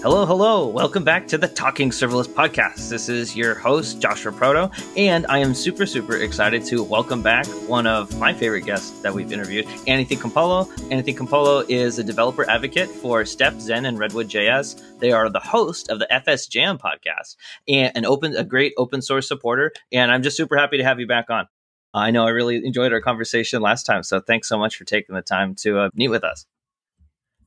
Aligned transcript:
Hello, 0.00 0.24
hello. 0.24 0.68
Welcome 0.68 1.02
back 1.02 1.26
to 1.26 1.36
the 1.36 1.48
Talking 1.48 1.90
Serverless 1.90 2.28
podcast. 2.28 2.88
This 2.88 3.08
is 3.08 3.34
your 3.34 3.56
host, 3.56 4.00
Joshua 4.00 4.30
Proto, 4.30 4.70
and 4.96 5.26
I 5.26 5.38
am 5.38 5.54
super, 5.54 5.86
super 5.86 6.18
excited 6.18 6.64
to 6.66 6.84
welcome 6.84 7.20
back 7.20 7.46
one 7.66 7.88
of 7.88 8.16
my 8.16 8.32
favorite 8.32 8.64
guests 8.64 8.92
that 9.00 9.12
we've 9.12 9.32
interviewed, 9.32 9.66
Anthony 9.88 10.14
Campolo. 10.14 10.70
Anthony 10.92 11.14
Campolo 11.14 11.68
is 11.68 11.98
a 11.98 12.04
developer 12.04 12.48
advocate 12.48 12.88
for 12.88 13.24
StepZen, 13.24 13.88
and 13.88 13.98
Redwood 13.98 14.28
JS. 14.28 15.00
They 15.00 15.10
are 15.10 15.28
the 15.28 15.40
host 15.40 15.90
of 15.90 15.98
the 15.98 16.10
FS 16.12 16.46
Jam 16.46 16.78
podcast 16.78 17.34
and 17.66 17.90
an 17.96 18.06
open, 18.06 18.36
a 18.36 18.44
great 18.44 18.74
open 18.78 19.02
source 19.02 19.26
supporter. 19.26 19.72
And 19.90 20.12
I'm 20.12 20.22
just 20.22 20.36
super 20.36 20.56
happy 20.56 20.76
to 20.76 20.84
have 20.84 21.00
you 21.00 21.08
back 21.08 21.28
on. 21.28 21.48
I 21.92 22.12
know 22.12 22.24
I 22.24 22.30
really 22.30 22.64
enjoyed 22.64 22.92
our 22.92 23.00
conversation 23.00 23.62
last 23.62 23.82
time, 23.82 24.04
so 24.04 24.20
thanks 24.20 24.48
so 24.48 24.58
much 24.58 24.76
for 24.76 24.84
taking 24.84 25.16
the 25.16 25.22
time 25.22 25.56
to 25.56 25.80
uh, 25.80 25.90
meet 25.92 26.08
with 26.08 26.22
us. 26.22 26.46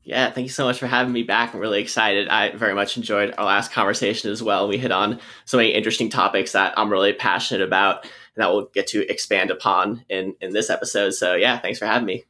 Yeah, 0.04 0.32
thank 0.32 0.46
you 0.46 0.52
so 0.52 0.66
much 0.66 0.80
for 0.80 0.88
having 0.88 1.14
me 1.14 1.24
back. 1.24 1.54
I'm 1.54 1.60
really 1.60 1.82
excited. 1.82 2.28
I 2.28 2.52
very 2.56 2.74
much 2.74 2.98
enjoyed 2.98 3.36
our 3.38 3.46
last 3.46 3.72
conversation 3.72 4.32
as 4.32 4.42
well. 4.42 4.68
We 4.68 4.78
hit 4.78 4.92
on 4.92 5.20
so 5.46 5.58
many 5.58 5.70
interesting 5.70 6.10
topics 6.10 6.54
that 6.54 6.74
I'm 6.78 6.92
really 6.92 7.14
passionate 7.14 7.64
about 7.64 8.04
and 8.04 8.12
that 8.44 8.52
we'll 8.52 8.66
get 8.74 8.88
to 8.88 9.08
expand 9.12 9.52
upon 9.52 10.04
in, 10.10 10.36
in 10.42 10.54
this 10.54 10.72
episode. 10.72 11.12
So 11.12 11.36
yeah, 11.36 11.60
thanks 11.60 11.78
for 11.78 11.86
having 11.86 12.08
me. 12.08 12.26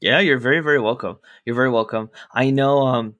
Yeah, 0.00 0.20
you're 0.20 0.38
very, 0.38 0.60
very 0.60 0.80
welcome. 0.80 1.18
You're 1.44 1.54
very 1.54 1.70
welcome. 1.70 2.10
I 2.32 2.50
know 2.50 2.86
um, 2.86 3.14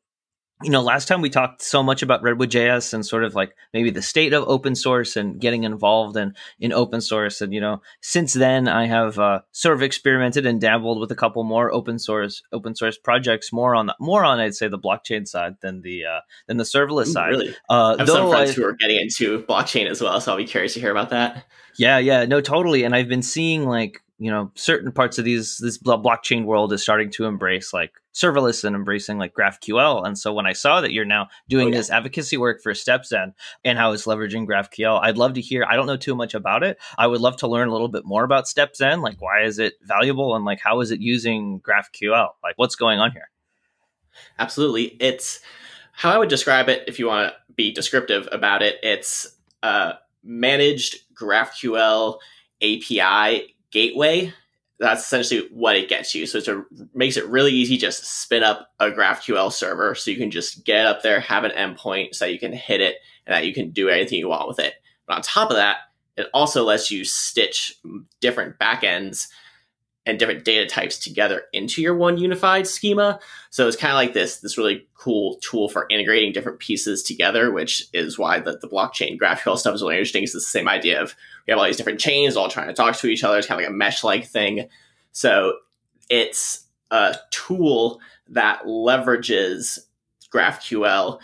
you 0.62 0.70
know, 0.70 0.80
last 0.80 1.08
time 1.08 1.20
we 1.20 1.30
talked 1.30 1.62
so 1.62 1.82
much 1.82 2.02
about 2.02 2.22
Redwood 2.22 2.50
JS 2.50 2.94
and 2.94 3.04
sort 3.04 3.24
of 3.24 3.34
like 3.34 3.54
maybe 3.72 3.90
the 3.90 4.02
state 4.02 4.32
of 4.32 4.44
open 4.48 4.74
source 4.74 5.16
and 5.16 5.40
getting 5.40 5.64
involved 5.64 6.16
in, 6.16 6.34
in 6.60 6.72
open 6.72 7.00
source. 7.00 7.40
And, 7.40 7.52
you 7.52 7.60
know, 7.60 7.82
since 8.00 8.34
then 8.34 8.68
I 8.68 8.86
have 8.86 9.18
uh, 9.18 9.40
sort 9.52 9.76
of 9.76 9.82
experimented 9.82 10.46
and 10.46 10.60
dabbled 10.60 11.00
with 11.00 11.10
a 11.10 11.16
couple 11.16 11.42
more 11.44 11.72
open 11.72 11.98
source, 11.98 12.42
open 12.52 12.74
source 12.74 12.98
projects, 12.98 13.52
more 13.52 13.74
on, 13.74 13.86
the, 13.86 13.96
more 14.00 14.24
on, 14.24 14.40
I'd 14.40 14.54
say 14.54 14.68
the 14.68 14.78
blockchain 14.78 15.26
side 15.26 15.56
than 15.60 15.82
the, 15.82 16.04
uh, 16.06 16.20
than 16.46 16.56
the 16.56 16.64
serverless 16.64 17.08
Ooh, 17.08 17.12
side. 17.12 17.30
Really? 17.30 17.56
Uh, 17.68 17.96
I 17.98 18.02
have 18.02 18.08
some 18.08 18.30
friends 18.30 18.50
I, 18.50 18.54
who 18.54 18.64
are 18.64 18.72
getting 18.74 19.00
into 19.00 19.42
blockchain 19.42 19.88
as 19.88 20.00
well. 20.00 20.20
So 20.20 20.32
I'll 20.32 20.38
be 20.38 20.44
curious 20.44 20.74
to 20.74 20.80
hear 20.80 20.90
about 20.90 21.10
that. 21.10 21.46
Yeah. 21.76 21.98
Yeah. 21.98 22.24
No, 22.24 22.40
totally. 22.40 22.84
And 22.84 22.94
I've 22.94 23.08
been 23.08 23.22
seeing 23.22 23.66
like, 23.66 24.02
you 24.22 24.30
know 24.30 24.52
certain 24.54 24.92
parts 24.92 25.18
of 25.18 25.24
these 25.24 25.58
this 25.58 25.78
blockchain 25.78 26.44
world 26.44 26.72
is 26.72 26.80
starting 26.80 27.10
to 27.10 27.24
embrace 27.24 27.72
like 27.72 27.92
serverless 28.14 28.62
and 28.62 28.76
embracing 28.76 29.18
like 29.18 29.34
GraphQL. 29.34 30.06
And 30.06 30.16
so 30.16 30.32
when 30.32 30.46
I 30.46 30.52
saw 30.52 30.80
that 30.80 30.92
you're 30.92 31.04
now 31.04 31.26
doing 31.48 31.66
oh, 31.66 31.70
yeah. 31.70 31.78
this 31.78 31.90
advocacy 31.90 32.36
work 32.36 32.62
for 32.62 32.72
StepZen 32.72 33.34
and 33.64 33.78
how 33.78 33.90
it's 33.90 34.06
leveraging 34.06 34.46
GraphQL, 34.46 35.00
I'd 35.02 35.18
love 35.18 35.32
to 35.34 35.40
hear. 35.40 35.64
I 35.68 35.74
don't 35.74 35.88
know 35.88 35.96
too 35.96 36.14
much 36.14 36.34
about 36.34 36.62
it. 36.62 36.78
I 36.96 37.08
would 37.08 37.20
love 37.20 37.36
to 37.38 37.48
learn 37.48 37.66
a 37.66 37.72
little 37.72 37.88
bit 37.88 38.04
more 38.04 38.22
about 38.22 38.44
StepZen. 38.44 39.02
Like, 39.02 39.20
why 39.20 39.42
is 39.42 39.58
it 39.58 39.74
valuable 39.82 40.36
and 40.36 40.44
like 40.44 40.60
how 40.60 40.80
is 40.82 40.92
it 40.92 41.00
using 41.00 41.60
GraphQL? 41.60 42.28
Like, 42.44 42.54
what's 42.58 42.76
going 42.76 43.00
on 43.00 43.10
here? 43.10 43.28
Absolutely. 44.38 44.96
It's 45.00 45.40
how 45.90 46.12
I 46.12 46.18
would 46.18 46.28
describe 46.28 46.68
it 46.68 46.84
if 46.86 47.00
you 47.00 47.08
want 47.08 47.32
to 47.32 47.54
be 47.56 47.72
descriptive 47.72 48.28
about 48.30 48.62
it. 48.62 48.76
It's 48.84 49.36
a 49.64 49.94
managed 50.22 50.98
GraphQL 51.14 52.18
API 52.62 53.51
gateway 53.72 54.32
that's 54.82 55.04
essentially 55.04 55.48
what 55.52 55.76
it 55.76 55.88
gets 55.88 56.12
you. 56.12 56.26
So 56.26 56.38
it 56.38 56.66
makes 56.92 57.16
it 57.16 57.26
really 57.28 57.52
easy 57.52 57.76
just 57.76 58.04
spin 58.04 58.42
up 58.42 58.72
a 58.80 58.90
GraphQL 58.90 59.52
server 59.52 59.94
so 59.94 60.10
you 60.10 60.16
can 60.16 60.32
just 60.32 60.64
get 60.64 60.86
up 60.86 61.02
there, 61.02 61.20
have 61.20 61.44
an 61.44 61.52
endpoint 61.52 62.16
so 62.16 62.26
you 62.26 62.38
can 62.38 62.52
hit 62.52 62.80
it 62.80 62.96
and 63.24 63.32
that 63.32 63.46
you 63.46 63.54
can 63.54 63.70
do 63.70 63.88
anything 63.88 64.18
you 64.18 64.28
want 64.28 64.48
with 64.48 64.58
it. 64.58 64.74
But 65.06 65.16
on 65.16 65.22
top 65.22 65.50
of 65.50 65.56
that, 65.56 65.76
it 66.16 66.26
also 66.34 66.64
lets 66.64 66.90
you 66.90 67.04
stitch 67.04 67.76
different 68.20 68.58
backends 68.58 69.28
and 70.04 70.18
different 70.18 70.44
data 70.44 70.66
types 70.66 70.98
together 70.98 71.42
into 71.52 71.80
your 71.80 71.94
one 71.94 72.18
unified 72.18 72.66
schema. 72.66 73.20
So 73.50 73.68
it's 73.68 73.76
kind 73.76 73.92
of 73.92 73.96
like 73.96 74.14
this 74.14 74.38
this 74.38 74.58
really 74.58 74.86
cool 74.94 75.36
tool 75.42 75.68
for 75.68 75.86
integrating 75.90 76.32
different 76.32 76.58
pieces 76.58 77.02
together, 77.02 77.52
which 77.52 77.84
is 77.92 78.18
why 78.18 78.40
the, 78.40 78.58
the 78.60 78.68
blockchain 78.68 79.18
GraphQL 79.18 79.58
stuff 79.58 79.74
is 79.74 79.82
really 79.82 79.96
interesting. 79.96 80.24
It's 80.24 80.32
the 80.32 80.40
same 80.40 80.68
idea 80.68 81.00
of 81.00 81.14
we 81.46 81.52
have 81.52 81.58
all 81.58 81.66
these 81.66 81.76
different 81.76 82.00
chains 82.00 82.36
all 82.36 82.48
trying 82.48 82.68
to 82.68 82.74
talk 82.74 82.96
to 82.96 83.06
each 83.06 83.24
other. 83.24 83.38
It's 83.38 83.46
kind 83.46 83.60
of 83.60 83.64
like 83.64 83.72
a 83.72 83.76
mesh 83.76 84.02
like 84.02 84.26
thing. 84.26 84.68
So 85.12 85.58
it's 86.08 86.64
a 86.90 87.16
tool 87.30 88.00
that 88.28 88.64
leverages 88.64 89.78
GraphQL 90.32 91.20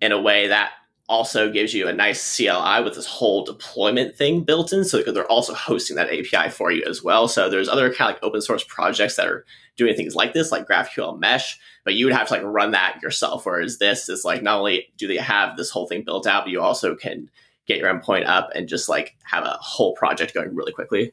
in 0.00 0.12
a 0.12 0.20
way 0.20 0.48
that 0.48 0.72
also 1.10 1.50
gives 1.50 1.74
you 1.74 1.88
a 1.88 1.92
nice 1.92 2.36
CLI 2.36 2.82
with 2.84 2.94
this 2.94 3.04
whole 3.04 3.44
deployment 3.44 4.16
thing 4.16 4.44
built 4.44 4.72
in. 4.72 4.84
So 4.84 5.02
they're 5.02 5.26
also 5.26 5.52
hosting 5.52 5.96
that 5.96 6.08
API 6.08 6.50
for 6.50 6.70
you 6.70 6.84
as 6.88 7.02
well. 7.02 7.26
So 7.26 7.50
there's 7.50 7.68
other 7.68 7.92
kind 7.92 8.08
of 8.10 8.14
like 8.14 8.22
open 8.22 8.40
source 8.40 8.62
projects 8.62 9.16
that 9.16 9.26
are 9.26 9.44
doing 9.76 9.96
things 9.96 10.14
like 10.14 10.32
this, 10.32 10.52
like 10.52 10.68
GraphQL 10.68 11.18
Mesh, 11.18 11.58
but 11.84 11.94
you 11.94 12.06
would 12.06 12.14
have 12.14 12.28
to 12.28 12.34
like 12.34 12.44
run 12.44 12.70
that 12.70 13.00
yourself. 13.02 13.44
Whereas 13.44 13.78
this 13.78 14.08
is 14.08 14.24
like 14.24 14.42
not 14.42 14.58
only 14.58 14.92
do 14.96 15.08
they 15.08 15.16
have 15.16 15.56
this 15.56 15.70
whole 15.70 15.88
thing 15.88 16.04
built 16.04 16.28
out, 16.28 16.44
but 16.44 16.52
you 16.52 16.60
also 16.60 16.94
can 16.94 17.28
get 17.66 17.78
your 17.78 17.92
endpoint 17.92 18.26
up 18.26 18.50
and 18.54 18.68
just 18.68 18.88
like 18.88 19.16
have 19.24 19.44
a 19.44 19.58
whole 19.60 19.94
project 19.94 20.32
going 20.32 20.54
really 20.54 20.72
quickly. 20.72 21.12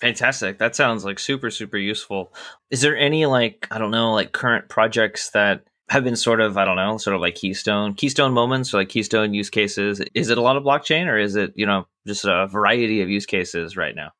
Fantastic. 0.00 0.56
That 0.56 0.74
sounds 0.74 1.04
like 1.04 1.18
super, 1.18 1.50
super 1.50 1.76
useful. 1.76 2.32
Is 2.70 2.80
there 2.80 2.96
any 2.96 3.26
like, 3.26 3.68
I 3.70 3.76
don't 3.76 3.90
know, 3.90 4.14
like 4.14 4.32
current 4.32 4.70
projects 4.70 5.30
that 5.30 5.64
have 5.90 6.04
been 6.04 6.16
sort 6.16 6.40
of 6.40 6.56
I 6.56 6.64
don't 6.64 6.76
know, 6.76 6.96
sort 6.98 7.16
of 7.16 7.20
like 7.20 7.34
keystone 7.34 7.94
keystone 7.94 8.32
moments 8.32 8.72
or 8.72 8.78
like 8.78 8.88
keystone 8.88 9.34
use 9.34 9.50
cases. 9.50 10.00
Is 10.14 10.30
it 10.30 10.38
a 10.38 10.40
lot 10.40 10.56
of 10.56 10.62
blockchain 10.62 11.06
or 11.06 11.18
is 11.18 11.34
it 11.36 11.52
you 11.56 11.66
know 11.66 11.86
just 12.06 12.24
a 12.24 12.46
variety 12.46 13.02
of 13.02 13.10
use 13.10 13.26
cases 13.26 13.76
right 13.76 13.94
now? 13.94 14.12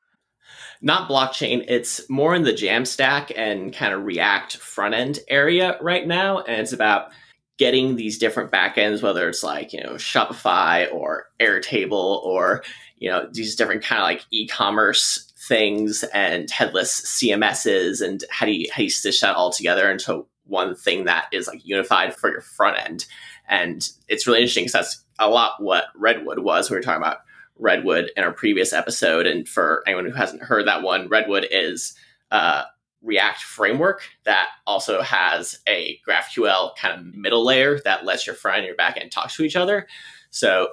Not 0.83 1.09
blockchain. 1.09 1.65
It's 1.69 2.09
more 2.11 2.35
in 2.35 2.43
the 2.43 2.53
Jamstack 2.53 3.33
and 3.37 3.73
kind 3.73 3.95
of 3.95 4.05
React 4.05 4.57
front 4.57 4.95
end 4.95 5.21
area 5.29 5.79
right 5.81 6.07
now, 6.07 6.41
and 6.41 6.61
it's 6.61 6.73
about 6.73 7.13
getting 7.57 7.95
these 7.95 8.19
different 8.19 8.51
backends, 8.51 9.03
whether 9.03 9.29
it's 9.29 9.45
like 9.45 9.73
you 9.73 9.81
know 9.81 9.93
Shopify 9.93 10.93
or 10.93 11.27
Airtable 11.39 12.25
or 12.25 12.65
you 12.99 13.09
know 13.09 13.29
these 13.31 13.55
different 13.55 13.85
kind 13.85 14.01
of 14.01 14.05
like 14.05 14.25
e-commerce 14.33 15.33
things 15.47 16.03
and 16.13 16.51
headless 16.51 17.01
CMSs, 17.03 18.05
and 18.05 18.25
how 18.29 18.45
do 18.45 18.53
you 18.53 18.67
how 18.73 18.79
do 18.79 18.85
you 18.85 18.91
stitch 18.91 19.21
that 19.21 19.37
all 19.37 19.53
together 19.53 19.89
into 19.89 20.27
one 20.51 20.75
thing 20.75 21.05
that 21.05 21.27
is 21.33 21.47
like 21.47 21.65
unified 21.65 22.15
for 22.15 22.31
your 22.31 22.43
front 22.43 22.79
end. 22.79 23.07
And 23.49 23.89
it's 24.09 24.27
really 24.27 24.41
interesting 24.41 24.65
because 24.65 24.73
that's 24.73 25.05
a 25.19 25.31
lot 25.31 25.63
what 25.63 25.87
Redwood 25.97 26.41
was. 26.41 26.69
We 26.69 26.77
were 26.77 26.83
talking 26.83 27.03
about 27.03 27.19
Redwood 27.57 28.11
in 28.17 28.25
our 28.25 28.33
previous 28.33 28.73
episode. 28.73 29.27
And 29.27 29.49
for 29.49 29.83
anyone 29.87 30.05
who 30.05 30.13
hasn't 30.13 30.43
heard 30.43 30.67
that 30.67 30.83
one, 30.83 31.09
Redwood 31.09 31.47
is 31.51 31.95
a 32.31 32.65
React 33.03 33.43
framework 33.43 34.03
that 34.25 34.49
also 34.67 35.01
has 35.01 35.59
a 35.67 35.99
GraphQL 36.07 36.77
kind 36.77 36.99
of 36.99 37.15
middle 37.15 37.45
layer 37.45 37.81
that 37.85 38.05
lets 38.05 38.27
your 38.27 38.37
front 38.37 38.59
and 38.59 38.67
your 38.67 38.77
back 38.77 38.99
end 38.99 39.11
talk 39.11 39.31
to 39.33 39.43
each 39.43 39.57
other. 39.57 39.89
So 40.31 40.69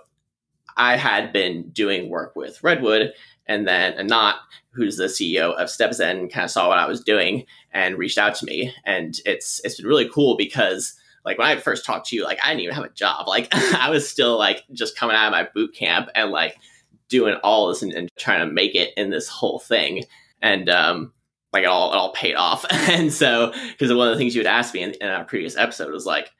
I 0.75 0.97
had 0.97 1.31
been 1.33 1.69
doing 1.69 2.09
work 2.09 2.35
with 2.35 2.61
Redwood 2.63 3.13
and 3.47 3.67
then 3.67 3.93
Anat, 3.93 4.35
who's 4.71 4.97
the 4.97 5.05
CEO 5.05 5.53
of 5.55 5.69
StepZen, 5.69 6.31
kind 6.31 6.45
of 6.45 6.51
saw 6.51 6.67
what 6.67 6.79
I 6.79 6.87
was 6.87 7.01
doing 7.03 7.45
and 7.71 7.97
reached 7.97 8.17
out 8.17 8.35
to 8.35 8.45
me. 8.45 8.73
And 8.85 9.19
it's 9.25 9.61
it's 9.63 9.77
been 9.77 9.87
really 9.87 10.09
cool 10.09 10.37
because 10.37 10.93
like 11.25 11.37
when 11.37 11.47
I 11.47 11.57
first 11.57 11.85
talked 11.85 12.07
to 12.09 12.15
you, 12.15 12.23
like 12.23 12.39
I 12.43 12.49
didn't 12.49 12.61
even 12.61 12.75
have 12.75 12.85
a 12.85 12.89
job. 12.89 13.27
Like 13.27 13.53
I 13.53 13.89
was 13.89 14.07
still 14.07 14.37
like 14.37 14.63
just 14.71 14.97
coming 14.97 15.15
out 15.15 15.27
of 15.27 15.31
my 15.31 15.47
boot 15.53 15.73
camp 15.73 16.09
and 16.15 16.31
like 16.31 16.57
doing 17.09 17.35
all 17.43 17.67
this 17.69 17.81
and, 17.81 17.93
and 17.93 18.09
trying 18.17 18.47
to 18.47 18.53
make 18.53 18.75
it 18.75 18.93
in 18.97 19.09
this 19.09 19.27
whole 19.27 19.59
thing. 19.59 20.03
And 20.41 20.69
um 20.69 21.13
like 21.53 21.63
it 21.63 21.67
all 21.67 21.91
it 21.93 21.97
all 21.97 22.11
paid 22.13 22.35
off. 22.35 22.65
and 22.71 23.11
so 23.11 23.53
because 23.71 23.93
one 23.93 24.07
of 24.07 24.13
the 24.13 24.17
things 24.17 24.35
you 24.35 24.41
had 24.41 24.51
asked 24.51 24.73
me 24.73 24.83
in, 24.83 24.91
in 25.01 25.07
our 25.07 25.23
previous 25.23 25.57
episode 25.57 25.91
was 25.91 26.05
like 26.05 26.31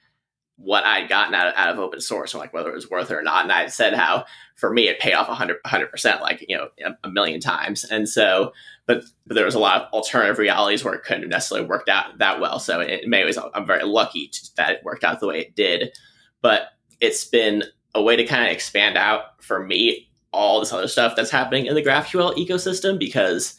what 0.58 0.84
I'd 0.86 1.08
gotten 1.08 1.36
out 1.36 1.48
of, 1.48 1.54
out 1.56 1.70
of 1.70 1.80
open 1.80 2.02
source 2.02 2.34
and 2.34 2.42
like 2.42 2.52
whether 2.52 2.70
it 2.70 2.76
was 2.76 2.90
worth 2.90 3.12
it 3.12 3.16
or 3.16 3.22
not. 3.22 3.44
And 3.44 3.52
I 3.52 3.68
said 3.68 3.94
how 3.94 4.26
for 4.56 4.74
me 4.74 4.88
it 4.88 5.00
paid 5.00 5.14
off 5.14 5.28
100 5.28 5.62
percent, 5.92 6.22
like 6.22 6.44
you 6.48 6.58
know 6.58 6.70
a, 6.84 7.08
a, 7.08 7.12
million 7.12 7.40
times. 7.40 7.84
And 7.84 8.10
so, 8.10 8.54
but 8.88 9.04
but 9.26 9.36
there 9.36 9.46
was 9.46 9.56
a 9.56 9.60
lot 9.60 9.82
of 9.82 9.94
alternative 9.94 10.40
realities 10.40 10.84
where 10.84 10.96
it 10.96 11.04
couldn't 11.04 11.24
have 11.24 11.30
necessarily 11.30 11.68
worked 11.68 11.90
out 11.90 12.18
that 12.18 12.40
well. 12.40 12.60
So 12.60 12.82
in 12.82 13.10
many 13.10 13.26
ways, 13.26 13.38
I'm 13.54 13.68
very 13.68 13.84
lucky 13.84 14.30
to, 14.30 14.56
that 14.58 14.72
it 14.72 14.84
worked 14.84 15.04
out 15.04 15.20
the 15.20 15.28
way 15.28 15.40
it 15.40 15.56
did. 15.56 15.96
But 16.42 16.70
it's 17.00 17.26
been 17.26 17.64
a 17.94 18.02
way 18.02 18.16
to 18.16 18.26
kind 18.26 18.46
of 18.46 18.52
expand 18.52 18.98
out 18.98 19.42
for 19.44 19.64
me 19.64 20.10
all 20.34 20.60
this 20.60 20.74
other 20.74 20.88
stuff 20.88 21.16
that's 21.16 21.32
happening 21.32 21.68
in 21.68 21.76
the 21.76 21.84
GraphQL 21.84 22.36
ecosystem 22.36 23.00
because 23.00 23.56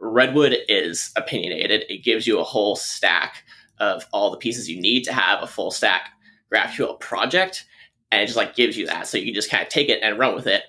Redwood 0.00 0.56
is 0.68 1.10
opinionated. 1.16 1.84
It 1.88 2.04
gives 2.04 2.26
you 2.26 2.38
a 2.38 2.44
whole 2.44 2.76
stack 2.76 3.44
of 3.78 4.06
all 4.12 4.30
the 4.30 4.36
pieces 4.36 4.68
you 4.68 4.80
need 4.80 5.04
to 5.04 5.12
have 5.12 5.42
a 5.42 5.46
full 5.46 5.70
stack 5.70 6.10
GraphQL 6.54 7.00
project, 7.00 7.64
and 8.10 8.22
it 8.22 8.26
just 8.26 8.36
like 8.36 8.54
gives 8.54 8.76
you 8.76 8.86
that, 8.86 9.06
so 9.06 9.18
you 9.18 9.24
can 9.24 9.34
just 9.34 9.50
kind 9.50 9.62
of 9.62 9.68
take 9.68 9.88
it 9.88 10.00
and 10.02 10.18
run 10.18 10.34
with 10.34 10.46
it 10.46 10.62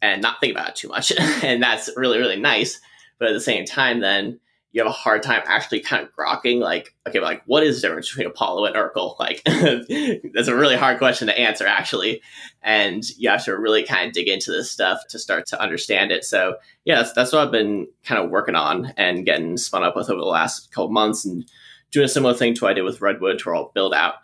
and 0.00 0.22
not 0.22 0.40
think 0.40 0.52
about 0.52 0.70
it 0.70 0.76
too 0.76 0.88
much, 0.88 1.12
and 1.42 1.62
that's 1.62 1.90
really 1.96 2.18
really 2.18 2.40
nice. 2.40 2.80
But 3.18 3.28
at 3.28 3.34
the 3.34 3.40
same 3.40 3.64
time, 3.64 4.00
then 4.00 4.40
you 4.72 4.80
have 4.80 4.88
a 4.88 4.92
hard 4.92 5.22
time 5.22 5.42
actually 5.44 5.80
kind 5.80 6.02
of 6.02 6.14
grokking 6.16 6.58
like, 6.58 6.94
okay, 7.06 7.20
like 7.20 7.42
what 7.44 7.62
is 7.62 7.80
the 7.80 7.86
difference 7.86 8.08
between 8.08 8.26
Apollo 8.26 8.64
and 8.64 8.74
urql? 8.74 9.16
Like 9.22 9.42
that's 10.34 10.48
a 10.48 10.56
really 10.56 10.76
hard 10.76 10.98
question 10.98 11.28
to 11.28 11.38
answer 11.38 11.66
actually. 11.66 12.22
And 12.62 13.08
you 13.18 13.28
have 13.28 13.44
to 13.44 13.56
really 13.56 13.84
kind 13.84 14.08
of 14.08 14.14
dig 14.14 14.28
into 14.28 14.50
this 14.50 14.70
stuff 14.70 15.06
to 15.10 15.18
start 15.18 15.46
to 15.48 15.60
understand 15.60 16.10
it. 16.10 16.24
So 16.24 16.56
yeah, 16.84 16.96
that's 16.96 17.12
that's 17.12 17.32
what 17.32 17.42
I've 17.42 17.52
been 17.52 17.86
kind 18.04 18.22
of 18.22 18.30
working 18.30 18.54
on 18.54 18.94
and 18.96 19.26
getting 19.26 19.56
spun 19.58 19.84
up 19.84 19.94
with 19.94 20.10
over 20.10 20.20
the 20.20 20.26
last 20.26 20.72
couple 20.72 20.90
months 20.90 21.24
and 21.24 21.44
doing 21.90 22.06
a 22.06 22.08
similar 22.08 22.34
thing 22.34 22.54
to 22.54 22.64
what 22.64 22.70
I 22.70 22.74
did 22.74 22.82
with 22.82 23.02
Redwood 23.02 23.38
to 23.40 23.44
where 23.44 23.54
I'll 23.54 23.72
build 23.74 23.92
out 23.92 24.14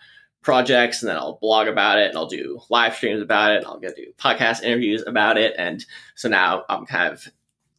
projects 0.43 1.03
and 1.03 1.11
then 1.11 1.17
I'll 1.17 1.39
blog 1.41 1.69
about 1.69 1.99
it 1.99 2.09
and 2.09 2.17
I'll 2.17 2.27
do 2.27 2.61
live 2.71 2.95
streams 2.95 3.21
about 3.21 3.53
it 3.53 3.59
and 3.59 3.67
I'll 3.67 3.79
go 3.79 3.89
do 3.95 4.13
podcast 4.19 4.63
interviews 4.63 5.05
about 5.07 5.37
it. 5.37 5.55
And 5.59 5.85
so 6.15 6.29
now 6.29 6.65
I'm 6.69 6.87
kind 6.87 7.13
of 7.13 7.27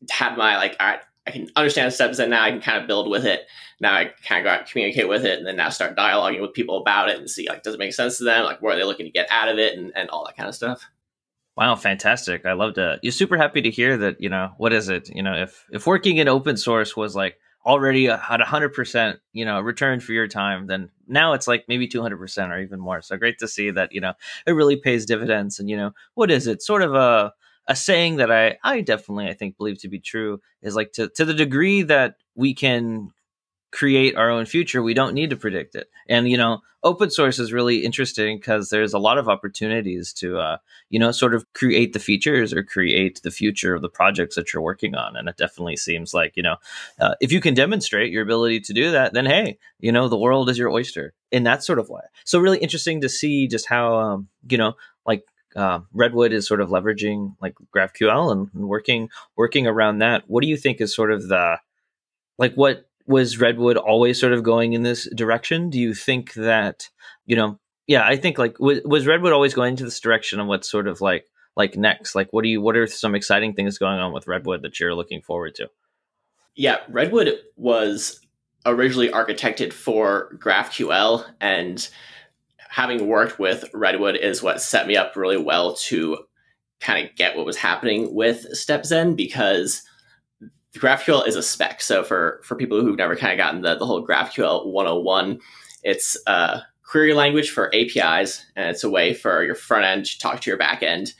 had 0.10 0.38
my 0.38 0.58
like, 0.58 0.76
right, 0.80 1.00
I 1.26 1.32
can 1.32 1.50
understand 1.56 1.88
the 1.88 1.92
steps 1.92 2.20
and 2.20 2.32
now 2.32 2.44
I 2.44 2.52
can 2.52 2.62
kind 2.62 2.82
of 2.82 2.88
build 2.88 3.10
with 3.10 3.26
it. 3.26 3.48
Now 3.80 3.94
I 3.94 4.12
kind 4.24 4.40
of 4.40 4.46
go 4.46 4.54
out 4.54 4.60
and 4.62 4.70
communicate 4.70 5.08
with 5.08 5.26
it 5.26 5.38
and 5.38 5.48
then 5.48 5.56
now 5.56 5.70
start 5.70 5.96
dialoguing 5.96 6.42
with 6.42 6.54
people 6.54 6.78
about 6.78 7.10
it 7.10 7.18
and 7.18 7.30
see 7.30 7.48
like, 7.48 7.64
does 7.64 7.76
it 7.76 7.80
make 7.80 7.94
sense 7.94 8.18
to 8.18 8.24
them? 8.24 8.44
Like, 8.44 8.62
what 8.62 8.76
are 8.76 8.78
they 8.78 8.84
looking 8.84 9.06
to 9.06 9.12
get 9.12 9.28
out 9.32 9.48
of 9.48 9.58
it 9.58 9.78
and, 9.78 9.92
and 9.96 10.10
all 10.10 10.26
that 10.26 10.36
kind 10.36 10.50
of 10.50 10.56
stuff. 10.56 10.86
Wow, 11.56 11.76
fantastic. 11.76 12.46
I 12.46 12.54
love 12.54 12.76
to, 12.76 13.00
you're 13.02 13.12
super 13.12 13.38
happy 13.38 13.62
to 13.62 13.70
hear 13.70 13.98
that, 13.98 14.22
you 14.22 14.30
know, 14.30 14.52
what 14.58 14.74
is 14.74 14.90
it? 14.90 15.10
You 15.14 15.24
know, 15.24 15.34
if, 15.34 15.66
if 15.72 15.86
working 15.86 16.18
in 16.18 16.28
open 16.28 16.56
source 16.56 16.96
was 16.96 17.16
like, 17.16 17.38
already 17.69 18.07
at 18.10 18.42
100% 18.42 19.18
you 19.33 19.45
know 19.45 19.62
return 19.62 20.00
for 20.00 20.13
your 20.13 20.27
time 20.27 20.68
then 20.68 20.89
now 21.07 21.33
it's 21.33 21.48
like 21.48 21.66
maybe 21.68 21.88
200% 21.88 22.50
or 22.51 22.60
even 22.60 22.80
more. 22.80 23.01
So 23.01 23.18
great 23.18 23.39
to 23.39 23.48
see 23.48 23.71
that 23.71 23.94
you 23.94 24.01
know 24.01 24.13
it 24.48 24.51
really 24.54 24.75
pays 24.77 25.06
dividends. 25.06 25.60
And 25.60 25.69
you 25.69 25.77
know 25.77 25.92
what 26.16 26.31
is 26.31 26.48
it? 26.48 26.62
Sort 26.62 26.81
of 26.81 26.95
a 26.95 27.33
a 27.68 27.75
saying 27.75 28.16
that 28.16 28.31
i 28.31 28.57
i 28.63 28.81
definitely 28.81 29.27
i 29.27 29.33
think 29.33 29.56
believe 29.56 29.77
to 29.80 29.88
be 29.88 30.00
true 30.00 30.42
is 30.63 30.75
like 30.75 30.92
to 30.94 31.07
to 31.10 31.24
the 31.24 31.36
degree 31.36 31.83
that 31.83 32.16
we 32.36 32.51
can 32.54 33.12
create 33.71 34.16
our 34.16 34.30
own 34.30 34.45
future 34.45 34.81
we 34.81 34.94
don't 34.94 35.13
need 35.13 35.30
to 35.30 35.36
predict 35.36 35.75
it. 35.75 35.89
And 36.07 36.30
you 36.30 36.38
know 36.38 36.62
open 36.81 37.12
source 37.12 37.39
is 37.39 37.51
really 37.51 37.80
interesting 37.80 38.38
because 38.38 38.69
there's 38.69 38.94
a 38.94 39.00
lot 39.00 39.18
of 39.18 39.27
opportunities 39.27 40.13
to 40.13 40.39
uh, 40.39 40.57
you 40.89 41.00
know 41.00 41.12
sort 41.12 41.36
of 41.36 41.45
create 41.54 41.94
the 41.94 42.00
features 42.00 42.54
or 42.54 42.63
create 42.63 43.21
the 43.24 43.31
future 43.31 43.75
of 43.75 43.81
the 43.81 43.89
projects 43.89 44.36
that 44.36 44.54
you're 44.54 44.63
working 44.63 44.95
on. 44.95 45.16
And 45.16 45.27
it 45.27 45.38
definitely 45.38 45.77
seems 45.77 46.13
like 46.13 46.36
you 46.36 46.44
know 46.44 46.56
uh, 47.00 47.16
if 47.21 47.31
you 47.31 47.42
can 47.42 47.54
demonstrate 47.54 48.12
your 48.12 48.24
ability 48.24 48.62
to 48.62 48.74
do 48.74 48.92
that 48.92 49.13
then 49.13 49.25
hey 49.25 49.57
you 49.80 49.92
know 49.92 50.07
the 50.07 50.18
world 50.18 50.50
is 50.50 50.57
your 50.57 50.69
oyster. 50.69 51.13
In 51.31 51.44
that 51.44 51.63
sort 51.63 51.77
of 51.77 51.89
way 51.89 52.01
so 52.24 52.39
really 52.39 52.57
interesting 52.57 53.01
to 53.01 53.10
see 53.10 53.48
just 53.48 53.68
how 53.68 54.00
um, 54.00 54.30
you 54.50 54.57
know 54.57 54.74
like 55.06 55.24
uh, 55.56 55.80
Redwood 55.94 56.31
is 56.31 56.48
sort 56.48 56.62
of 56.62 56.69
leveraging 56.69 57.36
like 57.42 57.56
GraphQL 57.75 58.31
and, 58.31 58.50
and 58.54 58.68
working 58.68 59.10
working 59.36 59.68
around 59.68 60.00
that. 60.00 60.24
What 60.27 60.42
do 60.42 60.48
you 60.48 60.57
think 60.57 60.81
is 60.81 60.95
sort 60.95 61.12
of 61.12 61.27
the 61.27 61.60
like 62.38 62.54
what 62.56 62.88
was 63.10 63.40
Redwood 63.40 63.76
always 63.76 64.20
sort 64.20 64.34
of 64.34 64.44
going 64.44 64.74
in 64.74 64.84
this 64.84 65.10
direction? 65.16 65.70
Do 65.70 65.80
you 65.80 65.94
think 65.94 66.34
that 66.36 66.90
you 67.26 67.36
know? 67.36 67.60
Yeah, 67.88 68.06
I 68.06 68.18
think 68.18 68.38
like 68.38 68.60
was, 68.60 68.82
was 68.86 69.08
Redwood 69.08 69.34
always 69.34 69.56
going 69.56 69.72
into 69.72 69.84
this 69.84 70.00
direction, 70.00 70.40
and 70.40 70.48
what's 70.48 70.70
sort 70.70 70.88
of 70.88 71.02
like 71.02 71.26
like 71.58 71.76
next? 71.76 72.14
Like, 72.14 72.32
what 72.32 72.44
do 72.44 72.50
you? 72.50 72.62
What 72.62 72.78
are 72.78 72.86
some 72.86 73.16
exciting 73.16 73.56
things 73.56 73.80
going 73.80 74.00
on 74.00 74.14
with 74.14 74.28
Redwood 74.28 74.62
that 74.62 74.80
you're 74.80 74.94
looking 74.94 75.22
forward 75.22 75.56
to? 75.56 75.70
Yeah, 76.56 76.78
Redwood 76.88 77.40
was 77.56 78.22
originally 78.66 79.10
architected 79.10 79.74
for 79.74 80.36
GraphQL, 80.38 81.26
and 81.42 81.90
having 82.70 83.08
worked 83.08 83.40
with 83.40 83.66
Redwood 83.74 84.18
is 84.18 84.44
what 84.44 84.62
set 84.62 84.86
me 84.86 84.96
up 84.96 85.16
really 85.16 85.42
well 85.42 85.74
to 85.74 86.20
kind 86.80 87.04
of 87.04 87.16
get 87.16 87.36
what 87.36 87.46
was 87.46 87.58
happening 87.58 88.14
with 88.14 88.46
StepZen 88.54 89.16
because 89.16 89.82
GraphQL 90.77 91.27
is 91.27 91.36
a 91.36 91.44
spec. 91.44 91.81
So 91.81 92.04
for 92.04 92.42
for 92.44 92.56
people 92.56 92.81
who've 92.81 92.98
never 92.98 93.16
kind 93.16 93.33
of 93.33 93.38
gotten 93.38 93.62
the, 93.62 93.75
the 93.75 93.86
whole 93.86 94.06
GraphQL 94.06 94.68
101, 94.68 95.39
it's 95.83 96.18
a 96.27 96.62
query 96.83 97.13
language 97.13 97.50
for 97.51 97.74
APIs, 97.74 98.45
and 98.56 98.69
it's 98.69 98.83
a 98.83 98.89
way 98.89 99.13
for 99.13 99.44
your 99.44 99.56
front 99.56 99.86
end 99.86 100.06
to 100.06 100.19
talk 100.19 100.42
to 100.42 100.50
your 100.50 100.57
back 100.57 100.83
end. 100.83 101.13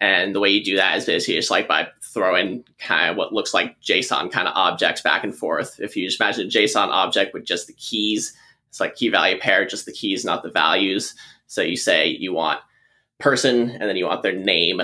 And 0.00 0.34
the 0.34 0.40
way 0.40 0.50
you 0.50 0.62
do 0.62 0.76
that 0.76 0.98
is 0.98 1.06
basically 1.06 1.36
just 1.36 1.50
like 1.50 1.66
by 1.66 1.88
throwing 2.02 2.64
kind 2.78 3.10
of 3.10 3.16
what 3.16 3.32
looks 3.32 3.54
like 3.54 3.80
JSON 3.80 4.30
kind 4.30 4.46
of 4.46 4.54
objects 4.54 5.00
back 5.00 5.24
and 5.24 5.34
forth. 5.34 5.80
If 5.80 5.96
you 5.96 6.06
just 6.06 6.20
imagine 6.20 6.46
a 6.46 6.50
JSON 6.50 6.88
object 6.88 7.32
with 7.32 7.44
just 7.44 7.66
the 7.66 7.72
keys, 7.74 8.36
it's 8.68 8.80
like 8.80 8.96
key 8.96 9.08
value 9.08 9.38
pair, 9.38 9.64
just 9.64 9.86
the 9.86 9.92
keys, 9.92 10.24
not 10.24 10.42
the 10.42 10.50
values. 10.50 11.14
So 11.46 11.62
you 11.62 11.76
say 11.76 12.08
you 12.08 12.32
want 12.32 12.60
person, 13.18 13.70
and 13.70 13.82
then 13.82 13.96
you 13.96 14.06
want 14.06 14.22
their 14.22 14.36
name, 14.36 14.82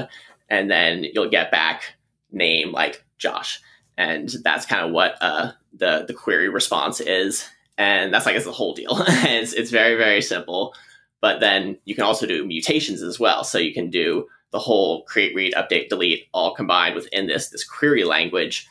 and 0.49 0.71
then 0.71 1.05
you'll 1.13 1.29
get 1.29 1.51
back 1.51 1.95
name 2.31 2.73
like 2.73 3.05
Josh 3.19 3.61
and 3.97 4.31
that's 4.43 4.67
kind 4.67 4.85
of 4.85 4.93
what 4.93 5.17
uh, 5.21 5.53
the 5.73 6.05
the 6.07 6.15
query 6.15 6.49
response 6.49 7.01
is, 7.01 7.49
and 7.79 8.13
that's 8.13 8.27
like 8.27 8.37
it's 8.37 8.45
the 8.45 8.53
whole 8.53 8.75
deal. 8.75 8.91
it's 9.09 9.53
it's 9.53 9.71
very 9.71 9.97
very 9.97 10.23
simple, 10.23 10.75
but 11.21 11.41
then 11.41 11.79
you 11.85 11.95
can 11.95 12.05
also 12.05 12.27
do 12.27 12.47
mutations 12.47 13.03
as 13.03 13.19
well. 13.19 13.45
So 13.45 13.59
you 13.59 13.75
can 13.75 13.91
do 13.91 14.27
the 14.51 14.59
whole 14.59 15.03
create, 15.05 15.35
read, 15.35 15.55
update, 15.55 15.89
delete 15.89 16.29
all 16.33 16.55
combined 16.55 16.95
within 16.95 17.27
this 17.27 17.49
this 17.49 17.65
query 17.65 18.05
language. 18.05 18.69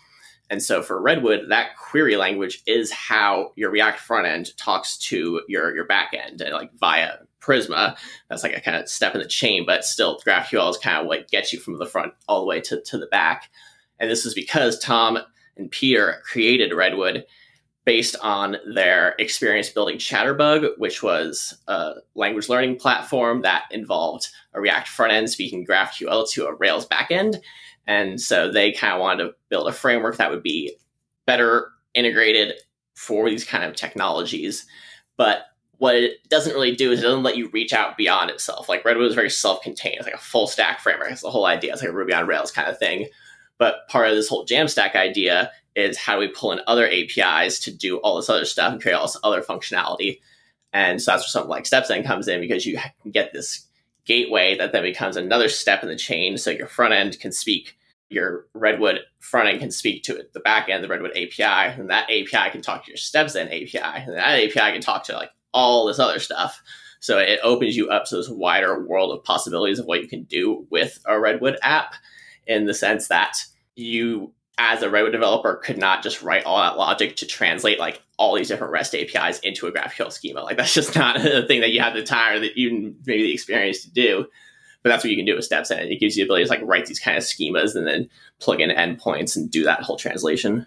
And 0.50 0.62
so 0.62 0.82
for 0.82 1.02
Redwood, 1.02 1.46
that 1.48 1.78
query 1.78 2.18
language 2.18 2.62
is 2.68 2.92
how 2.92 3.54
your 3.56 3.72
React 3.72 4.00
front 4.00 4.28
end 4.28 4.58
talks 4.58 4.98
to 4.98 5.42
your 5.48 5.74
your 5.74 5.86
back 5.86 6.14
end, 6.14 6.42
and 6.42 6.54
like 6.54 6.74
via 6.74 7.20
Prisma. 7.42 7.98
That's 8.30 8.44
like 8.44 8.56
a 8.56 8.62
kind 8.62 8.78
of 8.78 8.88
step 8.88 9.16
in 9.16 9.22
the 9.22 9.28
chain, 9.28 9.66
but 9.66 9.84
still 9.84 10.20
GraphQL 10.20 10.70
is 10.70 10.78
kind 10.78 10.98
of 10.98 11.08
what 11.08 11.30
gets 11.30 11.52
you 11.52 11.60
from 11.60 11.78
the 11.78 11.86
front 11.86 12.14
all 12.28 12.42
the 12.42 12.48
way 12.48 12.62
to, 12.62 12.82
to 12.82 12.98
the 12.98 13.08
back. 13.08 13.50
And 14.02 14.12
this 14.12 14.26
is 14.26 14.34
because 14.34 14.78
Tom 14.80 15.20
and 15.56 15.72
Peter 15.72 16.22
created 16.26 16.74
Redwood 16.74 17.24
based 17.86 18.16
on 18.22 18.58
their 18.74 19.16
experience 19.18 19.70
building 19.70 19.98
Chatterbug, 19.98 20.78
which 20.78 21.02
was 21.02 21.58
a 21.68 21.94
language 22.16 22.50
learning 22.50 22.78
platform 22.78 23.44
that 23.44 23.66
involved 23.72 24.28
a 24.54 24.60
React 24.60 24.88
front 24.88 25.14
end 25.14 25.30
speaking 25.30 25.66
GraphQL 25.66 26.30
to 26.32 26.48
a 26.48 26.56
Rails 26.56 26.88
backend. 26.88 27.38
And 27.88 28.20
so 28.20 28.52
they 28.52 28.72
kind 28.72 28.94
of 28.94 29.00
wanted 29.00 29.24
to 29.24 29.36
build 29.50 29.68
a 29.68 29.72
framework 29.72 30.18
that 30.18 30.30
would 30.30 30.44
be 30.44 30.76
better 31.26 31.72
integrated 31.94 32.56
for 32.94 33.30
these 33.30 33.46
kind 33.46 33.64
of 33.64 33.76
technologies. 33.76 34.66
But 35.18 35.46
what 35.78 35.96
it 35.96 36.28
doesn't 36.30 36.54
really 36.54 36.76
do 36.76 36.92
is 36.92 37.00
it 37.00 37.04
doesn't 37.04 37.24
let 37.24 37.38
you 37.38 37.50
reach 37.50 37.74
out 37.74 37.98
beyond 37.98 38.30
itself. 38.30 38.70
Like 38.70 38.86
Redwood 38.86 39.08
is 39.08 39.16
very 39.16 39.32
self-contained. 39.32 39.98
It's 39.98 40.06
like 40.06 40.14
a 40.14 40.20
full 40.20 40.46
stack 40.46 40.80
framework. 40.80 41.12
It's 41.12 41.22
the 41.22 41.32
whole 41.32 41.46
idea. 41.46 41.74
It's 41.74 41.82
like 41.82 41.92
a 41.92 41.94
Ruby 41.94 42.14
on 42.14 42.28
Rails 42.28 42.52
kind 42.52 42.70
of 42.70 42.78
thing. 42.78 43.08
But 43.62 43.88
part 43.90 44.10
of 44.10 44.16
this 44.16 44.28
whole 44.28 44.44
Jamstack 44.44 44.96
idea 44.96 45.52
is 45.76 45.96
how 45.96 46.16
do 46.16 46.20
we 46.22 46.30
pull 46.30 46.52
in 46.52 46.62
other 46.66 46.90
APIs 46.90 47.60
to 47.60 47.72
do 47.72 47.98
all 47.98 48.16
this 48.16 48.28
other 48.28 48.44
stuff 48.44 48.74
and 48.74 48.82
create 48.82 48.96
all 48.96 49.06
this 49.06 49.20
other 49.24 49.44
functionality. 49.44 50.20
And 50.74 51.00
so 51.00 51.12
that's 51.12 51.22
where 51.22 51.28
something 51.28 51.52
like 51.52 51.66
StepZen 51.66 52.04
comes 52.04 52.28
in 52.28 52.42
because 52.42 52.66
you 52.66 52.80
get 53.12 53.34
this 53.34 53.68
gateway 54.06 54.58
that 54.58 54.72
then 54.72 54.82
becomes 54.82 55.16
another 55.16 55.48
step 55.48 55.84
in 55.84 55.90
the 55.90 55.96
chain. 55.96 56.40
So 56.40 56.50
your 56.50 56.66
front 56.66 56.96
end 56.96 57.20
can 57.20 57.32
speak, 57.32 57.78
your 58.10 58.48
Redwood 58.56 59.02
front 59.20 59.50
end 59.50 59.60
can 59.60 59.70
speak 59.70 60.02
to 60.06 60.18
it, 60.18 60.34
the 60.34 60.40
back 60.40 60.68
end, 60.68 60.84
the 60.84 60.88
Redwood 60.88 61.12
API, 61.12 61.80
and 61.80 61.92
that 61.92 62.06
API 62.06 62.50
can 62.50 62.64
talk 62.64 62.86
to 62.86 62.90
your 62.90 62.98
StepZen 62.98 63.46
API, 63.46 64.06
and 64.08 64.18
that 64.18 64.40
API 64.40 64.74
can 64.74 64.82
talk 64.82 65.04
to 65.04 65.14
like 65.14 65.30
all 65.54 65.86
this 65.86 66.00
other 66.00 66.18
stuff. 66.18 66.64
So 67.00 67.20
it 67.20 67.40
opens 67.44 67.78
you 67.78 67.90
up 67.90 68.06
to 68.06 68.16
this 68.16 68.28
wider 68.28 68.84
world 68.84 69.16
of 69.16 69.24
possibilities 69.24 69.78
of 69.78 69.86
what 69.86 70.02
you 70.02 70.08
can 70.08 70.24
do 70.24 70.66
with 70.72 70.98
a 71.06 71.20
Redwood 71.20 71.60
app 71.62 71.94
in 72.48 72.66
the 72.66 72.74
sense 72.74 73.08
that 73.08 73.46
you 73.82 74.34
as 74.58 74.84
a 74.84 74.90
Redwood 74.90 75.12
developer 75.12 75.56
could 75.56 75.78
not 75.78 76.04
just 76.04 76.22
write 76.22 76.44
all 76.44 76.58
that 76.58 76.78
logic 76.78 77.16
to 77.18 77.26
translate 77.26 77.80
like 77.80 78.02
all 78.18 78.36
these 78.36 78.48
different 78.48 78.74
REST 78.74 78.96
APIs 78.96 79.40
into 79.40 79.66
a 79.66 79.72
GraphQL 79.72 80.12
schema. 80.12 80.42
Like 80.42 80.58
that's 80.58 80.74
just 80.74 80.96
not 80.96 81.18
a 81.26 81.46
thing 81.48 81.62
that 81.62 81.72
you 81.72 81.80
have 81.82 81.94
the 81.94 82.04
time 82.04 82.36
or 82.36 82.40
that 82.42 82.58
you 82.58 82.96
maybe 83.06 83.24
the 83.24 83.34
experience 83.34 83.84
to 83.84 83.92
do. 83.92 84.28
But 84.84 84.90
that's 84.90 85.04
what 85.04 85.12
you 85.12 85.16
can 85.18 85.28
do 85.28 85.36
with 85.36 85.46
steps, 85.46 85.70
and 85.70 85.80
it 85.92 86.00
gives 86.00 86.18
you 86.18 86.24
the 86.24 86.28
ability 86.28 86.46
to 86.46 86.50
like 86.50 86.62
write 86.64 86.88
these 86.88 87.00
kind 87.00 87.16
of 87.16 87.24
schemas 87.24 87.76
and 87.76 87.86
then 87.86 88.10
plug 88.40 88.62
in 88.62 88.72
endpoints 88.72 89.36
and 89.36 89.50
do 89.50 89.64
that 89.66 89.84
whole 89.84 89.96
translation. 89.96 90.66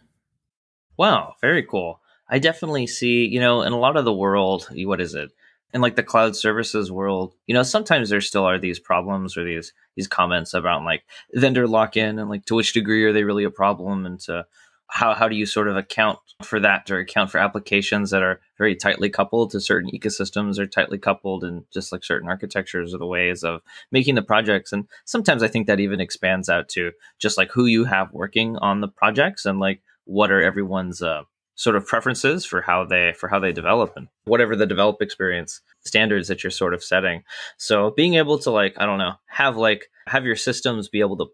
Wow, 0.96 1.34
very 1.40 1.64
cool. 1.64 2.00
I 2.28 2.38
definitely 2.38 2.86
see, 2.86 3.26
you 3.26 3.40
know, 3.40 3.62
in 3.62 3.72
a 3.72 3.78
lot 3.78 3.96
of 3.96 4.04
the 4.04 4.12
world, 4.12 4.68
what 4.72 5.00
is 5.00 5.14
it? 5.14 5.30
In 5.74 5.80
like 5.80 5.96
the 5.96 6.04
cloud 6.04 6.36
services 6.36 6.90
world, 6.90 7.34
you 7.48 7.54
know, 7.54 7.64
sometimes 7.64 8.08
there 8.08 8.20
still 8.20 8.44
are 8.44 8.58
these 8.58 8.78
problems 8.78 9.36
or 9.36 9.44
these 9.44 9.72
these 9.96 10.06
comments 10.06 10.54
about 10.54 10.84
like 10.84 11.02
vendor 11.34 11.66
lock 11.66 11.96
in 11.96 12.18
and 12.18 12.30
like 12.30 12.44
to 12.46 12.54
which 12.54 12.72
degree 12.72 13.04
are 13.04 13.12
they 13.12 13.24
really 13.24 13.44
a 13.44 13.50
problem 13.50 14.06
and 14.06 14.20
to 14.20 14.46
how 14.86 15.12
how 15.14 15.28
do 15.28 15.34
you 15.34 15.44
sort 15.44 15.66
of 15.66 15.76
account 15.76 16.20
for 16.44 16.60
that 16.60 16.88
or 16.90 16.98
account 16.98 17.30
for 17.30 17.38
applications 17.38 18.10
that 18.10 18.22
are 18.22 18.40
very 18.56 18.76
tightly 18.76 19.10
coupled 19.10 19.50
to 19.50 19.60
certain 19.60 19.90
ecosystems 19.90 20.58
or 20.58 20.66
tightly 20.66 20.98
coupled 20.98 21.42
and 21.42 21.64
just 21.72 21.90
like 21.90 22.04
certain 22.04 22.28
architectures 22.28 22.94
or 22.94 22.98
the 22.98 23.06
ways 23.06 23.42
of 23.42 23.60
making 23.90 24.14
the 24.14 24.22
projects? 24.22 24.72
And 24.72 24.86
sometimes 25.04 25.42
i 25.42 25.48
think 25.48 25.66
that 25.66 25.80
even 25.80 26.00
expands 26.00 26.48
out 26.48 26.68
to 26.70 26.92
just 27.18 27.36
like 27.36 27.50
who 27.50 27.66
you 27.66 27.84
have 27.84 28.12
working 28.12 28.56
on 28.58 28.80
the 28.80 28.88
projects 28.88 29.44
and 29.44 29.58
like 29.58 29.82
what 30.04 30.30
are 30.30 30.42
everyone's 30.42 31.02
uh, 31.02 31.22
sort 31.56 31.76
of 31.76 31.86
preferences 31.86 32.44
for 32.44 32.60
how 32.60 32.84
they 32.84 33.12
for 33.16 33.28
how 33.28 33.38
they 33.38 33.52
develop 33.52 33.92
and 33.96 34.08
whatever 34.24 34.56
the 34.56 34.66
develop 34.66 35.00
experience 35.00 35.60
standards 35.84 36.28
that 36.28 36.42
you're 36.42 36.50
sort 36.50 36.74
of 36.74 36.82
setting. 36.82 37.22
So 37.56 37.90
being 37.90 38.14
able 38.14 38.38
to 38.40 38.50
like 38.50 38.74
i 38.78 38.86
don't 38.86 38.98
know 38.98 39.14
have 39.26 39.56
like 39.56 39.90
have 40.06 40.24
your 40.24 40.36
systems 40.36 40.88
be 40.88 41.00
able 41.00 41.16
to 41.16 41.26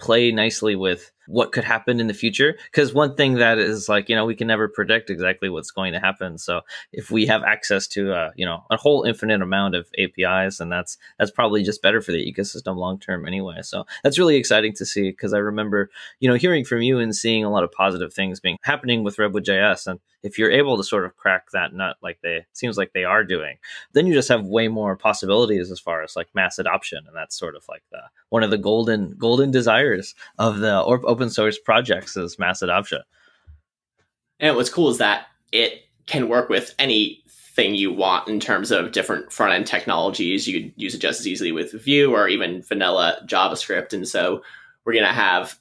play 0.00 0.30
nicely 0.32 0.76
with 0.76 1.10
what 1.28 1.52
could 1.52 1.64
happen 1.64 2.00
in 2.00 2.06
the 2.06 2.14
future. 2.14 2.56
Because 2.64 2.94
one 2.94 3.14
thing 3.14 3.34
that 3.34 3.58
is 3.58 3.88
like, 3.88 4.08
you 4.08 4.16
know, 4.16 4.24
we 4.24 4.34
can 4.34 4.46
never 4.46 4.66
predict 4.66 5.10
exactly 5.10 5.48
what's 5.50 5.70
going 5.70 5.92
to 5.92 6.00
happen. 6.00 6.38
So 6.38 6.62
if 6.92 7.10
we 7.10 7.26
have 7.26 7.42
access 7.44 7.86
to, 7.88 8.12
uh, 8.12 8.30
you 8.34 8.46
know, 8.46 8.64
a 8.70 8.76
whole 8.76 9.04
infinite 9.04 9.42
amount 9.42 9.74
of 9.74 9.88
APIs, 9.98 10.58
and 10.58 10.72
that's 10.72 10.96
that's 11.18 11.30
probably 11.30 11.62
just 11.62 11.82
better 11.82 12.00
for 12.00 12.12
the 12.12 12.32
ecosystem 12.32 12.76
long 12.76 12.98
term 12.98 13.26
anyway. 13.26 13.58
So 13.62 13.86
that's 14.02 14.18
really 14.18 14.36
exciting 14.36 14.72
to 14.74 14.86
see 14.86 15.10
because 15.10 15.34
I 15.34 15.38
remember, 15.38 15.90
you 16.18 16.28
know, 16.28 16.36
hearing 16.36 16.64
from 16.64 16.82
you 16.82 16.98
and 16.98 17.14
seeing 17.14 17.44
a 17.44 17.50
lot 17.50 17.64
of 17.64 17.72
positive 17.72 18.12
things 18.12 18.40
being 18.40 18.56
happening 18.62 19.04
with 19.04 19.18
Redwood.js. 19.18 19.86
And 19.86 20.00
if 20.22 20.38
you're 20.38 20.50
able 20.50 20.76
to 20.76 20.84
sort 20.84 21.04
of 21.04 21.16
crack 21.16 21.50
that 21.52 21.72
nut 21.72 21.96
like 22.02 22.18
they 22.22 22.46
seems 22.52 22.76
like 22.76 22.92
they 22.92 23.04
are 23.04 23.22
doing, 23.22 23.58
then 23.92 24.06
you 24.06 24.14
just 24.14 24.28
have 24.28 24.44
way 24.46 24.68
more 24.68 24.96
possibilities 24.96 25.70
as 25.70 25.78
far 25.78 26.02
as 26.02 26.16
like 26.16 26.34
mass 26.34 26.58
adoption. 26.58 27.04
And 27.06 27.14
that's 27.14 27.38
sort 27.38 27.54
of 27.54 27.64
like 27.68 27.82
the 27.92 28.00
one 28.30 28.42
of 28.42 28.50
the 28.50 28.58
golden 28.58 29.12
golden 29.18 29.50
desires 29.50 30.14
of 30.38 30.58
the 30.58 30.82
open 31.18 31.30
source 31.30 31.58
projects 31.58 32.16
is 32.16 32.38
mass 32.38 32.62
adoption. 32.62 33.02
And 34.38 34.54
what's 34.54 34.70
cool 34.70 34.88
is 34.88 34.98
that 34.98 35.26
it 35.50 35.82
can 36.06 36.28
work 36.28 36.48
with 36.48 36.74
anything 36.78 37.74
you 37.74 37.92
want 37.92 38.28
in 38.28 38.38
terms 38.38 38.70
of 38.70 38.92
different 38.92 39.32
front 39.32 39.52
end 39.52 39.66
technologies. 39.66 40.46
You 40.46 40.60
could 40.60 40.72
use 40.76 40.94
it 40.94 41.00
just 41.00 41.18
as 41.18 41.26
easily 41.26 41.50
with 41.50 41.72
Vue 41.72 42.14
or 42.14 42.28
even 42.28 42.62
vanilla 42.62 43.20
JavaScript. 43.26 43.92
And 43.92 44.06
so 44.06 44.42
we're 44.84 44.92
going 44.92 45.04
to 45.04 45.12
have 45.12 45.58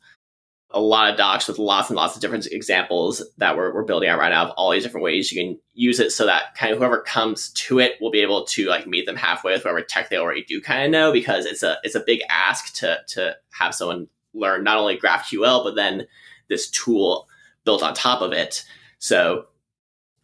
a 0.71 0.79
lot 0.79 1.09
of 1.09 1.17
docs 1.17 1.47
with 1.47 1.57
lots 1.57 1.89
and 1.89 1.97
lots 1.97 2.15
of 2.15 2.21
different 2.21 2.45
examples 2.47 3.23
that 3.37 3.57
we're, 3.57 3.73
we're 3.73 3.83
building 3.83 4.09
out 4.09 4.19
right 4.19 4.29
now 4.29 4.45
of 4.45 4.51
all 4.57 4.69
these 4.69 4.83
different 4.83 5.03
ways 5.03 5.31
you 5.31 5.41
can 5.41 5.57
use 5.73 5.99
it 5.99 6.11
so 6.11 6.25
that 6.25 6.53
kind 6.55 6.73
of 6.73 6.77
whoever 6.77 7.01
comes 7.01 7.51
to 7.53 7.79
it 7.79 7.93
will 8.01 8.11
be 8.11 8.19
able 8.19 8.43
to 8.43 8.67
like 8.67 8.85
meet 8.85 9.05
them 9.05 9.15
halfway 9.15 9.53
with 9.53 9.63
whatever 9.63 9.81
tech 9.81 10.09
they 10.09 10.17
already 10.17 10.43
do 10.43 10.59
kind 10.59 10.83
of 10.83 10.91
know 10.91 11.13
because 11.13 11.45
it's 11.45 11.63
a 11.63 11.77
it's 11.83 11.95
a 11.95 12.03
big 12.05 12.19
ask 12.29 12.73
to 12.73 12.99
to 13.07 13.33
have 13.53 13.73
someone 13.73 14.09
learn 14.34 14.63
not 14.63 14.77
only 14.77 14.98
GraphQL 14.98 15.63
but 15.63 15.75
then 15.75 16.07
this 16.50 16.69
tool 16.69 17.27
built 17.65 17.84
on 17.84 17.93
top 17.93 18.22
of 18.22 18.31
it. 18.31 18.65
So 19.00 19.48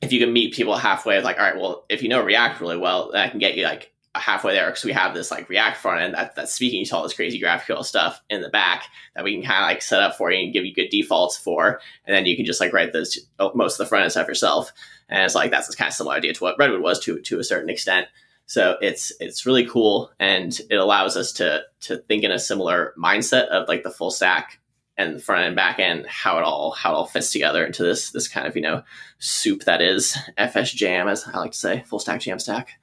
if 0.01 0.11
you 0.11 0.19
can 0.19 0.33
meet 0.33 0.53
people 0.53 0.75
halfway, 0.75 1.21
like, 1.21 1.37
all 1.37 1.43
right, 1.43 1.55
well, 1.55 1.85
if 1.89 2.01
you 2.01 2.09
know 2.09 2.23
React 2.23 2.61
really 2.61 2.77
well, 2.77 3.11
I 3.15 3.29
can 3.29 3.39
get 3.39 3.55
you 3.55 3.63
like 3.63 3.93
halfway 4.15 4.53
there 4.53 4.67
because 4.67 4.83
we 4.83 4.91
have 4.91 5.13
this 5.13 5.31
like 5.31 5.49
React 5.49 5.77
front 5.77 6.01
end 6.01 6.13
that, 6.13 6.35
that's 6.35 6.53
speaking 6.53 6.85
to 6.85 6.95
all 6.95 7.03
this 7.03 7.13
crazy 7.13 7.41
GraphQL 7.41 7.83
stuff 7.83 8.21
in 8.29 8.41
the 8.41 8.49
back 8.49 8.85
that 9.15 9.23
we 9.23 9.33
can 9.33 9.43
kind 9.43 9.63
of 9.63 9.69
like 9.69 9.81
set 9.81 10.03
up 10.03 10.15
for 10.15 10.31
you 10.31 10.43
and 10.43 10.53
give 10.53 10.65
you 10.65 10.73
good 10.73 10.89
defaults 10.89 11.37
for, 11.37 11.79
and 12.05 12.15
then 12.15 12.25
you 12.25 12.35
can 12.35 12.45
just 12.45 12.61
like 12.61 12.73
write 12.73 12.93
those 12.93 13.17
oh, 13.39 13.51
most 13.55 13.73
of 13.73 13.77
the 13.79 13.89
front 13.89 14.03
end 14.03 14.11
stuff 14.11 14.27
yourself. 14.27 14.71
And 15.09 15.23
it's 15.23 15.35
like 15.35 15.51
that's 15.51 15.73
kind 15.75 15.89
of 15.89 15.95
similar 15.95 16.15
idea 16.15 16.33
to 16.33 16.43
what 16.43 16.57
Redwood 16.59 16.81
was 16.81 16.99
to 17.01 17.19
to 17.19 17.39
a 17.39 17.43
certain 17.43 17.69
extent. 17.69 18.07
So 18.45 18.77
it's 18.81 19.11
it's 19.19 19.45
really 19.45 19.65
cool, 19.65 20.11
and 20.19 20.57
it 20.69 20.75
allows 20.75 21.17
us 21.17 21.31
to 21.33 21.63
to 21.81 21.97
think 21.97 22.23
in 22.23 22.31
a 22.31 22.39
similar 22.39 22.93
mindset 22.97 23.47
of 23.47 23.67
like 23.67 23.83
the 23.83 23.91
full 23.91 24.11
stack 24.11 24.59
and 24.97 25.21
front 25.23 25.45
end 25.45 25.55
back 25.55 25.79
end 25.79 26.05
how 26.07 26.37
it 26.37 26.43
all 26.43 26.71
how 26.71 26.91
it 26.91 26.95
all 26.95 27.05
fits 27.07 27.31
together 27.31 27.65
into 27.65 27.83
this 27.83 28.11
this 28.11 28.27
kind 28.27 28.45
of 28.45 28.55
you 28.55 28.61
know 28.61 28.83
soup 29.17 29.63
that 29.63 29.81
is 29.81 30.15
FS 30.37 30.71
Jam 30.71 31.07
as 31.07 31.27
I 31.27 31.37
like 31.39 31.53
to 31.53 31.57
say 31.57 31.83
full 31.87 31.99
stack 31.99 32.21
Jam 32.21 32.39
stack. 32.39 32.79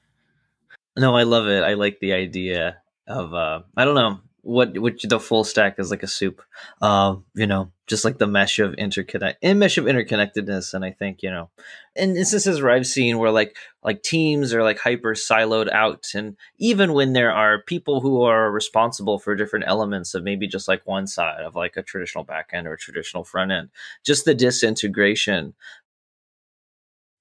No, 0.96 1.14
I 1.14 1.22
love 1.22 1.46
it. 1.46 1.62
I 1.62 1.74
like 1.74 2.00
the 2.00 2.14
idea 2.14 2.78
of 3.06 3.34
uh 3.34 3.60
I 3.76 3.84
don't 3.84 3.94
know 3.94 4.20
what 4.42 4.78
which 4.78 5.02
the 5.02 5.20
full 5.20 5.44
stack 5.44 5.78
is 5.78 5.90
like 5.90 6.02
a 6.02 6.06
soup. 6.06 6.42
Uh, 6.80 7.16
you 7.34 7.46
know, 7.46 7.70
just 7.86 8.04
like 8.04 8.18
the 8.18 8.26
mesh 8.26 8.58
of 8.58 8.72
interconnect 8.76 9.36
and 9.42 9.58
mesh 9.58 9.78
of 9.78 9.84
interconnectedness. 9.84 10.74
And 10.74 10.84
I 10.84 10.92
think, 10.92 11.22
you 11.22 11.30
know, 11.30 11.50
and 11.96 12.16
instances 12.16 12.62
where 12.62 12.72
I've 12.72 12.86
seen 12.86 13.18
where 13.18 13.30
like 13.30 13.56
like 13.82 14.02
teams 14.02 14.54
are 14.54 14.62
like 14.62 14.78
hyper 14.78 15.14
siloed 15.14 15.70
out 15.70 16.06
and 16.14 16.36
even 16.58 16.92
when 16.92 17.12
there 17.12 17.32
are 17.32 17.62
people 17.62 18.00
who 18.00 18.22
are 18.22 18.50
responsible 18.50 19.18
for 19.18 19.34
different 19.34 19.66
elements 19.68 20.14
of 20.14 20.22
maybe 20.22 20.46
just 20.46 20.68
like 20.68 20.86
one 20.86 21.06
side 21.06 21.42
of 21.42 21.56
like 21.56 21.76
a 21.76 21.82
traditional 21.82 22.24
backend 22.24 22.66
or 22.66 22.74
a 22.74 22.78
traditional 22.78 23.24
front 23.24 23.52
end, 23.52 23.70
just 24.04 24.24
the 24.24 24.34
disintegration 24.34 25.54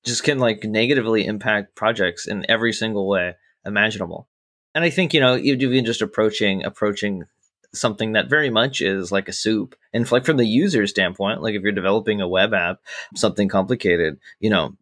just 0.05 0.23
can 0.23 0.39
like 0.39 0.63
negatively 0.63 1.25
impact 1.25 1.75
projects 1.75 2.27
in 2.27 2.45
every 2.49 2.73
single 2.73 3.07
way 3.07 3.35
imaginable. 3.65 4.27
And 4.75 4.83
I 4.83 4.89
think 4.89 5.13
you 5.13 5.19
know 5.19 5.37
even 5.37 5.85
just 5.85 6.01
approaching 6.01 6.63
approaching 6.63 7.25
something 7.73 8.13
that 8.13 8.29
very 8.29 8.49
much 8.49 8.81
is 8.81 9.11
like 9.11 9.27
a 9.27 9.33
soup, 9.33 9.75
and 9.93 10.09
like 10.11 10.25
from 10.25 10.37
the 10.37 10.45
user 10.45 10.87
standpoint, 10.87 11.41
like 11.41 11.55
if 11.55 11.61
you're 11.61 11.71
developing 11.71 12.21
a 12.21 12.27
web 12.27 12.53
app, 12.53 12.79
something 13.15 13.47
complicated, 13.47 14.19
you 14.39 14.49
know, 14.49 14.75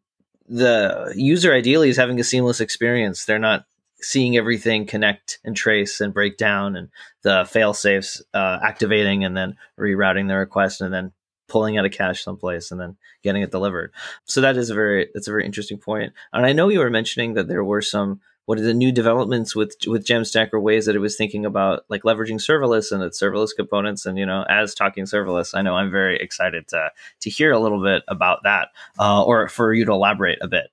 the 0.47 1.13
user 1.15 1.53
ideally 1.53 1.89
is 1.89 1.97
having 1.97 2.19
a 2.19 2.23
seamless 2.23 2.61
experience. 2.61 3.25
They're 3.25 3.39
not 3.39 3.65
seeing 3.99 4.37
everything 4.37 4.85
connect 4.85 5.39
and 5.43 5.55
trace 5.55 5.99
and 6.01 6.13
break 6.13 6.37
down 6.37 6.75
and 6.75 6.89
the 7.23 7.47
fail 7.49 7.73
safes 7.73 8.21
uh, 8.33 8.59
activating 8.63 9.23
and 9.23 9.35
then 9.35 9.57
rerouting 9.79 10.27
the 10.27 10.35
request 10.35 10.81
and 10.81 10.93
then 10.93 11.11
pulling 11.47 11.77
out 11.77 11.85
a 11.85 11.89
cache 11.89 12.23
someplace 12.23 12.71
and 12.71 12.79
then 12.79 12.95
getting 13.23 13.41
it 13.41 13.51
delivered. 13.51 13.91
So 14.25 14.41
that 14.41 14.57
is 14.57 14.69
a 14.69 14.75
very 14.75 15.09
that's 15.13 15.27
a 15.27 15.31
very 15.31 15.45
interesting 15.45 15.77
point. 15.77 16.13
And 16.31 16.45
I 16.45 16.53
know 16.53 16.69
you 16.69 16.79
were 16.79 16.89
mentioning 16.89 17.33
that 17.33 17.47
there 17.47 17.63
were 17.63 17.81
some 17.81 18.21
what 18.47 18.57
are 18.57 18.63
the 18.63 18.73
new 18.73 18.93
developments 18.93 19.57
with 19.57 19.75
with 19.87 20.05
Jamstack 20.05 20.53
or 20.53 20.59
ways 20.61 20.85
that 20.85 20.95
it 20.95 20.99
was 20.99 21.17
thinking 21.17 21.45
about 21.45 21.83
like 21.89 22.03
leveraging 22.03 22.39
serverless 22.39 22.93
and 22.93 23.03
its 23.03 23.21
serverless 23.21 23.49
components 23.53 24.05
and 24.05 24.17
you 24.17 24.25
know 24.25 24.45
as 24.49 24.73
talking 24.73 25.03
serverless 25.03 25.53
I 25.53 25.61
know 25.61 25.75
I'm 25.75 25.91
very 25.91 26.17
excited 26.17 26.65
to 26.69 26.89
to 27.19 27.29
hear 27.29 27.51
a 27.51 27.59
little 27.59 27.83
bit 27.83 28.03
about 28.07 28.43
that 28.43 28.69
uh, 28.99 29.21
or 29.21 29.49
for 29.49 29.73
you 29.73 29.83
to 29.83 29.91
elaborate 29.91 30.39
a 30.41 30.47
bit 30.47 30.67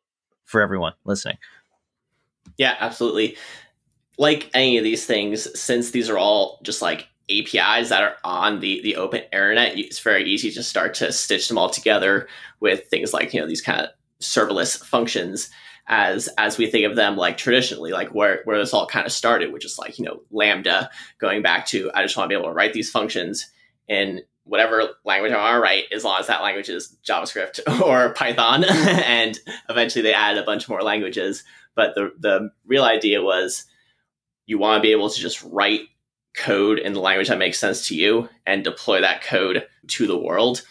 for 0.45 0.63
everyone 0.63 0.93
listening. 1.05 1.37
Yeah, 2.57 2.77
absolutely. 2.79 3.37
Like 4.19 4.51
any 4.55 4.79
of 4.79 4.85
these 4.85 5.05
things, 5.05 5.61
since 5.61 5.91
these 5.91 6.09
are 6.09 6.17
all 6.17 6.61
just 6.63 6.81
like 6.81 7.09
APIs 7.29 7.89
that 7.89 8.05
are 8.05 8.17
on 8.23 8.61
the 8.61 8.83
the 8.83 8.95
open 8.95 9.23
internet, 9.33 9.77
it's 9.77 9.99
very 9.99 10.25
easy 10.25 10.53
to 10.53 10.63
start 10.63 10.95
to 10.95 11.13
stitch 11.13 11.49
them 11.49 11.59
all 11.59 11.71
together 11.71 12.29
with 12.61 12.87
things 12.87 13.13
like 13.13 13.35
you 13.35 13.41
know 13.41 13.49
these 13.49 13.63
kind 13.63 13.81
of 13.81 13.89
serverless 14.21 14.79
functions 14.85 15.51
as 15.87 16.29
as 16.39 16.57
we 16.57 16.71
think 16.71 16.87
of 16.87 16.97
them 16.97 17.17
like 17.17 17.37
traditionally, 17.37 17.93
like 17.93 18.15
where 18.15 18.41
where 18.45 18.59
this 18.59 18.73
all 18.73 18.87
kind 18.87 19.07
of 19.07 19.13
started, 19.13 19.53
which 19.53 19.65
is 19.65 19.79
like 19.79 19.99
you 19.99 20.05
know 20.05 20.23
Lambda 20.31 20.91
going 21.19 21.43
back 21.43 21.67
to 21.67 21.91
I 21.95 22.03
just 22.03 22.17
want 22.17 22.31
to 22.31 22.35
be 22.35 22.39
able 22.39 22.51
to 22.51 22.55
write 22.55 22.73
these 22.73 22.91
functions 22.91 23.51
in 23.89 24.23
whatever 24.45 24.91
language 25.05 25.33
I 25.33 25.39
want 25.39 25.57
to 25.57 25.61
write, 25.61 25.85
as 25.93 26.05
long 26.05 26.21
as 26.21 26.27
that 26.27 26.43
language 26.43 26.69
is 26.69 26.97
JavaScript 27.07 27.81
or 27.85 28.13
Python, 28.15 28.65
and 28.69 29.39
eventually 29.69 30.03
they 30.03 30.15
added 30.15 30.43
a 30.43 30.47
bunch 30.47 30.69
more 30.69 30.83
languages. 30.83 31.45
But 31.75 31.95
the 31.95 32.13
the 32.19 32.51
real 32.67 32.85
idea 32.85 33.23
was 33.23 33.65
you 34.47 34.59
want 34.59 34.83
to 34.83 34.87
be 34.87 34.93
able 34.93 35.11
to 35.11 35.21
just 35.21 35.43
write 35.43 35.83
code 36.35 36.79
in 36.79 36.93
the 36.93 37.01
language 37.01 37.29
that 37.29 37.39
makes 37.39 37.59
sense 37.59 37.89
to 37.89 37.95
you 37.95 38.29
and 38.47 38.65
deploy 38.65 39.01
that 39.01 39.23
code 39.23 39.67
to 39.87 40.07
the 40.07 40.19
world. 40.19 40.63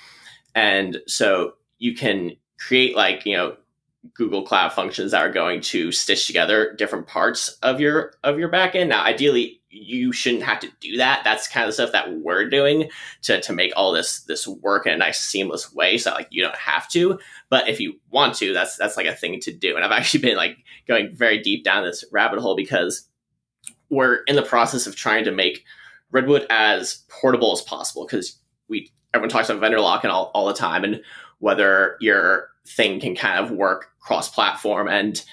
And 0.54 1.00
so 1.08 1.54
you 1.80 1.96
can 1.96 2.36
create 2.60 2.96
like, 2.96 3.26
you 3.26 3.36
know, 3.36 3.56
Google 4.14 4.44
Cloud 4.44 4.74
functions 4.74 5.12
that 5.12 5.22
are 5.22 5.32
going 5.32 5.62
to 5.62 5.92
stitch 5.92 6.28
together 6.28 6.74
different 6.78 7.08
parts 7.08 7.50
of 7.64 7.80
your 7.80 8.14
of 8.24 8.38
your 8.38 8.50
backend. 8.50 8.88
Now, 8.88 9.04
ideally, 9.04 9.62
you 9.70 10.12
shouldn't 10.12 10.44
have 10.44 10.60
to 10.60 10.70
do 10.82 10.98
that. 10.98 11.22
That's 11.24 11.48
kind 11.48 11.64
of 11.64 11.70
the 11.70 11.74
stuff 11.74 11.92
that 11.94 12.14
we're 12.14 12.50
doing 12.50 12.90
to, 13.24 13.42
to 13.42 13.54
make 13.54 13.74
all 13.76 13.92
this 13.92 14.22
this 14.24 14.48
work 14.48 14.86
in 14.86 14.94
a 14.94 14.98
nice 14.98 15.20
seamless 15.20 15.74
way. 15.74 15.98
So 15.98 16.12
like 16.12 16.28
you 16.30 16.44
don't 16.44 16.56
have 16.56 16.88
to, 16.90 17.20
but 17.50 17.68
if 17.68 17.80
you 17.80 18.00
want 18.12 18.36
to, 18.36 18.54
that's 18.54 18.78
that's 18.78 18.98
like 18.98 19.08
a 19.08 19.16
thing 19.16 19.40
to 19.42 19.54
do. 19.54 19.76
And 19.76 19.84
I've 19.84 19.92
actually 19.92 20.22
been 20.22 20.38
like 20.38 20.58
going 20.88 21.16
very 21.16 21.42
deep 21.42 21.64
down 21.64 21.84
this 21.84 22.06
rabbit 22.12 22.40
hole 22.40 22.56
because 22.56 23.08
we're 23.90 24.24
in 24.28 24.36
the 24.36 24.44
process 24.44 24.86
of 24.86 24.96
trying 24.96 25.24
to 25.26 25.32
make 25.32 25.64
Redwood 26.12 26.46
as 26.50 27.04
portable 27.10 27.54
as 27.54 27.62
possible 27.62 28.06
because 28.06 28.38
we 28.68 28.92
everyone 29.14 29.30
talks 29.30 29.50
about 29.50 29.62
vendor 29.62 29.80
lock 29.80 30.04
and 30.04 30.12
all, 30.12 30.30
all 30.34 30.46
the 30.46 30.54
time 30.54 30.84
and 30.84 31.02
whether 31.40 31.98
your 32.00 32.50
thing 32.66 33.00
can 33.00 33.16
kind 33.16 33.44
of 33.44 33.52
work 33.52 33.92
cross 34.00 34.30
platform. 34.30 34.88
And 34.88 35.24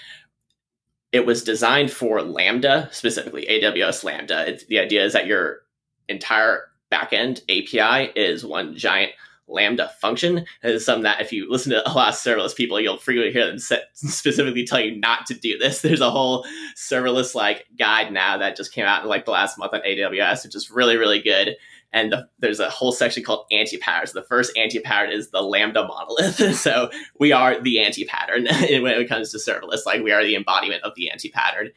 it 1.12 1.26
was 1.26 1.42
designed 1.42 1.90
for 1.90 2.22
Lambda, 2.22 2.88
specifically 2.92 3.46
AWS 3.50 4.04
Lambda. 4.04 4.48
It's, 4.48 4.66
the 4.66 4.78
idea 4.78 5.04
is 5.04 5.12
that 5.12 5.26
your 5.26 5.62
entire 6.08 6.64
backend 6.92 7.42
API 7.48 8.12
is 8.18 8.44
one 8.44 8.76
giant 8.76 9.12
Lambda 9.48 9.90
function. 10.00 10.38
And 10.62 10.72
it's 10.72 10.84
something 10.84 11.02
that 11.02 11.20
if 11.20 11.32
you 11.32 11.50
listen 11.50 11.72
to 11.72 11.88
a 11.88 11.92
lot 11.92 12.10
of 12.10 12.14
serverless 12.14 12.54
people, 12.54 12.80
you'll 12.80 12.98
frequently 12.98 13.32
hear 13.32 13.46
them 13.46 13.58
specifically 13.58 14.64
tell 14.64 14.80
you 14.80 14.96
not 14.98 15.26
to 15.26 15.34
do 15.34 15.58
this. 15.58 15.80
There's 15.82 16.00
a 16.00 16.10
whole 16.10 16.46
serverless 16.76 17.34
like 17.34 17.66
guide 17.78 18.12
now 18.12 18.38
that 18.38 18.56
just 18.56 18.72
came 18.72 18.86
out 18.86 19.02
in 19.02 19.08
like 19.08 19.24
the 19.24 19.32
last 19.32 19.58
month 19.58 19.74
on 19.74 19.80
AWS, 19.80 20.44
which 20.44 20.54
is 20.54 20.70
really, 20.70 20.96
really 20.96 21.20
good 21.20 21.56
and 21.92 22.12
the, 22.12 22.28
there's 22.38 22.60
a 22.60 22.70
whole 22.70 22.92
section 22.92 23.22
called 23.24 23.46
anti-patterns. 23.50 24.12
The 24.12 24.22
first 24.22 24.56
anti-pattern 24.56 25.10
is 25.10 25.30
the 25.30 25.42
Lambda 25.42 25.86
monolith. 25.86 26.56
so 26.56 26.90
we 27.18 27.32
are 27.32 27.60
the 27.60 27.80
anti-pattern 27.80 28.44
when 28.82 28.92
it 28.92 29.08
comes 29.08 29.32
to 29.32 29.38
serverless. 29.38 29.86
Like 29.86 30.02
we 30.02 30.12
are 30.12 30.24
the 30.24 30.36
embodiment 30.36 30.84
of 30.84 30.94
the 30.94 31.10
anti-pattern, 31.10 31.70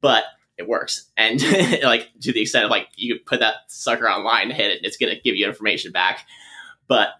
but 0.00 0.24
it 0.58 0.68
works. 0.68 1.10
And 1.16 1.42
like 1.82 2.08
to 2.22 2.32
the 2.32 2.42
extent 2.42 2.64
of 2.64 2.70
like 2.70 2.88
you 2.96 3.18
put 3.24 3.40
that 3.40 3.54
sucker 3.68 4.08
online, 4.08 4.50
hit 4.50 4.70
it, 4.70 4.84
it's 4.84 4.96
going 4.96 5.14
to 5.14 5.20
give 5.20 5.36
you 5.36 5.46
information 5.46 5.92
back. 5.92 6.26
But 6.88 7.10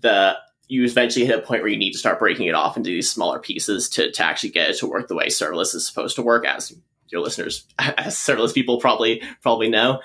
the 0.00 0.36
you 0.68 0.84
eventually 0.84 1.24
hit 1.24 1.38
a 1.38 1.42
point 1.42 1.62
where 1.62 1.70
you 1.70 1.78
need 1.78 1.92
to 1.92 1.98
start 1.98 2.18
breaking 2.18 2.46
it 2.46 2.54
off 2.54 2.76
into 2.76 2.90
these 2.90 3.10
smaller 3.10 3.38
pieces 3.38 3.88
to, 3.90 4.10
to 4.10 4.24
actually 4.24 4.50
get 4.50 4.70
it 4.70 4.78
to 4.78 4.86
work 4.86 5.08
the 5.08 5.14
way 5.14 5.26
serverless 5.26 5.74
is 5.74 5.86
supposed 5.86 6.16
to 6.16 6.22
work 6.22 6.44
as 6.44 6.76
your 7.08 7.20
listeners 7.20 7.64
as 7.78 8.16
serverless 8.16 8.52
people 8.52 8.80
probably 8.80 9.22
probably 9.42 9.68
know 9.68 10.00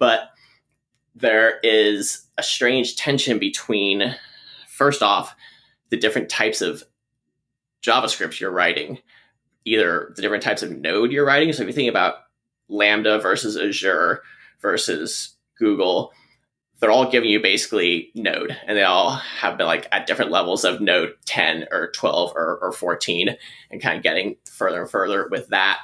but 0.00 0.30
there 1.14 1.58
is 1.62 2.26
a 2.38 2.42
strange 2.42 2.96
tension 2.96 3.38
between, 3.38 4.16
first 4.68 5.02
off, 5.02 5.34
the 5.90 5.96
different 5.96 6.28
types 6.28 6.60
of 6.60 6.82
JavaScript 7.82 8.40
you're 8.40 8.50
writing, 8.50 8.98
either 9.64 10.12
the 10.14 10.22
different 10.22 10.42
types 10.42 10.62
of 10.62 10.70
node 10.70 11.12
you're 11.12 11.26
writing. 11.26 11.52
So 11.52 11.62
if 11.62 11.68
you 11.68 11.74
think 11.74 11.90
about 11.90 12.14
Lambda 12.68 13.18
versus 13.18 13.56
Azure 13.56 14.22
versus 14.60 15.36
Google, 15.58 16.12
they're 16.80 16.90
all 16.90 17.10
giving 17.10 17.30
you 17.30 17.40
basically 17.40 18.10
node 18.14 18.56
and 18.66 18.76
they 18.76 18.82
all 18.82 19.10
have 19.10 19.58
been 19.58 19.66
like 19.66 19.86
at 19.92 20.06
different 20.06 20.30
levels 20.30 20.64
of 20.64 20.80
node 20.80 21.12
10 21.26 21.66
or 21.70 21.90
12 21.92 22.32
or, 22.34 22.58
or 22.62 22.72
14 22.72 23.36
and 23.70 23.82
kind 23.82 23.98
of 23.98 24.02
getting 24.02 24.36
further 24.50 24.80
and 24.80 24.90
further 24.90 25.28
with 25.30 25.48
that 25.48 25.80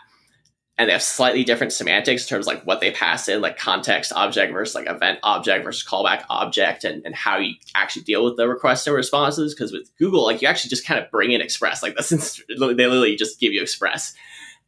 and 0.79 0.89
they 0.89 0.93
have 0.93 1.03
slightly 1.03 1.43
different 1.43 1.73
semantics 1.73 2.25
in 2.25 2.29
terms 2.29 2.47
of 2.47 2.55
like 2.55 2.67
what 2.67 2.81
they 2.81 2.91
pass 2.91 3.29
in, 3.29 3.41
like 3.41 3.57
context 3.57 4.13
object 4.15 4.53
versus 4.53 4.75
like 4.75 4.89
event 4.89 5.19
object 5.23 5.65
versus 5.65 5.89
callback 5.89 6.25
object, 6.29 6.85
and, 6.85 7.05
and 7.07 7.15
how 7.15 7.39
you 7.39 7.55
actually 7.75 8.03
deal 8.03 8.25
with 8.25 8.37
the 8.37 8.47
requests 8.47 8.87
and 8.87 8.95
responses. 8.95 9.55
Because 9.55 9.73
with 9.73 9.91
Google, 9.99 10.25
like 10.25 10.43
you 10.43 10.49
actually 10.49 10.69
just 10.69 10.87
kind 10.87 11.03
of 11.03 11.11
bring 11.11 11.33
in 11.33 11.41
Express, 11.41 11.83
like 11.83 11.95
that's 11.95 12.11
they 12.49 12.55
literally 12.57 13.17
just 13.17 13.41
give 13.41 13.53
you 13.53 13.63
Express, 13.63 14.15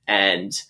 and 0.07 0.63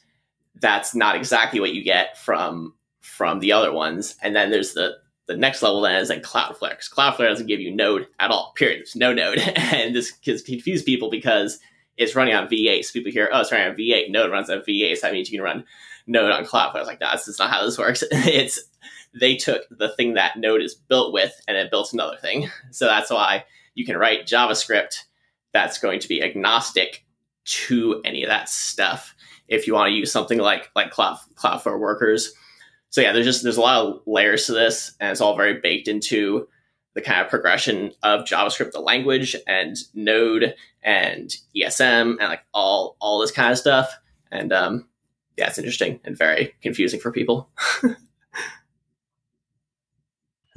that's 0.57 0.95
not 0.95 1.15
exactly 1.15 1.61
what 1.61 1.73
you 1.73 1.85
get 1.85 2.19
from 2.19 2.75
from 3.01 3.39
the 3.39 3.53
other 3.53 3.73
ones. 3.73 4.17
And 4.23 4.35
then 4.35 4.51
there's 4.51 4.73
the 4.73 4.97
the 5.27 5.37
next 5.37 5.63
level 5.63 5.83
then 5.83 6.01
is 6.01 6.09
like 6.09 6.23
Cloudflare. 6.23 6.71
Because 6.71 6.89
Cloudflare 6.89 7.29
doesn't 7.29 7.47
give 7.47 7.61
you 7.61 7.71
Node 7.71 8.09
at 8.19 8.31
all. 8.31 8.55
Period. 8.57 8.81
There's 8.81 8.97
no 8.97 9.13
Node, 9.13 9.39
and 9.57 9.95
this 9.95 10.11
confuses 10.11 10.83
people 10.83 11.11
because 11.11 11.61
it's 11.99 12.15
running 12.15 12.35
on 12.35 12.49
V8. 12.49 12.85
So 12.85 12.93
people 12.93 13.13
hear, 13.13 13.29
oh, 13.33 13.41
it's 13.41 13.53
running 13.53 13.69
on 13.69 13.77
V8. 13.77 14.11
Node 14.11 14.31
runs 14.31 14.49
on 14.49 14.61
V8. 14.61 14.97
So 14.97 15.07
that 15.07 15.13
means 15.13 15.31
you 15.31 15.39
can 15.39 15.45
run 15.45 15.65
Node 16.07 16.31
on 16.31 16.45
Cloudflare. 16.45 16.77
I 16.77 16.79
was 16.79 16.87
like, 16.87 17.01
no, 17.01 17.09
that's 17.11 17.39
not 17.39 17.51
how 17.51 17.65
this 17.65 17.79
works. 17.79 18.03
it's 18.11 18.61
they 19.19 19.37
took 19.37 19.63
the 19.71 19.91
thing 19.91 20.15
that 20.15 20.39
Node 20.39 20.63
is 20.63 20.75
built 20.75 21.13
with 21.13 21.33
and 21.49 21.57
it 21.57 21.71
built 21.71 21.93
another 21.93 22.17
thing. 22.17 22.49
So 22.71 22.87
that's 22.87 23.11
why 23.11 23.45
you 23.75 23.85
can 23.85 23.97
write 23.97 24.27
JavaScript 24.27 25.05
that's 25.53 25.79
going 25.79 26.01
to 26.01 26.09
be 26.09 26.23
agnostic 26.23 27.05
to 27.45 28.01
any 28.05 28.23
of 28.23 28.29
that 28.29 28.49
stuff. 28.49 29.15
If 29.49 29.67
you 29.67 29.75
want 29.75 29.89
to 29.89 29.97
use 29.97 30.13
something 30.13 30.39
like 30.39 30.71
like 30.77 30.91
Cloud 30.91 31.19
Cloudflare 31.35 31.79
Workers. 31.79 32.33
So 32.91 33.01
yeah, 33.01 33.13
there's 33.13 33.27
just 33.27 33.43
there's 33.43 33.57
a 33.57 33.63
lot 33.63 33.85
of 33.85 34.01
layers 34.07 34.47
to 34.47 34.53
this, 34.53 34.95
and 35.01 35.11
it's 35.11 35.21
all 35.21 35.37
very 35.37 35.61
baked 35.61 35.89
into 35.89 36.49
the 36.99 37.05
kind 37.05 37.21
of 37.21 37.29
progression 37.29 37.93
of 38.03 38.25
JavaScript, 38.25 38.73
the 38.73 38.81
language, 38.81 39.37
and 39.47 39.77
Node 39.95 40.57
and 40.83 41.31
ESM, 41.57 42.17
and 42.19 42.29
like 42.29 42.43
all 42.53 42.97
all 42.99 43.21
this 43.21 43.31
kind 43.31 43.53
of 43.53 43.59
stuff. 43.59 43.97
And 44.33 44.53
um, 44.53 44.89
yeah, 45.37 45.47
it's 45.47 45.59
interesting 45.59 46.01
and 46.05 46.19
very 46.19 46.57
confusing 46.61 46.99
for 46.99 47.13
people. 47.13 47.51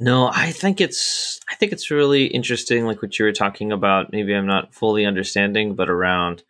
no, 0.00 0.32
I 0.34 0.50
think 0.50 0.80
it's 0.80 1.38
I 1.48 1.54
think 1.54 1.70
it's 1.70 1.92
really 1.92 2.26
interesting, 2.26 2.86
like 2.86 3.02
what 3.02 3.16
you 3.20 3.24
were 3.24 3.30
talking 3.30 3.70
about. 3.70 4.10
Maybe 4.10 4.34
I'm 4.34 4.46
not 4.46 4.74
fully 4.74 5.06
understanding, 5.06 5.76
but 5.76 5.88
around 5.88 6.42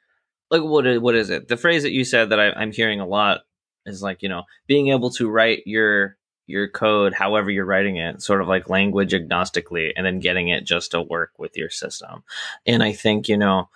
like 0.50 0.62
what 0.62 0.86
is, 0.86 1.00
what 1.00 1.14
is 1.14 1.28
it? 1.28 1.48
The 1.48 1.58
phrase 1.58 1.82
that 1.82 1.92
you 1.92 2.06
said 2.06 2.30
that 2.30 2.40
I, 2.40 2.52
I'm 2.52 2.72
hearing 2.72 3.00
a 3.00 3.06
lot 3.06 3.42
is 3.84 4.02
like 4.02 4.22
you 4.22 4.30
know 4.30 4.44
being 4.66 4.88
able 4.88 5.10
to 5.10 5.28
write 5.28 5.64
your 5.66 6.16
your 6.46 6.68
code 6.68 7.14
however 7.14 7.50
you're 7.50 7.64
writing 7.64 7.96
it 7.96 8.22
sort 8.22 8.40
of 8.40 8.48
like 8.48 8.68
language 8.68 9.12
agnostically 9.12 9.92
and 9.96 10.04
then 10.04 10.20
getting 10.20 10.48
it 10.48 10.64
just 10.64 10.90
to 10.90 11.00
work 11.00 11.32
with 11.38 11.56
your 11.56 11.70
system. 11.70 12.24
And 12.66 12.82
i 12.82 12.92
think 12.92 13.28
you 13.28 13.36
know 13.36 13.68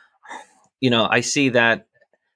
you 0.81 0.91
know 0.91 1.07
i 1.11 1.21
see 1.21 1.51
that 1.51 1.87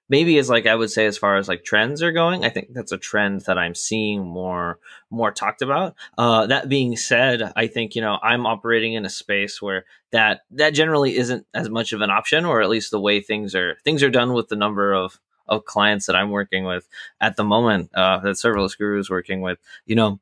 maybe 0.08 0.38
as 0.38 0.50
like 0.50 0.66
i 0.66 0.74
would 0.74 0.90
say 0.90 1.06
as 1.06 1.16
far 1.16 1.36
as 1.36 1.48
like 1.48 1.64
trends 1.64 2.02
are 2.02 2.12
going 2.12 2.44
i 2.44 2.50
think 2.50 2.68
that's 2.72 2.92
a 2.92 2.98
trend 2.98 3.42
that 3.42 3.58
i'm 3.58 3.74
seeing 3.74 4.24
more 4.26 4.78
more 5.10 5.30
talked 5.30 5.62
about. 5.62 5.94
Uh, 6.18 6.46
that 6.46 6.68
being 6.68 6.96
said 6.96 7.52
i 7.56 7.66
think 7.66 7.94
you 7.94 8.02
know 8.02 8.18
i'm 8.22 8.46
operating 8.46 8.94
in 8.94 9.06
a 9.06 9.10
space 9.10 9.62
where 9.62 9.84
that 10.10 10.40
that 10.50 10.70
generally 10.70 11.16
isn't 11.16 11.46
as 11.54 11.70
much 11.70 11.92
of 11.92 12.00
an 12.00 12.10
option 12.10 12.44
or 12.44 12.60
at 12.60 12.68
least 12.68 12.90
the 12.90 13.00
way 13.00 13.20
things 13.20 13.54
are 13.54 13.76
things 13.84 14.02
are 14.02 14.10
done 14.10 14.32
with 14.32 14.48
the 14.48 14.56
number 14.56 14.92
of 14.92 15.18
of 15.50 15.66
clients 15.66 16.06
that 16.06 16.16
I'm 16.16 16.30
working 16.30 16.64
with 16.64 16.88
at 17.20 17.36
the 17.36 17.44
moment, 17.44 17.90
uh, 17.94 18.20
that 18.20 18.36
serverless 18.36 18.78
guru 18.78 18.98
is 18.98 19.10
working 19.10 19.42
with, 19.42 19.58
you 19.84 19.96
know, 19.96 20.20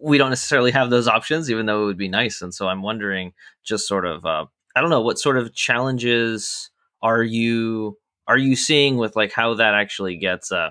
we 0.00 0.18
don't 0.18 0.30
necessarily 0.30 0.70
have 0.72 0.90
those 0.90 1.08
options, 1.08 1.50
even 1.50 1.66
though 1.66 1.82
it 1.82 1.86
would 1.86 1.98
be 1.98 2.08
nice. 2.08 2.42
And 2.42 2.52
so 2.52 2.68
I'm 2.68 2.82
wondering, 2.82 3.32
just 3.64 3.88
sort 3.88 4.04
of, 4.04 4.26
uh, 4.26 4.46
I 4.76 4.80
don't 4.80 4.90
know, 4.90 5.00
what 5.00 5.18
sort 5.18 5.38
of 5.38 5.54
challenges 5.54 6.70
are 7.02 7.22
you 7.22 7.96
are 8.26 8.36
you 8.36 8.56
seeing 8.56 8.98
with 8.98 9.16
like 9.16 9.32
how 9.32 9.54
that 9.54 9.72
actually 9.74 10.16
gets 10.16 10.52
uh 10.52 10.70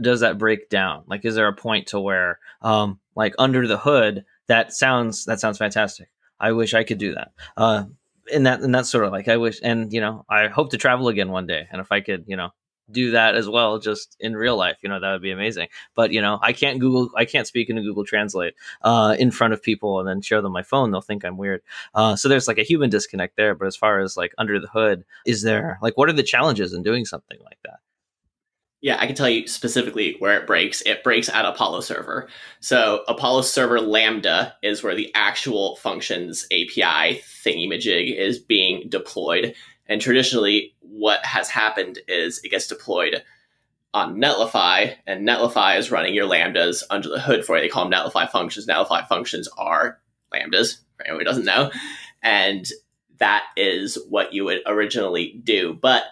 does 0.00 0.20
that 0.20 0.38
break 0.38 0.68
down? 0.68 1.04
Like, 1.06 1.24
is 1.24 1.34
there 1.34 1.48
a 1.48 1.52
point 1.52 1.88
to 1.88 2.00
where, 2.00 2.38
um, 2.62 2.98
like 3.14 3.34
under 3.38 3.66
the 3.66 3.76
hood, 3.76 4.24
that 4.48 4.72
sounds 4.72 5.24
that 5.26 5.40
sounds 5.40 5.58
fantastic. 5.58 6.08
I 6.40 6.52
wish 6.52 6.74
I 6.74 6.84
could 6.84 6.98
do 6.98 7.14
that. 7.14 7.32
Uh, 7.56 7.84
and 8.32 8.46
that 8.46 8.60
and 8.60 8.74
that's 8.74 8.90
sort 8.90 9.04
of 9.04 9.12
like 9.12 9.28
I 9.28 9.36
wish, 9.36 9.60
and 9.62 9.92
you 9.92 10.00
know, 10.00 10.24
I 10.28 10.48
hope 10.48 10.70
to 10.70 10.78
travel 10.78 11.08
again 11.08 11.30
one 11.30 11.46
day. 11.46 11.66
And 11.70 11.80
if 11.80 11.92
I 11.92 12.00
could, 12.00 12.24
you 12.26 12.36
know, 12.36 12.50
do 12.92 13.10
that 13.12 13.34
as 13.34 13.48
well 13.48 13.78
just 13.78 14.16
in 14.20 14.36
real 14.36 14.56
life 14.56 14.78
you 14.82 14.88
know 14.88 15.00
that 15.00 15.12
would 15.12 15.22
be 15.22 15.30
amazing 15.30 15.68
but 15.94 16.12
you 16.12 16.20
know 16.20 16.38
i 16.42 16.52
can't 16.52 16.80
google 16.80 17.10
i 17.16 17.24
can't 17.24 17.46
speak 17.46 17.68
into 17.68 17.82
google 17.82 18.04
translate 18.04 18.54
uh, 18.82 19.16
in 19.18 19.30
front 19.30 19.52
of 19.52 19.62
people 19.62 19.98
and 19.98 20.08
then 20.08 20.20
show 20.20 20.40
them 20.40 20.52
my 20.52 20.62
phone 20.62 20.90
they'll 20.90 21.00
think 21.00 21.24
i'm 21.24 21.36
weird 21.36 21.62
uh, 21.94 22.16
so 22.16 22.28
there's 22.28 22.48
like 22.48 22.58
a 22.58 22.62
human 22.62 22.90
disconnect 22.90 23.36
there 23.36 23.54
but 23.54 23.66
as 23.66 23.76
far 23.76 24.00
as 24.00 24.16
like 24.16 24.32
under 24.38 24.60
the 24.60 24.68
hood 24.68 25.04
is 25.26 25.42
there 25.42 25.78
like 25.82 25.96
what 25.96 26.08
are 26.08 26.14
the 26.14 26.22
challenges 26.22 26.72
in 26.72 26.82
doing 26.82 27.04
something 27.04 27.38
like 27.44 27.58
that 27.64 27.80
yeah, 28.82 28.96
I 28.98 29.06
can 29.06 29.14
tell 29.14 29.28
you 29.28 29.46
specifically 29.46 30.16
where 30.18 30.36
it 30.36 30.46
breaks. 30.46 30.82
It 30.82 31.04
breaks 31.04 31.28
at 31.28 31.44
Apollo 31.44 31.82
server. 31.82 32.28
So 32.58 33.04
Apollo 33.06 33.42
server 33.42 33.80
Lambda 33.80 34.56
is 34.60 34.82
where 34.82 34.96
the 34.96 35.12
actual 35.14 35.76
functions 35.76 36.44
API 36.50 37.22
thingy 37.44 37.68
majig 37.68 38.18
is 38.18 38.40
being 38.40 38.88
deployed. 38.88 39.54
And 39.86 40.00
traditionally, 40.00 40.74
what 40.80 41.24
has 41.24 41.48
happened 41.48 41.98
is 42.08 42.40
it 42.44 42.50
gets 42.50 42.66
deployed 42.66 43.22
on 43.94 44.16
Netlify, 44.16 44.94
and 45.06 45.26
Netlify 45.26 45.78
is 45.78 45.90
running 45.90 46.14
your 46.14 46.28
lambdas 46.28 46.82
under 46.88 47.08
the 47.08 47.20
hood 47.20 47.44
for 47.44 47.56
you. 47.56 47.62
They 47.62 47.68
call 47.68 47.88
them 47.88 47.92
Netlify 47.92 48.30
functions. 48.30 48.66
Netlify 48.66 49.06
functions 49.06 49.48
are 49.58 49.98
lambdas, 50.32 50.78
for 50.96 51.04
anyone 51.04 51.20
who 51.20 51.24
doesn't 51.24 51.44
know. 51.44 51.70
And 52.22 52.66
that 53.18 53.44
is 53.56 53.98
what 54.08 54.32
you 54.32 54.44
would 54.44 54.60
originally 54.66 55.40
do. 55.44 55.74
But 55.74 56.04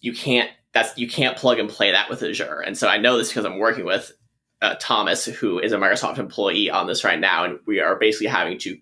you 0.00 0.12
can't 0.12 0.50
that's 0.72 0.96
you 0.98 1.08
can't 1.08 1.36
plug 1.36 1.58
and 1.58 1.68
play 1.68 1.92
that 1.92 2.08
with 2.08 2.22
Azure. 2.22 2.60
And 2.60 2.76
so 2.76 2.88
I 2.88 2.98
know 2.98 3.18
this 3.18 3.28
because 3.28 3.44
I'm 3.44 3.58
working 3.58 3.84
with 3.84 4.12
uh, 4.60 4.74
Thomas, 4.80 5.24
who 5.24 5.58
is 5.58 5.72
a 5.72 5.76
Microsoft 5.76 6.18
employee 6.18 6.70
on 6.70 6.86
this 6.86 7.04
right 7.04 7.18
now, 7.18 7.44
and 7.44 7.58
we 7.66 7.80
are 7.80 7.96
basically 7.96 8.26
having 8.26 8.58
to 8.58 8.78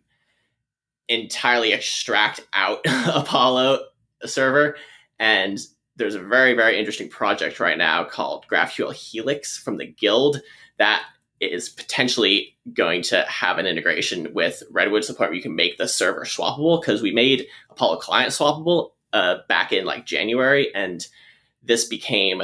entirely 1.09 1.73
extract 1.73 2.41
out 2.53 2.81
Apollo 2.87 3.85
server. 4.25 4.77
And 5.19 5.59
there's 5.97 6.15
a 6.15 6.21
very, 6.21 6.55
very 6.55 6.79
interesting 6.79 7.09
project 7.09 7.59
right 7.61 7.79
now 7.79 8.05
called 8.05 8.47
GraphQL 8.51 8.93
Helix 8.93 9.57
from 9.57 9.79
the 9.79 9.87
Guild 9.87 10.43
that 10.79 11.03
is 11.41 11.69
potentially 11.69 12.57
going 12.73 13.03
to 13.03 13.23
have 13.23 13.59
an 13.59 13.67
integration 13.67 14.33
with 14.33 14.63
Redwood 14.71 15.05
support 15.05 15.31
where 15.31 15.37
you 15.37 15.43
can 15.43 15.55
make 15.55 15.77
the 15.77 15.89
server 15.89 16.25
swappable 16.25 16.81
because 16.81 17.03
we 17.03 17.13
made 17.13 17.47
Apollo 17.71 17.99
Client 17.99 18.33
swappable 18.33 18.91
uh, 19.13 19.37
back 19.49 19.73
in 19.73 19.85
like 19.85 20.07
January. 20.07 20.75
And 20.75 21.07
this 21.63 21.85
became 21.85 22.43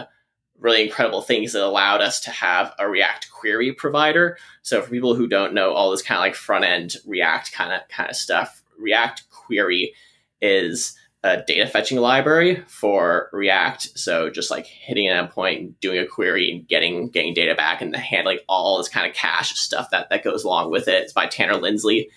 really 0.58 0.82
incredible 0.82 1.22
things 1.22 1.52
that 1.52 1.64
allowed 1.64 2.00
us 2.00 2.20
to 2.20 2.30
have 2.30 2.72
a 2.78 2.88
React 2.88 3.30
query 3.32 3.72
provider. 3.72 4.38
So 4.62 4.80
for 4.80 4.90
people 4.90 5.14
who 5.14 5.26
don't 5.26 5.54
know 5.54 5.72
all 5.72 5.90
this 5.90 6.02
kind 6.02 6.18
of 6.18 6.22
like 6.22 6.34
front 6.34 6.64
end 6.64 6.96
React 7.06 7.52
kind 7.52 7.72
of 7.72 7.88
kind 7.88 8.10
of 8.10 8.16
stuff, 8.16 8.62
React 8.78 9.28
query 9.30 9.94
is 10.40 10.94
a 11.24 11.42
data 11.46 11.68
fetching 11.68 11.98
library 11.98 12.62
for 12.66 13.28
React. 13.32 13.96
So 13.98 14.28
just 14.28 14.50
like 14.50 14.66
hitting 14.66 15.08
an 15.08 15.28
endpoint, 15.28 15.74
doing 15.80 15.98
a 15.98 16.06
query, 16.06 16.50
and 16.50 16.68
getting 16.68 17.08
getting 17.10 17.34
data 17.34 17.54
back, 17.54 17.80
and 17.80 17.94
handling 17.94 18.38
all 18.48 18.78
this 18.78 18.88
kind 18.88 19.06
of 19.08 19.14
cache 19.14 19.54
stuff 19.54 19.90
that 19.90 20.10
that 20.10 20.24
goes 20.24 20.44
along 20.44 20.70
with 20.70 20.88
it. 20.88 21.04
It's 21.04 21.12
by 21.12 21.26
Tanner 21.26 21.54
Linsley, 21.54 22.08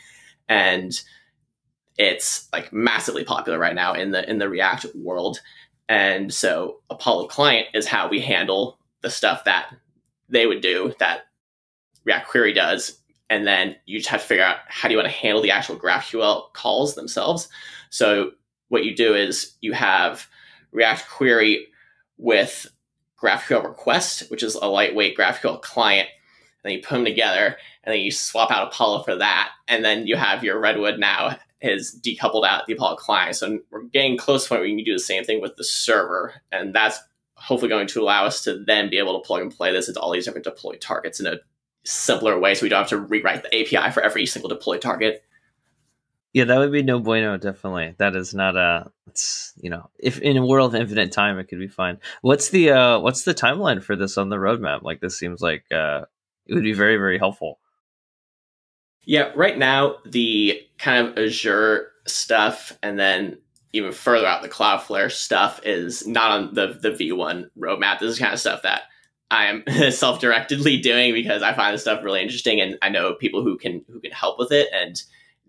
and 0.49 0.99
it's 1.97 2.49
like 2.51 2.73
massively 2.73 3.23
popular 3.23 3.59
right 3.59 3.75
now 3.75 3.93
in 3.93 4.11
the 4.11 4.27
in 4.29 4.39
the 4.39 4.49
React 4.49 4.87
world. 4.95 5.39
And 5.87 6.33
so 6.33 6.77
Apollo 6.89 7.27
Client 7.27 7.67
is 7.75 7.87
how 7.87 8.07
we 8.07 8.19
handle 8.19 8.79
the 9.01 9.11
stuff 9.11 9.43
that 9.43 9.67
they 10.29 10.47
would 10.47 10.61
do 10.61 10.95
that 10.99 11.21
React 12.05 12.27
Query 12.27 12.53
does. 12.53 12.99
And 13.29 13.45
then 13.45 13.75
you 13.85 13.99
just 13.99 14.09
have 14.09 14.21
to 14.21 14.27
figure 14.27 14.43
out 14.43 14.57
how 14.67 14.87
do 14.87 14.93
you 14.93 14.97
want 14.99 15.11
to 15.11 15.17
handle 15.17 15.41
the 15.41 15.51
actual 15.51 15.77
GraphQL 15.77 16.53
calls 16.53 16.95
themselves. 16.95 17.49
So 17.89 18.31
what 18.69 18.83
you 18.83 18.95
do 18.95 19.13
is 19.13 19.55
you 19.61 19.73
have 19.73 20.27
React 20.71 21.07
Query 21.09 21.67
with 22.17 22.67
GraphQL 23.21 23.63
Request, 23.63 24.29
which 24.29 24.43
is 24.43 24.55
a 24.55 24.67
lightweight 24.67 25.17
GraphQL 25.17 25.61
client. 25.61 26.09
And 26.63 26.71
then 26.71 26.77
you 26.77 26.83
put 26.83 26.95
them 26.95 27.05
together, 27.05 27.57
and 27.83 27.93
then 27.93 27.99
you 28.01 28.11
swap 28.11 28.51
out 28.51 28.67
Apollo 28.67 29.03
for 29.03 29.15
that, 29.17 29.51
and 29.67 29.85
then 29.85 30.07
you 30.07 30.15
have 30.15 30.43
your 30.43 30.59
Redwood 30.59 30.99
now 30.99 31.37
is 31.61 31.99
decoupled 32.03 32.45
out 32.45 32.65
the 32.65 32.73
Apollo 32.73 32.97
client. 32.97 33.35
So 33.35 33.59
we're 33.71 33.83
getting 33.83 34.17
close 34.17 34.43
to 34.43 34.49
the 34.49 34.49
point 34.49 34.61
where 34.61 34.69
you 34.69 34.77
can 34.77 34.85
do 34.85 34.93
the 34.93 34.99
same 34.99 35.23
thing 35.23 35.41
with 35.41 35.55
the 35.57 35.63
server, 35.63 36.33
and 36.51 36.73
that's 36.73 36.99
hopefully 37.35 37.69
going 37.69 37.87
to 37.87 38.01
allow 38.01 38.25
us 38.25 38.43
to 38.43 38.63
then 38.63 38.89
be 38.89 38.97
able 38.97 39.19
to 39.19 39.27
plug 39.27 39.41
and 39.41 39.55
play 39.55 39.71
this 39.71 39.87
into 39.87 39.99
all 39.99 40.11
these 40.11 40.25
different 40.25 40.45
deploy 40.45 40.75
targets 40.75 41.19
in 41.19 41.27
a 41.27 41.37
simpler 41.83 42.39
way 42.39 42.55
so 42.55 42.63
we 42.63 42.69
don't 42.69 42.79
have 42.79 42.89
to 42.89 42.97
rewrite 42.97 43.43
the 43.43 43.61
API 43.61 43.91
for 43.91 44.01
every 44.01 44.25
single 44.25 44.49
deploy 44.49 44.77
target. 44.77 45.23
Yeah, 46.35 46.43
that 46.43 46.57
would 46.57 46.73
be 46.73 46.83
no 46.83 46.99
bueno. 46.99 47.37
Definitely, 47.37 47.95
that 47.97 48.13
is 48.13 48.33
not 48.33 48.57
a. 48.57 48.91
It's 49.07 49.53
you 49.55 49.69
know, 49.69 49.89
if 49.97 50.19
in 50.19 50.35
a 50.35 50.45
world 50.45 50.75
of 50.75 50.81
infinite 50.81 51.13
time, 51.13 51.39
it 51.39 51.45
could 51.45 51.59
be 51.59 51.69
fine. 51.69 51.97
What's 52.23 52.49
the 52.49 52.71
uh 52.71 52.99
what's 52.99 53.23
the 53.23 53.33
timeline 53.33 53.81
for 53.81 53.95
this 53.95 54.17
on 54.17 54.27
the 54.27 54.35
roadmap? 54.35 54.81
Like 54.81 54.99
this 54.99 55.17
seems 55.17 55.39
like 55.39 55.63
uh 55.71 56.01
it 56.45 56.53
would 56.53 56.63
be 56.63 56.73
very 56.73 56.97
very 56.97 57.17
helpful. 57.17 57.61
Yeah, 59.05 59.31
right 59.33 59.57
now 59.57 59.95
the 60.05 60.61
kind 60.77 61.07
of 61.07 61.17
Azure 61.17 61.91
stuff, 62.05 62.77
and 62.83 62.99
then 62.99 63.37
even 63.71 63.93
further 63.93 64.27
out 64.27 64.41
the 64.41 64.49
Cloudflare 64.49 65.09
stuff 65.09 65.61
is 65.63 66.05
not 66.05 66.31
on 66.31 66.53
the 66.53 66.77
the 66.81 66.91
V1 66.91 67.49
roadmap. 67.57 67.99
This 67.99 68.11
is 68.11 68.19
kind 68.19 68.33
of 68.33 68.41
stuff 68.41 68.61
that 68.63 68.81
I 69.31 69.45
am 69.45 69.63
self 69.89 70.19
directedly 70.19 70.81
doing 70.81 71.13
because 71.13 71.41
I 71.41 71.53
find 71.53 71.73
this 71.73 71.83
stuff 71.83 72.03
really 72.03 72.21
interesting, 72.21 72.59
and 72.59 72.77
I 72.81 72.89
know 72.89 73.13
people 73.13 73.41
who 73.41 73.57
can 73.57 73.85
who 73.87 74.01
can 74.01 74.11
help 74.11 74.37
with 74.37 74.51
it 74.51 74.67
and 74.73 75.01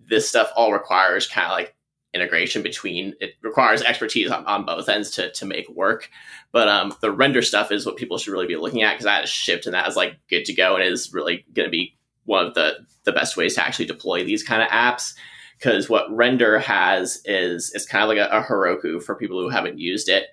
this 0.09 0.29
stuff 0.29 0.51
all 0.57 0.73
requires 0.73 1.27
kind 1.27 1.47
of 1.47 1.53
like 1.53 1.77
integration 2.17 2.63
between 2.63 3.15
it 3.21 3.35
requires 3.43 3.83
expertise 3.83 4.31
on, 4.31 4.45
on 4.47 4.65
both 4.65 4.89
ends 4.89 5.11
to, 5.13 5.31
to 5.33 5.45
make 5.45 5.69
work. 5.69 6.11
But 6.51 6.69
um, 6.69 6.95
the 7.01 7.13
render 7.13 7.43
stuff 7.43 7.71
is 7.71 7.87
what 7.87 7.97
people 7.97 8.19
should 8.19 8.33
really 8.33 8.47
be 8.47 8.57
looking 8.57 8.83
at 8.83 8.95
because 8.95 9.05
that 9.05 9.25
is 9.25 9.31
shipped 9.31 9.67
and 9.67 9.75
that 9.75 9.87
is 9.87 9.97
like 9.97 10.19
good 10.29 10.45
to 10.47 10.55
go 10.55 10.75
and 10.75 10.85
is 10.85 11.13
really 11.13 11.45
going 11.53 11.67
to 11.67 11.71
be 11.71 11.97
one 12.25 12.47
of 12.47 12.55
the 12.55 12.79
the 13.05 13.13
best 13.13 13.37
ways 13.37 13.55
to 13.55 13.65
actually 13.65 13.85
deploy 13.85 14.25
these 14.25 14.43
kind 14.43 14.63
of 14.63 14.69
apps. 14.69 15.15
Because 15.59 15.89
what 15.89 16.15
render 16.15 16.59
has 16.59 17.23
is 17.25 17.73
it's 17.75 17.87
kind 17.87 18.03
of 18.03 18.09
like 18.09 18.19
a, 18.19 18.29
a 18.31 18.43
heroku 18.43 19.03
for 19.03 19.15
people 19.15 19.41
who 19.41 19.49
haven't 19.49 19.79
used 19.79 20.09
it. 20.09 20.27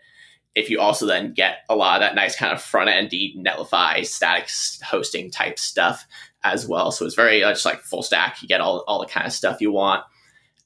If 0.55 0.69
you 0.69 0.79
also 0.79 1.05
then 1.05 1.33
get 1.33 1.59
a 1.69 1.75
lot 1.75 2.01
of 2.01 2.01
that 2.01 2.15
nice 2.15 2.35
kind 2.35 2.53
of 2.53 2.61
front 2.61 2.89
endy 2.89 3.35
netlify 3.37 4.05
static 4.05 4.49
hosting 4.83 5.31
type 5.31 5.57
stuff 5.59 6.05
as 6.43 6.67
well. 6.67 6.91
So 6.91 7.05
it's 7.05 7.15
very 7.15 7.41
much 7.41 7.65
like 7.65 7.81
full 7.81 8.03
stack. 8.03 8.41
You 8.41 8.47
get 8.47 8.61
all, 8.61 8.83
all 8.87 8.99
the 8.99 9.07
kind 9.07 9.25
of 9.25 9.33
stuff 9.33 9.61
you 9.61 9.71
want. 9.71 10.03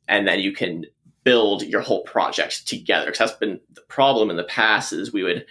And 0.08 0.28
then 0.28 0.40
you 0.40 0.54
can 0.54 0.86
build 1.24 1.64
your 1.64 1.82
whole 1.82 2.04
project 2.04 2.68
together. 2.68 3.08
Because 3.08 3.20
that's 3.20 3.40
been 3.40 3.60
the 3.74 3.82
problem 3.82 4.30
in 4.30 4.38
the 4.38 4.44
past 4.44 4.94
is 4.94 5.12
we 5.12 5.24
would 5.24 5.46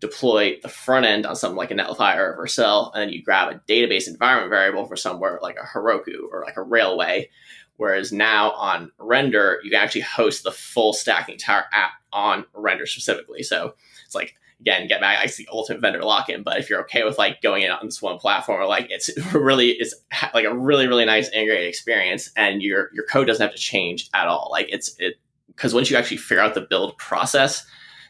deploy 0.00 0.58
the 0.62 0.68
front 0.68 1.06
end 1.06 1.26
on 1.26 1.36
something 1.36 1.56
like 1.56 1.70
a 1.70 1.74
Netlify 1.74 2.16
or 2.16 2.32
a 2.32 2.38
Vercel, 2.38 2.90
and 2.94 3.02
then 3.02 3.10
you 3.10 3.22
grab 3.22 3.52
a 3.52 3.72
database 3.72 4.08
environment 4.08 4.50
variable 4.50 4.86
for 4.86 4.96
somewhere 4.96 5.38
like 5.42 5.56
a 5.56 5.66
Heroku 5.66 6.22
or 6.32 6.42
like 6.44 6.56
a 6.56 6.62
Railway. 6.62 7.28
Whereas 7.76 8.12
now 8.12 8.50
on 8.52 8.92
render, 8.98 9.60
you 9.62 9.70
can 9.70 9.80
actually 9.80 10.02
host 10.02 10.42
the 10.42 10.52
full 10.52 10.92
stack, 10.92 11.26
the 11.26 11.32
entire 11.32 11.64
app 11.72 11.92
on 12.12 12.44
render 12.54 12.86
specifically. 12.86 13.42
So 13.42 13.74
it's 14.04 14.14
like 14.14 14.34
again, 14.60 14.86
get 14.86 15.00
back. 15.00 15.18
I 15.18 15.26
see 15.26 15.46
ultimate 15.50 15.80
vendor 15.80 16.02
lock 16.02 16.28
in, 16.28 16.42
but 16.42 16.58
if 16.58 16.68
you're 16.68 16.80
okay 16.82 17.02
with 17.04 17.18
like 17.18 17.40
going 17.42 17.62
in 17.62 17.70
on 17.70 17.86
this 17.86 18.02
one 18.02 18.18
platform, 18.18 18.60
or 18.60 18.66
like 18.66 18.88
it's 18.90 19.10
really 19.34 19.70
it's 19.70 19.94
like 20.34 20.44
a 20.44 20.54
really 20.54 20.86
really 20.86 21.04
nice 21.04 21.28
integrated 21.30 21.68
experience, 21.68 22.30
and 22.36 22.62
your 22.62 22.90
your 22.92 23.04
code 23.06 23.26
doesn't 23.26 23.42
have 23.42 23.54
to 23.54 23.60
change 23.60 24.08
at 24.14 24.28
all. 24.28 24.48
Like 24.50 24.66
it's 24.70 24.94
it 24.98 25.18
because 25.48 25.74
once 25.74 25.90
you 25.90 25.96
actually 25.96 26.18
figure 26.18 26.42
out 26.42 26.54
the 26.54 26.60
build 26.60 26.96
process, 26.98 27.66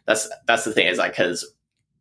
that's 0.07 0.29
that's 0.47 0.65
the 0.65 0.73
thing 0.73 0.87
is 0.87 0.99
like 0.99 1.13
because 1.13 1.47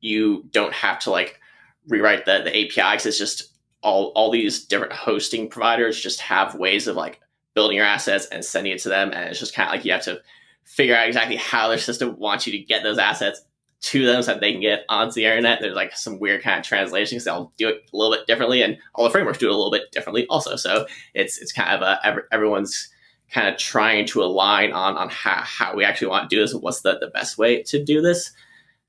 you 0.01 0.45
don't 0.51 0.73
have 0.73 0.99
to 0.99 1.11
like 1.11 1.39
rewrite 1.87 2.25
the 2.25 2.41
the 2.43 2.49
API 2.49 2.97
because 2.97 3.05
it's 3.05 3.19
just 3.19 3.53
all 3.81 4.11
all 4.15 4.31
these 4.31 4.65
different 4.65 4.93
hosting 4.93 5.49
providers 5.49 5.99
just 5.99 6.19
have 6.19 6.55
ways 6.55 6.87
of 6.87 6.95
like 6.95 7.21
building 7.53 7.77
your 7.77 7.85
assets 7.85 8.25
and 8.27 8.43
sending 8.43 8.73
it 8.73 8.79
to 8.79 8.89
them, 8.89 9.11
and 9.13 9.29
it's 9.29 9.39
just 9.39 9.53
kind 9.53 9.69
of 9.69 9.75
like 9.75 9.85
you 9.85 9.91
have 9.91 10.03
to 10.03 10.19
figure 10.63 10.95
out 10.95 11.07
exactly 11.07 11.35
how 11.35 11.67
their 11.67 11.79
system 11.79 12.15
wants 12.19 12.45
you 12.45 12.51
to 12.51 12.59
get 12.59 12.83
those 12.83 12.99
assets 12.99 13.41
to 13.81 14.05
them 14.05 14.21
so 14.21 14.33
that 14.33 14.41
they 14.41 14.51
can 14.51 14.61
get 14.61 14.83
onto 14.89 15.13
the 15.13 15.25
internet. 15.25 15.59
There's 15.61 15.75
like 15.75 15.95
some 15.95 16.19
weird 16.19 16.43
kind 16.43 16.59
of 16.59 16.65
translation 16.65 17.15
because 17.15 17.25
they'll 17.25 17.53
do 17.57 17.69
it 17.69 17.89
a 17.93 17.97
little 17.97 18.15
bit 18.15 18.27
differently, 18.27 18.61
and 18.61 18.77
all 18.95 19.05
the 19.05 19.11
frameworks 19.11 19.37
do 19.37 19.47
it 19.47 19.51
a 19.51 19.55
little 19.55 19.71
bit 19.71 19.91
differently 19.91 20.25
also. 20.27 20.55
So 20.55 20.85
it's 21.13 21.37
it's 21.39 21.51
kind 21.51 21.71
of 21.75 21.81
a, 21.81 21.99
every, 22.03 22.23
everyone's 22.31 22.89
kind 23.31 23.47
of 23.47 23.57
trying 23.57 24.05
to 24.07 24.23
align 24.23 24.73
on 24.73 24.97
on 24.97 25.09
how, 25.09 25.41
how 25.43 25.75
we 25.75 25.85
actually 25.85 26.07
want 26.07 26.29
to 26.29 26.35
do 26.35 26.41
this 26.41 26.53
and 26.53 26.61
what's 26.61 26.81
the, 26.81 26.97
the 26.99 27.07
best 27.07 27.37
way 27.37 27.63
to 27.63 27.83
do 27.83 28.01
this. 28.01 28.31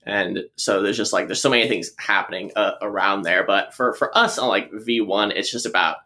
And 0.04 0.44
so 0.56 0.82
there's 0.82 0.96
just 0.96 1.12
like 1.12 1.26
there's 1.26 1.40
so 1.40 1.50
many 1.50 1.68
things 1.68 1.92
happening 1.98 2.50
uh, 2.56 2.72
around 2.82 3.22
there. 3.22 3.44
But 3.44 3.74
for 3.74 3.94
for 3.94 4.16
us 4.16 4.38
on 4.38 4.48
like 4.48 4.72
V1, 4.72 5.32
it's 5.36 5.50
just 5.50 5.66
about 5.66 5.98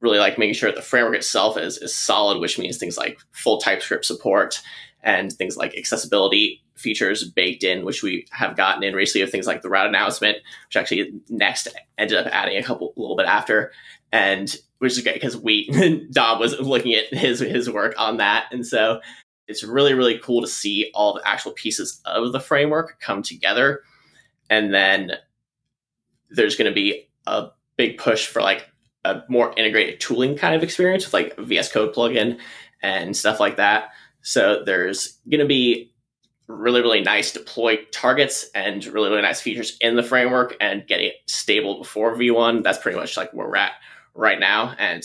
really 0.00 0.18
like 0.18 0.38
making 0.38 0.54
sure 0.54 0.70
the 0.70 0.82
framework 0.82 1.16
itself 1.16 1.56
is 1.58 1.78
is 1.78 1.94
solid, 1.94 2.38
which 2.38 2.58
means 2.58 2.76
things 2.76 2.98
like 2.98 3.18
full 3.32 3.58
TypeScript 3.58 4.04
support 4.04 4.60
and 5.04 5.32
things 5.32 5.56
like 5.56 5.76
accessibility 5.76 6.62
features 6.74 7.24
baked 7.24 7.62
in, 7.62 7.84
which 7.84 8.02
we 8.02 8.26
have 8.30 8.56
gotten 8.56 8.82
in 8.82 8.94
recently 8.94 9.22
of 9.22 9.30
things 9.30 9.46
like 9.46 9.62
the 9.62 9.68
route 9.68 9.86
announcement, 9.86 10.38
which 10.66 10.76
actually 10.76 11.12
next 11.28 11.68
ended 11.98 12.18
up 12.18 12.26
adding 12.32 12.56
a 12.56 12.62
couple 12.62 12.92
a 12.96 13.00
little 13.00 13.16
bit 13.16 13.26
after, 13.26 13.70
and 14.10 14.56
which 14.78 14.92
is 14.92 15.02
great 15.02 15.14
because 15.14 15.36
we 15.36 15.68
Dom 16.12 16.40
was 16.40 16.58
looking 16.58 16.94
at 16.94 17.12
his 17.12 17.38
his 17.38 17.70
work 17.70 17.94
on 17.98 18.16
that, 18.16 18.46
and 18.50 18.66
so 18.66 19.00
it's 19.46 19.62
really 19.62 19.94
really 19.94 20.18
cool 20.18 20.40
to 20.40 20.48
see 20.48 20.90
all 20.94 21.14
the 21.14 21.28
actual 21.28 21.52
pieces 21.52 22.00
of 22.06 22.32
the 22.32 22.40
framework 22.40 22.98
come 23.00 23.22
together, 23.22 23.82
and 24.48 24.72
then 24.74 25.12
there's 26.30 26.56
going 26.56 26.70
to 26.70 26.74
be 26.74 27.08
a 27.26 27.48
big 27.76 27.98
push 27.98 28.26
for 28.26 28.40
like 28.40 28.68
a 29.04 29.22
more 29.28 29.52
integrated 29.56 30.00
tooling 30.00 30.34
kind 30.34 30.54
of 30.54 30.62
experience 30.62 31.04
with 31.04 31.12
like 31.12 31.36
VS 31.36 31.70
Code 31.70 31.94
plugin 31.94 32.38
and 32.82 33.16
stuff 33.16 33.38
like 33.38 33.56
that. 33.58 33.90
So 34.24 34.62
there's 34.64 35.18
going 35.30 35.40
to 35.40 35.46
be 35.46 35.92
really, 36.46 36.80
really 36.80 37.02
nice 37.02 37.30
deploy 37.30 37.76
targets 37.92 38.46
and 38.54 38.84
really, 38.86 39.10
really 39.10 39.22
nice 39.22 39.40
features 39.40 39.76
in 39.80 39.96
the 39.96 40.02
framework 40.02 40.56
and 40.60 40.86
getting 40.86 41.08
it 41.08 41.16
stable 41.26 41.78
before 41.78 42.16
V1. 42.16 42.62
That's 42.62 42.78
pretty 42.78 42.98
much 42.98 43.16
like 43.16 43.32
where 43.32 43.46
we're 43.46 43.56
at 43.56 43.72
right 44.14 44.40
now 44.40 44.74
and 44.78 45.04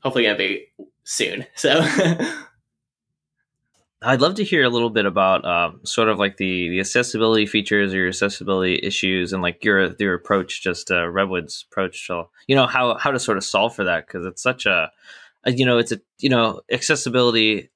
hopefully 0.00 0.24
going 0.24 0.36
to 0.36 0.38
be 0.38 0.66
soon. 1.04 1.46
So 1.56 1.80
I'd 4.00 4.20
love 4.20 4.36
to 4.36 4.44
hear 4.44 4.62
a 4.62 4.68
little 4.68 4.90
bit 4.90 5.06
about 5.06 5.44
um, 5.44 5.80
sort 5.84 6.08
of 6.08 6.20
like 6.20 6.36
the, 6.36 6.68
the 6.68 6.78
accessibility 6.78 7.46
features 7.46 7.92
or 7.92 7.96
your 7.96 8.08
accessibility 8.08 8.78
issues 8.80 9.32
and 9.32 9.42
like 9.42 9.64
your 9.64 9.92
your 9.98 10.14
approach, 10.14 10.62
just 10.62 10.92
uh, 10.92 11.08
Redwood's 11.08 11.66
approach. 11.68 12.06
So, 12.06 12.30
you 12.46 12.54
know 12.54 12.68
how 12.68 12.96
how 12.96 13.10
to 13.10 13.18
sort 13.18 13.38
of 13.38 13.44
solve 13.44 13.74
for 13.74 13.82
that 13.82 14.06
because 14.06 14.24
it's 14.24 14.40
such 14.40 14.66
a, 14.66 14.92
a, 15.42 15.50
you 15.50 15.66
know 15.66 15.78
it's 15.78 15.90
a 15.90 16.00
you 16.20 16.28
know 16.28 16.60
accessibility 16.70 17.70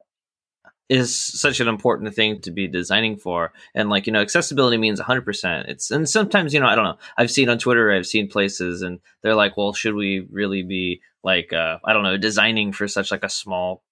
is 0.89 1.17
such 1.17 1.61
an 1.61 1.69
important 1.69 2.15
thing 2.15 2.41
to 2.41 2.51
be 2.51 2.69
designing 2.69 3.17
for. 3.17 3.53
And 3.75 3.89
like 3.89 4.07
you 4.07 4.13
know 4.13 4.21
accessibility 4.21 4.77
means 4.77 5.01
100% 5.01 5.69
it's 5.69 5.91
and 5.91 6.09
sometimes 6.09 6.53
you 6.53 6.61
know 6.61 6.67
i 6.67 6.75
don't 6.75 6.85
know. 6.85 6.99
I've 7.17 7.31
seen 7.31 7.49
on 7.49 7.59
twitter 7.59 7.93
i've 7.93 8.07
seen 8.07 8.29
places 8.29 8.83
and 8.83 9.01
they're 9.23 9.35
like 9.35 9.57
well 9.57 9.73
should 9.73 9.95
we 9.95 10.27
really 10.31 10.63
be 10.63 11.01
like 11.23 11.53
uh, 11.53 11.79
i 11.85 11.93
don't 11.93 12.03
know 12.03 12.17
designing 12.17 12.73
for 12.73 12.89
such 12.89 13.11
like 13.11 13.25
a 13.25 13.29
small 13.29 13.83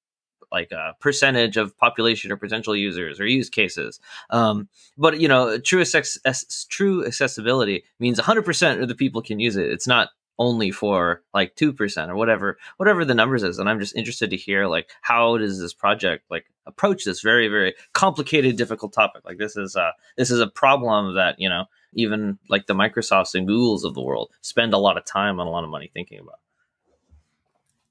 like 0.52 0.72
a 0.72 0.78
uh, 0.78 0.92
percentage 0.94 1.56
of 1.56 1.76
population 1.78 2.32
or 2.32 2.36
potential 2.36 2.74
users 2.74 3.20
or 3.20 3.26
use 3.26 3.48
cases? 3.48 4.00
Um, 4.30 4.68
but 4.98 5.20
you 5.20 5.28
know 5.28 5.58
true, 5.58 5.80
access- 5.80 6.66
true 6.68 7.06
accessibility 7.06 7.84
means 7.98 8.18
100% 8.18 8.82
of 8.82 8.88
the 8.88 8.94
people 8.94 9.22
can 9.22 9.38
use 9.38 9.56
it. 9.56 9.70
It's 9.70 9.86
not 9.86 10.08
only 10.40 10.70
for 10.70 11.22
like 11.34 11.54
2% 11.54 12.08
or 12.08 12.16
whatever 12.16 12.58
whatever 12.78 13.04
the 13.04 13.14
numbers 13.14 13.44
is. 13.44 13.58
And 13.58 13.68
i'm 13.68 13.78
just 13.78 13.94
interested 13.94 14.30
to 14.30 14.36
hear 14.36 14.66
like 14.66 14.90
how 15.02 15.36
does 15.36 15.60
this 15.60 15.74
project 15.74 16.24
like 16.30 16.46
approach 16.66 17.04
this 17.04 17.20
very 17.20 17.46
very 17.46 17.74
complicated 17.92 18.56
difficult 18.56 18.92
topic? 18.92 19.22
Like 19.24 19.38
this 19.38 19.56
is 19.56 19.76
uh 19.76 19.92
this 20.16 20.30
is 20.30 20.40
a 20.40 20.48
problem 20.48 21.14
that 21.14 21.36
you 21.38 21.48
know 21.48 21.66
even 21.92 22.38
like 22.48 22.66
the 22.66 22.74
microsofts 22.74 23.34
and 23.34 23.46
googles 23.46 23.84
of 23.84 23.94
the 23.94 24.02
world 24.02 24.30
spend 24.40 24.72
a 24.72 24.78
lot 24.78 24.96
of 24.96 25.04
time 25.04 25.38
and 25.38 25.48
a 25.48 25.52
lot 25.52 25.64
of 25.64 25.70
money 25.70 25.90
thinking 25.92 26.18
about. 26.18 26.40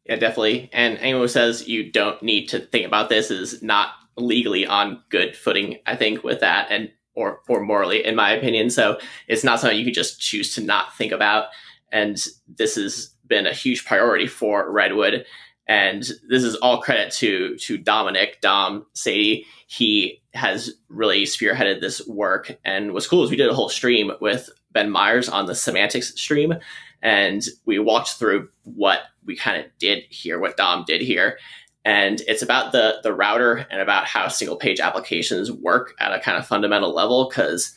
Yeah 0.06 0.16
definitely. 0.16 0.70
And 0.74 0.98
anyone 0.98 1.22
who 1.22 1.28
says 1.28 1.68
you 1.68 1.92
don't 1.92 2.22
need 2.24 2.48
to 2.48 2.60
think 2.60 2.86
about 2.86 3.10
this 3.10 3.30
is 3.30 3.62
not 3.62 3.92
legally 4.18 4.66
on 4.66 5.02
good 5.08 5.34
footing 5.34 5.78
i 5.86 5.96
think 5.96 6.26
with 6.26 6.42
that 6.42 6.68
and 6.70 6.92
or 7.20 7.42
or 7.48 7.62
morally 7.62 8.04
in 8.04 8.16
my 8.16 8.32
opinion. 8.32 8.70
So 8.70 8.98
it's 9.28 9.44
not 9.44 9.60
something 9.60 9.78
you 9.78 9.86
can 9.86 9.94
just 9.94 10.20
choose 10.20 10.56
to 10.56 10.62
not 10.62 10.96
think 10.98 11.12
about 11.12 11.48
and 11.92 12.18
this 12.48 12.76
has 12.76 13.16
been 13.28 13.48
a 13.48 13.54
huge 13.54 13.86
priority 13.86 14.28
for 14.28 14.70
Redwood. 14.72 15.26
And 15.68 16.02
this 16.28 16.44
is 16.44 16.56
all 16.56 16.82
credit 16.82 17.14
to 17.14 17.56
to 17.58 17.78
Dominic 17.78 18.42
Dom 18.42 18.86
Saadi. 18.94 19.46
He 19.68 20.22
has 20.34 20.74
really 20.90 21.24
spearheaded 21.24 21.80
this 21.80 22.06
work. 22.08 22.58
And 22.66 22.92
what's 22.94 23.08
cool 23.08 23.24
is 23.24 23.30
we 23.30 23.38
did 23.38 23.50
a 23.50 23.54
whole 23.54 23.70
stream 23.70 24.12
with 24.20 24.50
Ben 24.72 24.90
Myers 24.90 25.30
on 25.30 25.46
the 25.46 25.56
Some 25.56 25.76
Antics 25.76 26.20
stream, 26.20 26.56
and 27.02 27.44
we 27.66 27.80
walked 27.80 28.14
through 28.14 28.50
what 28.64 29.02
we 29.26 29.36
kind 29.36 29.64
of 29.64 29.72
did 29.78 30.04
here, 30.10 30.40
what 30.40 30.58
Dom 30.58 30.86
did 30.88 31.02
here. 31.02 31.38
And 31.86 32.22
it's 32.22 32.42
about 32.42 32.72
the 32.72 33.00
the 33.04 33.14
router 33.14 33.68
and 33.70 33.80
about 33.80 34.06
how 34.06 34.28
single 34.28 34.58
page 34.58 34.80
applications 34.80 35.52
work 35.52 35.94
at 36.00 36.14
a 36.14 36.20
kind 36.20 36.38
of 36.38 36.48
fundamental 36.48 36.94
level. 36.94 37.30
Because 37.30 37.76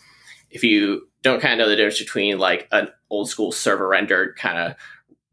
if 0.52 0.62
you 0.62 1.08
don't 1.22 1.40
kind 1.40 1.54
of 1.54 1.58
know 1.58 1.68
the 1.68 1.76
difference 1.76 1.98
between 1.98 2.38
like 2.38 2.68
an 2.72 2.88
old 3.10 3.28
school 3.28 3.52
server 3.52 3.88
rendered 3.88 4.36
kind 4.36 4.58
of 4.58 4.76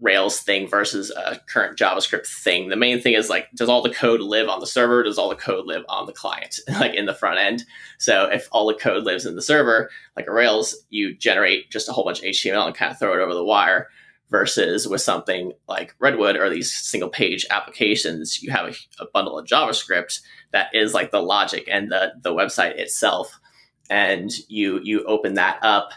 Rails 0.01 0.39
thing 0.39 0.65
versus 0.65 1.12
a 1.12 1.41
current 1.49 1.77
JavaScript 1.77 2.25
thing. 2.25 2.69
The 2.69 2.77
main 2.77 3.01
thing 3.01 3.15
is 3.15 3.29
like, 3.29 3.51
does 3.53 3.67
all 3.67 3.82
the 3.82 3.89
code 3.89 4.21
live 4.21 4.47
on 4.47 4.62
the 4.62 4.67
server? 4.67 5.03
Does 5.03 5.17
all 5.17 5.27
the 5.27 5.36
code 5.36 5.65
live 5.65 5.84
on 5.89 6.05
the 6.05 6.13
client, 6.13 6.58
like 6.69 6.93
in 6.93 7.05
the 7.05 7.13
front 7.13 7.38
end? 7.38 7.65
So 7.97 8.29
if 8.32 8.47
all 8.53 8.65
the 8.65 8.75
code 8.75 9.03
lives 9.03 9.25
in 9.25 9.36
the 9.36 9.41
server, 9.41 9.89
like 10.15 10.27
a 10.27 10.32
Rails, 10.32 10.86
you 10.89 11.13
generate 11.13 11.69
just 11.69 11.89
a 11.89 11.91
whole 11.91 12.05
bunch 12.05 12.19
of 12.19 12.25
HTML 12.25 12.67
and 12.67 12.75
kind 12.75 12.93
of 12.93 12.97
throw 12.97 13.13
it 13.13 13.21
over 13.21 13.34
the 13.34 13.43
wire. 13.43 13.89
versus 14.29 14.88
with 14.88 15.01
something 15.01 15.51
like 15.67 15.95
Redwood 15.99 16.38
or 16.38 16.49
these 16.49 16.71
single 16.71 17.10
page 17.10 17.45
applications, 17.49 18.41
you 18.41 18.51
have 18.51 18.69
a, 18.69 19.03
a, 19.03 19.08
bundle 19.12 19.38
of 19.38 19.47
JavaScript 19.47 20.21
that 20.51 20.67
is 20.73 20.93
like 20.93 21.12
the 21.12 21.21
logic 21.21 21.67
and 21.69 21.91
the, 21.91 22.13
the 22.21 22.34
website 22.34 22.77
itself. 22.77 23.39
And 23.89 24.32
you 24.47 24.80
you 24.84 25.04
open 25.06 25.36
that 25.36 25.60
up 25.62 25.91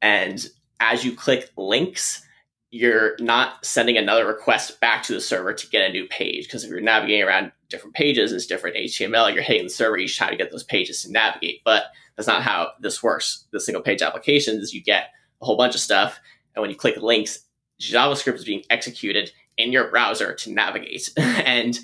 and 0.00 0.46
as 0.80 1.04
you 1.04 1.16
click 1.16 1.50
links, 1.56 2.26
you're 2.70 3.16
not 3.20 3.64
sending 3.64 3.96
another 3.96 4.26
request 4.26 4.80
back 4.80 5.02
to 5.04 5.14
the 5.14 5.20
server 5.20 5.54
to 5.54 5.68
get 5.68 5.88
a 5.88 5.92
new 5.92 6.06
page. 6.06 6.44
Because 6.44 6.62
if 6.62 6.70
you're 6.70 6.80
navigating 6.80 7.22
around 7.22 7.52
different 7.70 7.94
pages, 7.94 8.32
it's 8.32 8.46
different 8.46 8.76
HTML, 8.76 9.32
you're 9.32 9.42
hitting 9.42 9.64
the 9.64 9.70
server 9.70 9.96
each 9.96 10.18
time 10.18 10.30
to 10.30 10.36
get 10.36 10.50
those 10.50 10.64
pages 10.64 11.02
to 11.02 11.12
navigate. 11.12 11.60
But 11.64 11.84
that's 12.16 12.28
not 12.28 12.42
how 12.42 12.72
this 12.80 13.02
works. 13.02 13.46
The 13.50 13.60
single 13.60 13.82
page 13.82 14.02
applications, 14.02 14.74
you 14.74 14.82
get 14.82 15.10
a 15.40 15.44
whole 15.46 15.56
bunch 15.56 15.74
of 15.74 15.80
stuff. 15.80 16.20
And 16.54 16.60
when 16.60 16.70
you 16.70 16.76
click 16.76 16.96
links, 16.96 17.40
JavaScript 17.80 18.34
is 18.34 18.44
being 18.44 18.64
executed 18.68 19.32
in 19.56 19.72
your 19.72 19.88
browser 19.88 20.34
to 20.34 20.52
navigate. 20.52 21.10
and 21.16 21.78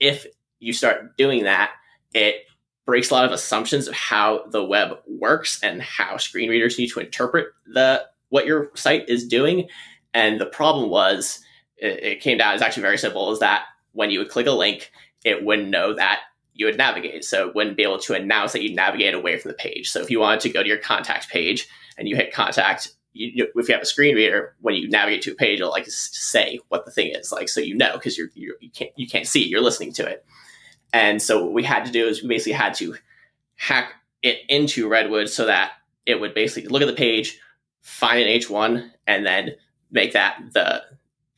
if 0.00 0.26
you 0.58 0.72
start 0.72 1.16
doing 1.16 1.44
that, 1.44 1.72
it 2.14 2.46
breaks 2.86 3.10
a 3.10 3.14
lot 3.14 3.24
of 3.24 3.32
assumptions 3.32 3.88
of 3.88 3.94
how 3.94 4.44
the 4.50 4.64
web 4.64 4.98
works 5.06 5.58
and 5.62 5.80
how 5.80 6.16
screen 6.16 6.50
readers 6.50 6.78
need 6.78 6.88
to 6.88 7.00
interpret 7.00 7.48
the 7.66 8.04
what 8.28 8.46
your 8.46 8.70
site 8.74 9.08
is 9.08 9.26
doing. 9.26 9.68
And 10.12 10.40
the 10.40 10.46
problem 10.46 10.90
was 10.90 11.40
it, 11.76 12.02
it 12.02 12.20
came 12.20 12.38
down, 12.38 12.54
it's 12.54 12.62
actually 12.62 12.82
very 12.82 12.98
simple, 12.98 13.32
is 13.32 13.38
that 13.40 13.64
when 13.92 14.10
you 14.10 14.18
would 14.18 14.28
click 14.28 14.46
a 14.46 14.52
link, 14.52 14.90
it 15.24 15.44
wouldn't 15.44 15.68
know 15.68 15.94
that 15.94 16.20
you 16.52 16.66
would 16.66 16.78
navigate. 16.78 17.24
So 17.24 17.48
it 17.48 17.54
wouldn't 17.54 17.76
be 17.76 17.82
able 17.82 17.98
to 17.98 18.14
announce 18.14 18.52
that 18.52 18.62
you 18.62 18.74
navigate 18.74 19.14
away 19.14 19.38
from 19.38 19.50
the 19.50 19.56
page. 19.56 19.90
So 19.90 20.00
if 20.00 20.10
you 20.10 20.20
wanted 20.20 20.40
to 20.40 20.50
go 20.50 20.62
to 20.62 20.68
your 20.68 20.78
contact 20.78 21.28
page 21.28 21.68
and 21.96 22.08
you 22.08 22.16
hit 22.16 22.32
contact, 22.32 22.92
you, 23.12 23.48
if 23.54 23.68
you 23.68 23.74
have 23.74 23.82
a 23.82 23.86
screen 23.86 24.16
reader, 24.16 24.54
when 24.60 24.74
you 24.74 24.88
navigate 24.88 25.22
to 25.22 25.32
a 25.32 25.36
page, 25.36 25.60
it'll 25.60 25.70
like 25.70 25.86
say 25.86 26.58
what 26.68 26.84
the 26.84 26.90
thing 26.90 27.12
is, 27.14 27.32
like 27.32 27.48
so 27.48 27.60
you 27.60 27.74
know 27.74 27.92
because 27.92 28.18
you're, 28.18 28.30
you're 28.34 28.56
you 28.60 28.70
can't 28.70 28.90
you 28.96 29.06
can't 29.06 29.26
see 29.26 29.42
it, 29.42 29.48
you're 29.48 29.60
listening 29.60 29.92
to 29.92 30.06
it. 30.06 30.24
And 30.94 31.20
so 31.20 31.42
what 31.42 31.52
we 31.52 31.64
had 31.64 31.84
to 31.86 31.90
do 31.90 32.06
is 32.06 32.22
we 32.22 32.28
basically 32.28 32.52
had 32.52 32.74
to 32.74 32.94
hack 33.56 33.94
it 34.22 34.38
into 34.48 34.88
Redwood 34.88 35.28
so 35.28 35.46
that 35.46 35.72
it 36.06 36.20
would 36.20 36.34
basically 36.34 36.68
look 36.68 36.82
at 36.82 36.86
the 36.86 36.94
page, 36.94 37.40
find 37.82 38.22
an 38.22 38.28
H1, 38.28 38.90
and 39.04 39.26
then 39.26 39.56
make 39.90 40.12
that 40.12 40.38
the 40.52 40.84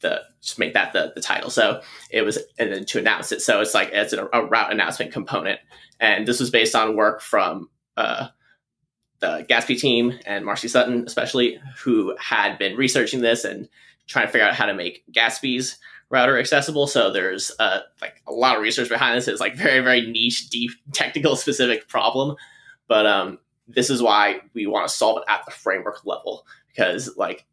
the 0.01 0.21
just 0.43 0.59
make 0.59 0.75
that 0.75 0.93
the, 0.93 1.11
the 1.15 1.23
title. 1.23 1.49
So 1.49 1.81
it 2.11 2.21
was 2.21 2.39
and 2.59 2.71
then 2.71 2.85
to 2.85 2.99
announce 2.99 3.33
it. 3.33 3.41
So 3.41 3.63
it's 3.63 3.73
like 3.73 3.89
it's 3.95 4.13
a, 4.13 4.29
a 4.31 4.45
route 4.45 4.73
announcement 4.73 5.11
component. 5.11 5.59
And 5.99 6.29
this 6.29 6.39
was 6.39 6.51
based 6.51 6.75
on 6.75 6.95
work 6.95 7.23
from 7.23 7.71
uh, 7.97 8.29
the 9.21 9.47
Gatsby 9.49 9.81
team 9.81 10.19
and 10.27 10.45
Marcy 10.45 10.69
Sutton, 10.69 11.05
especially, 11.07 11.59
who 11.79 12.15
had 12.21 12.59
been 12.59 12.77
researching 12.77 13.23
this 13.23 13.47
and 13.47 13.71
trying 14.07 14.27
to 14.27 14.33
figure 14.33 14.47
out 14.47 14.55
how 14.55 14.67
to 14.67 14.75
make 14.75 15.05
Gatsby's 15.13 15.79
router 16.11 16.39
accessible. 16.39 16.87
So 16.87 17.11
there's 17.11 17.51
uh, 17.59 17.81
like 18.01 18.23
a 18.27 18.33
lot 18.33 18.57
of 18.57 18.63
research 18.63 18.89
behind 18.89 19.17
this. 19.17 19.29
It's 19.29 19.41
like 19.41 19.57
very, 19.57 19.81
very 19.81 20.07
niche, 20.07 20.49
deep, 20.49 20.71
technical 20.93 21.37
specific 21.37 21.89
problem. 21.89 22.37
But 22.89 23.07
um, 23.07 23.39
this 23.69 23.91
is 23.91 24.03
why 24.03 24.41
we 24.55 24.67
want 24.67 24.89
to 24.89 24.95
solve 24.95 25.19
it 25.19 25.25
at 25.29 25.45
the 25.45 25.51
framework 25.51 26.05
level 26.07 26.47
because 26.69 27.17
like 27.17 27.45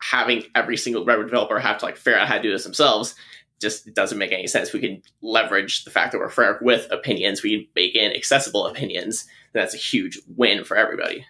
having 0.00 0.44
every 0.54 0.76
single 0.76 1.04
Redwood 1.04 1.26
developer 1.26 1.58
have 1.58 1.78
to 1.78 1.84
like 1.84 1.96
figure 1.96 2.18
out 2.18 2.28
how 2.28 2.36
to 2.36 2.42
do 2.42 2.52
this 2.52 2.64
themselves 2.64 3.14
just 3.60 3.92
doesn't 3.92 4.18
make 4.18 4.32
any 4.32 4.46
sense. 4.46 4.72
We 4.72 4.80
can 4.80 5.02
leverage 5.20 5.84
the 5.84 5.90
fact 5.90 6.12
that 6.12 6.18
we're 6.18 6.30
framework 6.30 6.62
with 6.62 6.90
opinions. 6.90 7.42
We 7.42 7.70
bake 7.74 7.94
in 7.94 8.10
accessible 8.12 8.66
opinions. 8.66 9.26
That's 9.52 9.74
a 9.74 9.78
huge 9.78 10.18
win 10.36 10.64
for 10.64 10.76
everybody. 10.76 11.26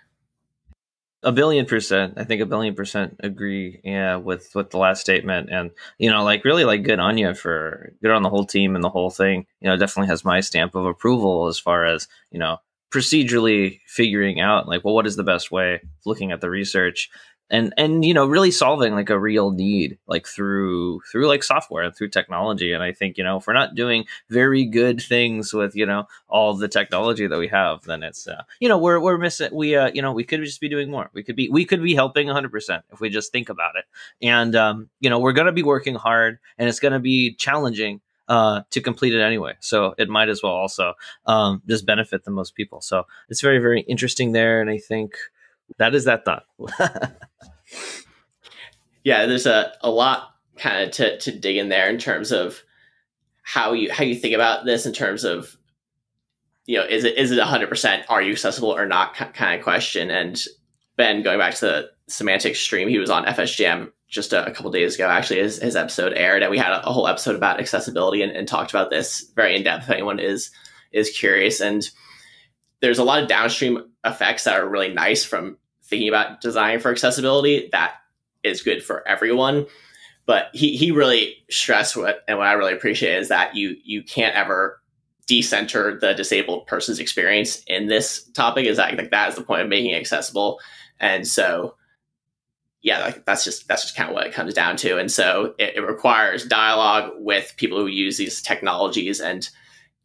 A 1.22 1.33
billion 1.33 1.66
percent. 1.66 2.14
I 2.16 2.24
think 2.24 2.40
a 2.40 2.46
billion 2.46 2.74
percent 2.74 3.16
agree. 3.20 3.80
Yeah, 3.85 4.16
with 4.16 4.54
with 4.54 4.70
the 4.70 4.78
last 4.78 5.02
statement, 5.02 5.50
and 5.50 5.70
you 5.98 6.11
know, 6.11 6.24
like 6.24 6.44
really, 6.46 6.64
like 6.64 6.83
good 6.83 6.98
on 6.98 7.18
you 7.18 7.35
for 7.35 7.92
good 8.02 8.11
on 8.11 8.22
the 8.22 8.30
whole 8.30 8.46
team 8.46 8.74
and 8.74 8.83
the 8.83 8.88
whole 8.88 9.11
thing. 9.11 9.46
You 9.61 9.68
know, 9.68 9.76
definitely 9.76 10.09
has 10.09 10.24
my 10.24 10.40
stamp 10.40 10.74
of 10.74 10.87
approval 10.87 11.46
as 11.48 11.59
far 11.59 11.85
as 11.85 12.09
you 12.30 12.38
know 12.38 12.59
procedurally 12.90 13.80
figuring 13.87 14.40
out 14.40 14.66
like 14.66 14.85
well 14.85 14.94
what 14.94 15.06
is 15.06 15.14
the 15.14 15.22
best 15.22 15.52
way 15.52 15.80
looking 16.04 16.33
at 16.33 16.40
the 16.40 16.50
research 16.50 17.09
and 17.51 17.75
and 17.77 18.05
you 18.05 18.15
know 18.15 18.27
really 18.27 18.51
solving 18.51 18.95
like 18.95 19.11
a 19.11 19.19
real 19.19 19.51
need 19.51 19.99
like 20.07 20.27
through 20.27 21.01
through 21.11 21.27
like 21.27 21.43
software 21.43 21.83
and 21.83 21.95
through 21.95 22.09
technology 22.09 22.73
and 22.73 22.83
i 22.83 22.93
think 22.93 23.19
you 23.19 23.25
know 23.25 23.39
if 23.39 23.47
we're 23.47 23.53
not 23.53 23.75
doing 23.75 24.05
very 24.29 24.65
good 24.65 25.01
things 25.01 25.53
with 25.53 25.75
you 25.75 25.85
know 25.85 26.07
all 26.29 26.55
the 26.55 26.69
technology 26.69 27.27
that 27.27 27.39
we 27.39 27.49
have 27.49 27.83
then 27.85 28.03
it's 28.03 28.27
uh, 28.27 28.43
you 28.61 28.69
know 28.69 28.79
we're 28.79 29.01
we're 29.01 29.19
missing 29.19 29.51
we 29.53 29.77
uh 29.77 29.91
you 29.93 30.01
know 30.01 30.13
we 30.13 30.25
could 30.25 30.43
just 30.45 30.61
be 30.61 30.69
doing 30.69 30.91
more 30.91 31.11
we 31.13 31.23
could 31.23 31.37
be 31.37 31.49
we 31.49 31.65
could 31.65 31.83
be 31.83 31.95
helping 31.95 32.29
100% 32.29 32.83
if 32.93 33.01
we 33.01 33.09
just 33.09 33.33
think 33.33 33.49
about 33.49 33.77
it 33.77 33.85
and 34.23 34.55
um 34.55 34.89
you 35.01 35.11
know 35.11 35.19
we're 35.19 35.33
going 35.33 35.47
to 35.47 35.53
be 35.53 35.63
working 35.63 35.95
hard 35.95 36.39
and 36.59 36.69
it's 36.69 36.81
going 36.81 36.93
to 36.93 37.01
be 37.01 37.35
challenging 37.35 38.01
uh, 38.29 38.63
to 38.71 38.81
complete 38.81 39.13
it 39.13 39.21
anyway. 39.21 39.55
So 39.59 39.93
it 39.99 40.09
might 40.09 40.29
as 40.29 40.41
well 40.41 40.53
also 40.53 40.95
um, 41.27 41.63
just 41.67 41.85
benefit 41.85 42.23
the 42.23 42.31
most 42.31 42.55
people. 42.55 42.81
So 42.81 43.09
it's 43.29 43.41
very, 43.41 43.59
very 43.59 43.81
interesting 43.81 44.31
there. 44.31 44.61
And 44.61 44.71
I 44.71 44.79
think 44.79 45.17
that 45.78 45.94
is 45.94 46.04
that 46.04 46.24
thought. 46.24 46.44
yeah, 49.04 49.26
there's 49.26 49.46
a, 49.46 49.72
a 49.83 49.90
lot 49.90 50.30
kind 50.56 50.85
of 50.85 50.90
to, 50.92 51.18
to 51.18 51.33
dig 51.33 51.56
in 51.56 51.68
there 51.68 51.88
in 51.88 51.98
terms 51.98 52.33
of 52.33 52.62
how 53.42 53.72
you 53.72 53.90
how 53.90 54.04
you 54.04 54.14
think 54.14 54.35
about 54.35 54.64
this 54.64 54.87
in 54.87 54.92
terms 54.92 55.24
of 55.24 55.56
you 56.66 56.76
know 56.76 56.85
is 56.85 57.04
it 57.04 57.16
is 57.16 57.30
it 57.33 57.40
100% 57.40 58.04
are 58.09 58.22
you 58.22 58.33
accessible 58.33 58.70
or 58.70 58.87
not 58.87 59.14
kind 59.14 59.59
of 59.59 59.64
question 59.64 60.11
and 60.11 60.44
ben 60.96 61.22
going 61.22 61.38
back 61.38 61.54
to 61.54 61.66
the 61.66 61.90
Some 62.06 62.28
Antics 62.28 62.61
stream 62.61 62.88
he 62.88 62.98
was 62.98 63.11
on 63.11 63.24
fsjam 63.24 63.90
just 64.09 64.33
a, 64.33 64.46
a 64.46 64.52
couple 64.52 64.70
days 64.70 64.94
ago 64.94 65.09
actually 65.09 65.40
his, 65.40 65.59
his 65.59 65.74
episode 65.74 66.12
aired 66.12 66.42
and 66.42 66.50
we 66.50 66.59
had 66.59 66.72
a, 66.72 66.87
a 66.87 66.92
whole 66.92 67.09
episode 67.09 67.35
about 67.35 67.59
accessibility 67.59 68.22
and, 68.22 68.33
and 68.33 68.46
talked 68.46 68.70
about 68.70 68.90
this 68.90 69.33
very 69.35 69.56
in 69.56 69.64
depth 69.64 69.85
if 69.85 69.90
anyone 69.90 70.20
is 70.20 70.50
is 70.92 71.11
curious 71.11 71.61
and 71.61 71.90
there's 72.80 72.98
a 72.98 73.04
lot 73.04 73.22
of 73.22 73.28
downstream 73.28 73.90
effects 74.04 74.44
that 74.44 74.59
are 74.59 74.68
really 74.68 74.92
nice 74.92 75.24
from 75.24 75.56
thinking 75.90 76.09
about 76.09 76.40
design 76.40 76.81
for 76.81 76.90
accessibility 76.90 77.68
that 77.72 77.94
is 78.42 78.62
good 78.62 78.83
for 78.83 79.07
everyone. 79.07 79.66
But 80.26 80.46
he, 80.53 80.76
he 80.76 80.92
really 80.92 81.37
stressed 81.50 81.96
what 81.96 82.22
and 82.29 82.38
what 82.38 82.46
I 82.46 82.53
really 82.53 82.72
appreciate 82.72 83.18
is 83.18 83.29
that 83.29 83.57
you 83.57 83.76
you 83.85 84.03
can't 84.03 84.37
ever 84.37 84.81
decenter 85.26 85.98
the 86.00 86.12
disabled 86.14 86.66
person's 86.66 86.98
experience 86.98 87.62
in 87.66 87.87
this 87.87 88.24
topic. 88.31 88.66
Is 88.66 88.76
that 88.76 88.96
like 88.96 89.11
that 89.11 89.29
is 89.29 89.35
the 89.35 89.42
point 89.42 89.62
of 89.62 89.68
making 89.68 89.90
it 89.90 90.00
accessible. 90.00 90.61
And 91.00 91.26
so 91.26 91.74
yeah, 92.83 93.00
like 93.00 93.24
that's 93.26 93.44
just 93.44 93.66
that's 93.66 93.83
just 93.83 93.96
kind 93.96 94.09
of 94.09 94.14
what 94.14 94.26
it 94.26 94.33
comes 94.33 94.55
down 94.55 94.76
to. 94.76 94.98
And 94.98 95.11
so 95.11 95.55
it, 95.59 95.76
it 95.76 95.81
requires 95.81 96.46
dialogue 96.46 97.12
with 97.18 97.55
people 97.57 97.79
who 97.79 97.88
use 97.88 98.16
these 98.16 98.40
technologies 98.40 99.20
and 99.20 99.48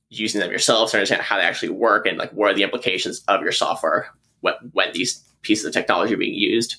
using 0.10 0.41
them 0.41 0.52
yourself 0.52 0.91
to 0.91 0.98
understand 0.98 1.21
how 1.21 1.38
they 1.38 1.43
actually 1.43 1.69
work 1.69 2.06
and 2.06 2.17
like 2.17 2.32
what 2.32 2.52
are 2.52 2.54
the 2.54 2.63
implications 2.63 3.24
of 3.28 3.41
your 3.41 3.52
software 3.52 4.10
when, 4.41 4.54
when 4.74 4.91
these 4.93 5.24
pieces 5.46 5.66
of 5.66 5.74
technology 5.74 6.16
being 6.16 6.34
used. 6.34 6.78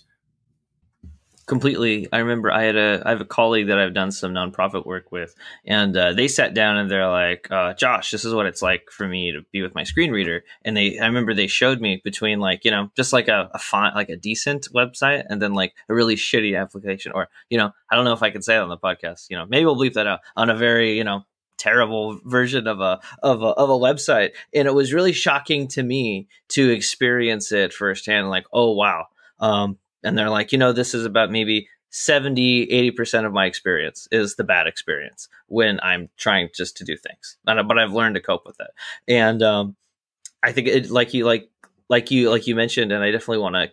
Completely. 1.47 2.09
I 2.13 2.19
remember 2.19 2.51
i 2.51 2.65
had 2.65 2.75
a 2.75 3.01
i 3.07 3.11
have 3.11 3.21
a 3.21 3.25
colleague 3.25 3.69
that 3.69 3.79
i've 3.79 3.95
done 3.95 4.11
some 4.11 4.33
nonprofit 4.33 4.85
work 4.85 5.13
with 5.13 5.37
and 5.65 5.97
uh, 5.97 6.13
they 6.13 6.27
sat 6.27 6.55
down 6.55 6.77
and 6.77 6.91
they're 6.91 7.09
like 7.09 7.47
uh, 7.53 7.73
josh 7.75 8.11
this 8.11 8.25
is 8.25 8.35
what 8.35 8.47
it's 8.47 8.63
like 8.63 8.91
for 8.91 9.07
me 9.07 9.31
to 9.31 9.43
be 9.53 9.63
with 9.63 9.73
my 9.73 9.85
screen 9.85 10.11
reader. 10.11 10.43
And 10.65 10.77
they 10.77 10.99
i 10.99 11.07
remember 11.07 11.35
they 11.35 11.47
showed 11.47 11.81
me 11.81 12.01
between 12.03 12.41
like 12.41 12.65
you 12.65 12.73
know 12.73 12.91
just 12.97 13.13
like 13.13 13.29
a, 13.29 13.49
a 13.55 13.61
font 13.61 13.95
like 13.95 14.09
a 14.09 14.17
decent 14.17 14.67
website 14.75 15.23
and 15.29 15.41
then 15.41 15.55
like 15.55 15.75
a 15.89 15.95
really 15.95 16.17
shitty 16.17 16.61
application 16.61 17.13
or 17.13 17.29
you 17.49 17.59
know 17.59 17.71
i 17.91 17.95
don't 17.95 18.05
know 18.05 18.13
if 18.13 18.25
i 18.25 18.31
can 18.31 18.43
say 18.43 18.57
it 18.57 18.61
on 18.61 18.69
the 18.69 18.77
podcast 18.77 19.27
you 19.31 19.37
know 19.37 19.47
maybe 19.47 19.65
we'll 19.65 19.77
bleep 19.77 19.93
that 19.93 20.09
out 20.09 20.21
on 20.35 20.51
a 20.51 20.57
very 20.57 20.99
you 20.99 21.05
know 21.05 21.25
terrible 21.59 22.21
version 22.25 22.66
of 22.66 22.81
a 22.81 23.01
of 23.23 23.42
a 23.42 23.47
of 23.47 23.71
a 23.71 23.79
website. 23.79 24.31
And 24.55 24.66
it 24.69 24.75
was 24.75 24.92
really 24.92 25.12
shocking 25.12 25.69
to 25.69 25.83
me 25.83 26.29
to 26.49 26.71
experience 26.71 27.53
it 27.53 27.73
firsthand 27.73 28.31
like 28.31 28.47
oh 28.53 28.73
wow. 28.73 29.07
Um 29.40 29.79
and 30.03 30.16
they're 30.16 30.31
like 30.31 30.53
you 30.53 30.59
know 30.59 30.73
this 30.73 30.95
is 30.95 31.05
about 31.05 31.31
maybe 31.31 31.69
70 31.90 32.66
80% 32.66 33.25
of 33.25 33.33
my 33.33 33.47
experience 33.47 34.07
is 34.11 34.37
the 34.37 34.45
bad 34.45 34.66
experience 34.66 35.29
when 35.47 35.81
i'm 35.83 36.11
trying 36.19 36.51
just 36.55 36.77
to 36.79 36.85
do 36.85 36.97
things. 36.97 37.38
But 37.45 37.79
i've 37.79 37.92
learned 37.92 38.16
to 38.16 38.21
cope 38.21 38.47
with 38.47 38.61
it. 38.61 38.71
And 39.09 39.42
um 39.42 39.77
i 40.42 40.53
think 40.53 40.69
it 40.69 40.90
like 40.90 41.14
you 41.14 41.25
like 41.25 41.49
like 41.88 42.11
you 42.11 42.31
like 42.31 42.47
you 42.47 42.55
mentioned 42.55 42.92
and 42.92 43.03
i 43.03 43.11
definitely 43.11 43.38
want 43.38 43.55
to 43.55 43.71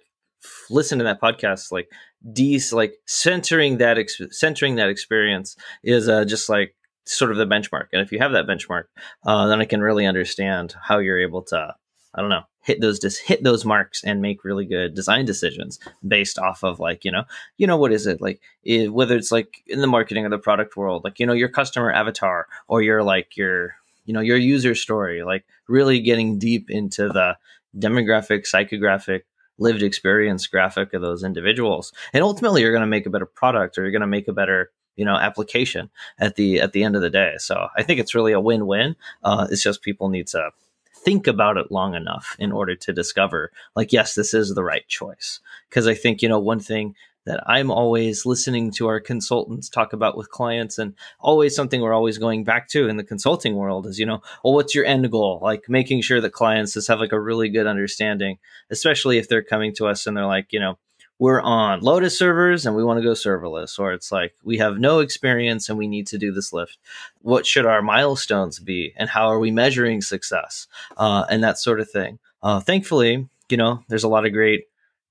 listen 0.69 0.97
to 0.97 1.03
that 1.03 1.21
podcast 1.21 1.71
like 1.71 1.89
these 2.23 2.71
like 2.71 2.95
centering 3.05 3.77
that 3.77 3.97
ex- 3.97 4.21
centering 4.31 4.75
that 4.75 4.89
experience 4.89 5.55
is 5.83 6.07
uh, 6.07 6.25
just 6.25 6.49
like 6.49 6.75
sort 7.05 7.31
of 7.31 7.37
the 7.37 7.45
benchmark. 7.45 7.87
And 7.91 8.01
if 8.01 8.11
you 8.11 8.19
have 8.19 8.31
that 8.31 8.47
benchmark, 8.47 8.85
uh, 9.25 9.47
then 9.47 9.61
I 9.61 9.65
can 9.65 9.81
really 9.81 10.05
understand 10.05 10.75
how 10.81 10.99
you're 10.99 11.19
able 11.19 11.41
to, 11.43 11.75
I 12.13 12.21
don't 12.21 12.29
know, 12.29 12.43
hit 12.61 12.79
those 12.79 12.99
just 12.99 13.21
hit 13.21 13.43
those 13.43 13.65
marks 13.65 14.03
and 14.03 14.21
make 14.21 14.43
really 14.43 14.65
good 14.65 14.93
design 14.93 15.25
decisions 15.25 15.79
based 16.07 16.39
off 16.39 16.63
of 16.63 16.79
like 16.79 17.03
you 17.03 17.11
know 17.11 17.23
you 17.57 17.67
know 17.67 17.75
what 17.75 17.91
is 17.91 18.07
it 18.07 18.21
like 18.21 18.39
it, 18.63 18.93
whether 18.93 19.17
it's 19.17 19.33
like 19.33 19.61
in 19.67 19.81
the 19.81 19.87
marketing 19.87 20.25
or 20.25 20.29
the 20.29 20.37
product 20.37 20.77
world 20.77 21.03
like 21.03 21.19
you 21.19 21.25
know 21.25 21.33
your 21.33 21.49
customer 21.49 21.91
avatar 21.91 22.47
or 22.69 22.81
your 22.81 23.03
like 23.03 23.35
your 23.35 23.75
you 24.05 24.13
know 24.13 24.21
your 24.21 24.37
user 24.37 24.73
story 24.75 25.23
like 25.23 25.43
really 25.67 25.99
getting 25.99 26.39
deep 26.39 26.69
into 26.69 27.09
the 27.09 27.37
demographic 27.77 28.49
psychographic 28.49 29.23
lived 29.57 29.83
experience 29.83 30.47
graphic 30.47 30.93
of 30.93 31.01
those 31.01 31.23
individuals. 31.23 31.93
And 32.11 32.23
ultimately 32.23 32.61
you're 32.61 32.71
going 32.71 32.81
to 32.81 32.87
make 32.87 33.05
a 33.05 33.09
better 33.09 33.25
product 33.25 33.77
or 33.77 33.83
you're 33.83 33.91
going 33.91 34.01
to 34.01 34.07
make 34.07 34.27
a 34.27 34.33
better 34.33 34.71
you 34.95 35.05
know 35.05 35.15
application 35.15 35.89
at 36.19 36.35
the 36.35 36.59
at 36.59 36.73
the 36.73 36.83
end 36.83 36.95
of 36.95 37.01
the 37.01 37.09
day. 37.09 37.35
So 37.37 37.67
i 37.75 37.83
think 37.83 37.99
it's 37.99 38.15
really 38.15 38.33
a 38.33 38.39
win-win. 38.39 38.95
Uh, 39.23 39.47
it's 39.49 39.63
just 39.63 39.81
people 39.81 40.09
need 40.09 40.27
to 40.27 40.51
think 40.95 41.27
about 41.27 41.57
it 41.57 41.71
long 41.71 41.95
enough 41.95 42.35
in 42.39 42.51
order 42.51 42.75
to 42.75 42.93
discover 42.93 43.51
like 43.75 43.91
yes 43.91 44.15
this 44.15 44.33
is 44.33 44.53
the 44.53 44.63
right 44.63 44.87
choice. 44.87 45.39
Because 45.69 45.87
i 45.87 45.93
think 45.93 46.21
you 46.21 46.29
know 46.29 46.39
one 46.39 46.59
thing 46.59 46.95
that 47.25 47.41
i'm 47.47 47.71
always 47.71 48.25
listening 48.25 48.69
to 48.71 48.87
our 48.87 48.99
consultants 48.99 49.69
talk 49.69 49.93
about 49.93 50.17
with 50.17 50.29
clients 50.29 50.77
and 50.77 50.93
always 51.19 51.55
something 51.55 51.81
we're 51.81 51.93
always 51.93 52.17
going 52.17 52.43
back 52.43 52.67
to 52.67 52.87
in 52.87 52.97
the 52.97 53.03
consulting 53.03 53.55
world 53.55 53.87
is 53.87 53.99
you 53.99 54.05
know 54.05 54.21
well 54.43 54.53
what's 54.53 54.75
your 54.75 54.85
end 54.85 55.09
goal? 55.11 55.39
Like 55.41 55.63
making 55.69 56.01
sure 56.01 56.21
that 56.21 56.33
clients 56.33 56.73
just 56.73 56.87
have 56.87 56.99
like 56.99 57.11
a 57.11 57.19
really 57.19 57.49
good 57.49 57.67
understanding 57.67 58.37
especially 58.69 59.17
if 59.17 59.27
they're 59.27 59.43
coming 59.43 59.73
to 59.75 59.87
us 59.87 60.05
and 60.05 60.15
they're 60.15 60.25
like 60.25 60.47
you 60.51 60.59
know 60.59 60.77
we're 61.19 61.41
on 61.41 61.79
Lotus 61.81 62.17
servers 62.17 62.65
and 62.65 62.75
we 62.75 62.83
want 62.83 62.97
to 62.97 63.03
go 63.03 63.11
serverless, 63.11 63.79
or 63.79 63.93
it's 63.93 64.11
like 64.11 64.33
we 64.43 64.57
have 64.57 64.79
no 64.79 64.99
experience 64.99 65.69
and 65.69 65.77
we 65.77 65.87
need 65.87 66.07
to 66.07 66.17
do 66.17 66.31
this 66.31 66.51
lift. 66.51 66.77
What 67.21 67.45
should 67.45 67.65
our 67.65 67.81
milestones 67.81 68.59
be, 68.59 68.93
and 68.97 69.09
how 69.09 69.27
are 69.27 69.39
we 69.39 69.51
measuring 69.51 70.01
success, 70.01 70.67
uh, 70.97 71.25
and 71.29 71.43
that 71.43 71.57
sort 71.57 71.79
of 71.79 71.89
thing. 71.89 72.19
Uh, 72.41 72.59
thankfully, 72.59 73.27
you 73.49 73.57
know, 73.57 73.83
there's 73.87 74.03
a 74.03 74.09
lot 74.09 74.25
of 74.25 74.33
great 74.33 74.65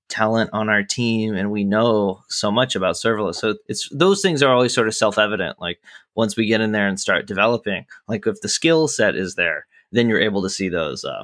talent 0.09 0.49
on 0.53 0.69
our 0.69 0.83
team, 0.83 1.33
and 1.33 1.51
we 1.51 1.63
know 1.63 2.21
so 2.27 2.51
much 2.51 2.75
about 2.75 2.95
serverless. 2.95 3.35
So 3.35 3.55
it's 3.67 3.89
those 3.89 4.21
things 4.21 4.43
are 4.43 4.53
always 4.53 4.73
sort 4.73 4.87
of 4.87 4.95
self 4.95 5.17
evident. 5.17 5.59
Like 5.59 5.79
once 6.15 6.35
we 6.35 6.45
get 6.45 6.61
in 6.61 6.73
there 6.73 6.87
and 6.87 6.99
start 6.99 7.25
developing, 7.25 7.85
like 8.07 8.27
if 8.27 8.41
the 8.41 8.49
skill 8.49 8.87
set 8.87 9.15
is 9.15 9.35
there, 9.35 9.65
then 9.91 10.09
you're 10.09 10.21
able 10.21 10.41
to 10.43 10.49
see 10.49 10.69
those 10.69 11.05
uh, 11.05 11.23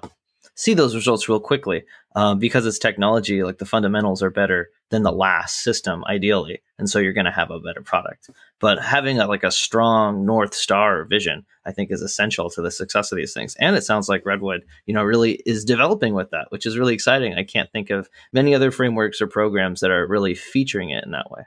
see 0.55 0.73
those 0.73 0.95
results 0.95 1.29
real 1.29 1.39
quickly 1.39 1.83
um, 2.15 2.39
because 2.39 2.65
it's 2.65 2.79
technology. 2.79 3.43
Like 3.43 3.57
the 3.57 3.65
fundamentals 3.65 4.23
are 4.23 4.29
better 4.29 4.69
than 4.89 5.03
the 5.03 5.11
last 5.11 5.57
system, 5.63 6.03
ideally, 6.05 6.61
and 6.77 6.89
so 6.89 6.99
you're 6.99 7.13
going 7.13 7.25
to 7.25 7.31
have 7.31 7.51
a 7.51 7.59
better 7.59 7.81
product. 7.81 8.29
But 8.59 8.81
having 8.81 9.19
a, 9.19 9.27
like 9.27 9.43
a 9.43 9.51
strong 9.51 10.25
north 10.25 10.53
star 10.53 11.05
vision, 11.05 11.45
I 11.65 11.71
think, 11.71 11.91
is 11.91 12.01
essential 12.01 12.49
to 12.51 12.61
the 12.61 12.71
success 12.71 13.11
of 13.11 13.17
these 13.17 13.33
things. 13.33 13.55
And 13.59 13.75
it 13.75 13.83
sounds 13.83 14.09
like 14.09 14.25
Redwood, 14.25 14.65
you 14.85 14.93
know, 14.93 15.03
really 15.03 15.41
is 15.45 15.63
developing 15.63 16.13
with 16.13 16.31
that, 16.31 16.47
which 16.49 16.65
is 16.65 16.77
really 16.77 16.93
exciting. 16.93 17.35
I 17.35 17.43
can't 17.43 17.71
think 17.71 17.89
of 17.89 18.09
many 18.33 18.55
other 18.55 18.71
frameworks 18.71 19.21
or 19.21 19.27
programs 19.27 19.81
that 19.81 19.91
are 19.91 20.07
really 20.07 20.35
featuring 20.35 20.89
it 20.89 21.03
in 21.03 21.11
that 21.11 21.29
way. 21.29 21.43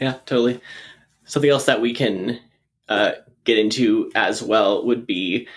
Yeah, 0.00 0.14
totally. 0.26 0.60
Something 1.24 1.50
else 1.50 1.66
that 1.66 1.80
we 1.80 1.94
can 1.94 2.40
uh, 2.88 3.12
get 3.44 3.58
into 3.58 4.10
as 4.14 4.42
well 4.42 4.86
would 4.86 5.06
be 5.06 5.48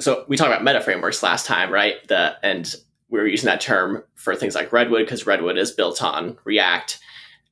so 0.00 0.24
we 0.28 0.36
talked 0.36 0.50
about 0.50 0.64
meta 0.64 0.80
frameworks 0.80 1.22
last 1.22 1.46
time, 1.46 1.72
right? 1.72 1.96
The 2.08 2.36
and 2.42 2.72
we 3.08 3.18
were 3.18 3.26
using 3.26 3.46
that 3.46 3.60
term 3.60 4.02
for 4.14 4.36
things 4.36 4.54
like 4.54 4.72
Redwood 4.72 5.04
because 5.04 5.26
Redwood 5.26 5.58
is 5.58 5.72
built 5.72 6.02
on 6.02 6.38
React, 6.44 6.98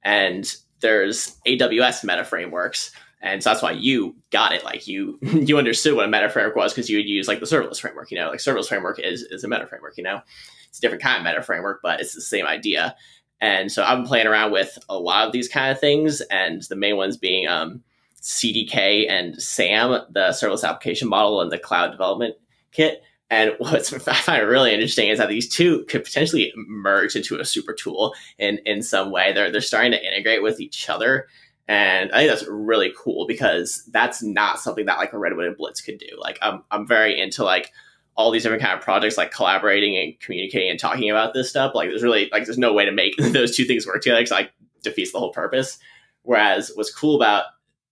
and 0.04 0.54
there's 0.80 1.36
AWS 1.46 2.04
meta 2.04 2.24
frameworks, 2.24 2.92
and 3.20 3.42
so 3.42 3.50
that's 3.50 3.62
why 3.62 3.72
you 3.72 4.14
got 4.30 4.52
it. 4.52 4.64
Like 4.64 4.86
you 4.86 5.18
you 5.22 5.58
understood 5.58 5.94
what 5.96 6.04
a 6.04 6.08
meta 6.08 6.28
framework 6.28 6.56
was 6.56 6.72
because 6.72 6.88
you 6.88 6.98
would 6.98 7.08
use 7.08 7.26
like 7.26 7.40
the 7.40 7.46
serverless 7.46 7.80
framework. 7.80 8.10
You 8.10 8.18
know, 8.18 8.30
like 8.30 8.38
serverless 8.38 8.68
framework 8.68 9.00
is 9.00 9.22
is 9.22 9.44
a 9.44 9.48
meta 9.48 9.66
framework. 9.66 9.96
You 9.96 10.04
know, 10.04 10.20
it's 10.68 10.78
a 10.78 10.80
different 10.80 11.02
kind 11.02 11.18
of 11.18 11.24
meta 11.24 11.42
framework, 11.42 11.80
but 11.82 12.00
it's 12.00 12.14
the 12.14 12.20
same 12.20 12.46
idea. 12.46 12.94
And 13.40 13.70
so 13.70 13.84
I've 13.84 13.98
been 13.98 14.06
playing 14.06 14.26
around 14.26 14.52
with 14.52 14.78
a 14.88 14.98
lot 14.98 15.26
of 15.26 15.32
these 15.32 15.48
kind 15.48 15.70
of 15.70 15.80
things, 15.80 16.20
and 16.22 16.62
the 16.62 16.76
main 16.76 16.96
ones 16.96 17.16
being 17.16 17.48
um, 17.48 17.82
CDK 18.26 19.08
and 19.08 19.40
SAM, 19.40 19.90
the 20.10 20.30
serverless 20.30 20.68
application 20.68 21.08
model 21.08 21.40
and 21.40 21.52
the 21.52 21.58
cloud 21.58 21.92
development 21.92 22.34
kit. 22.72 23.00
And 23.30 23.52
what's 23.58 23.92
I 23.92 24.14
find 24.14 24.48
really 24.48 24.72
interesting 24.72 25.08
is 25.08 25.18
that 25.18 25.28
these 25.28 25.48
two 25.48 25.84
could 25.84 26.02
potentially 26.02 26.52
merge 26.56 27.14
into 27.14 27.38
a 27.38 27.44
super 27.44 27.72
tool 27.72 28.14
in 28.36 28.58
in 28.66 28.82
some 28.82 29.12
way. 29.12 29.32
They're 29.32 29.52
they're 29.52 29.60
starting 29.60 29.92
to 29.92 30.04
integrate 30.04 30.42
with 30.42 30.60
each 30.60 30.90
other. 30.90 31.28
And 31.68 32.10
I 32.12 32.18
think 32.18 32.30
that's 32.30 32.48
really 32.48 32.92
cool 32.96 33.26
because 33.26 33.88
that's 33.92 34.22
not 34.22 34.60
something 34.60 34.86
that 34.86 34.98
like 34.98 35.12
a 35.12 35.18
Redwood 35.18 35.46
and 35.46 35.56
Blitz 35.56 35.80
could 35.80 35.98
do. 35.98 36.18
Like 36.18 36.38
I'm 36.42 36.64
I'm 36.72 36.84
very 36.84 37.18
into 37.18 37.44
like 37.44 37.70
all 38.16 38.32
these 38.32 38.42
different 38.42 38.62
kind 38.62 38.76
of 38.76 38.82
projects 38.82 39.16
like 39.16 39.30
collaborating 39.30 39.96
and 39.96 40.18
communicating 40.18 40.70
and 40.70 40.80
talking 40.80 41.10
about 41.10 41.32
this 41.32 41.48
stuff. 41.48 41.76
Like 41.76 41.90
there's 41.90 42.02
really 42.02 42.28
like 42.32 42.44
there's 42.44 42.58
no 42.58 42.72
way 42.72 42.84
to 42.86 42.92
make 42.92 43.16
those 43.18 43.56
two 43.56 43.66
things 43.66 43.86
work 43.86 44.02
together 44.02 44.20
because 44.20 44.32
like 44.32 44.50
defeats 44.82 45.12
the 45.12 45.20
whole 45.20 45.32
purpose. 45.32 45.78
Whereas 46.22 46.72
what's 46.74 46.92
cool 46.92 47.14
about 47.14 47.44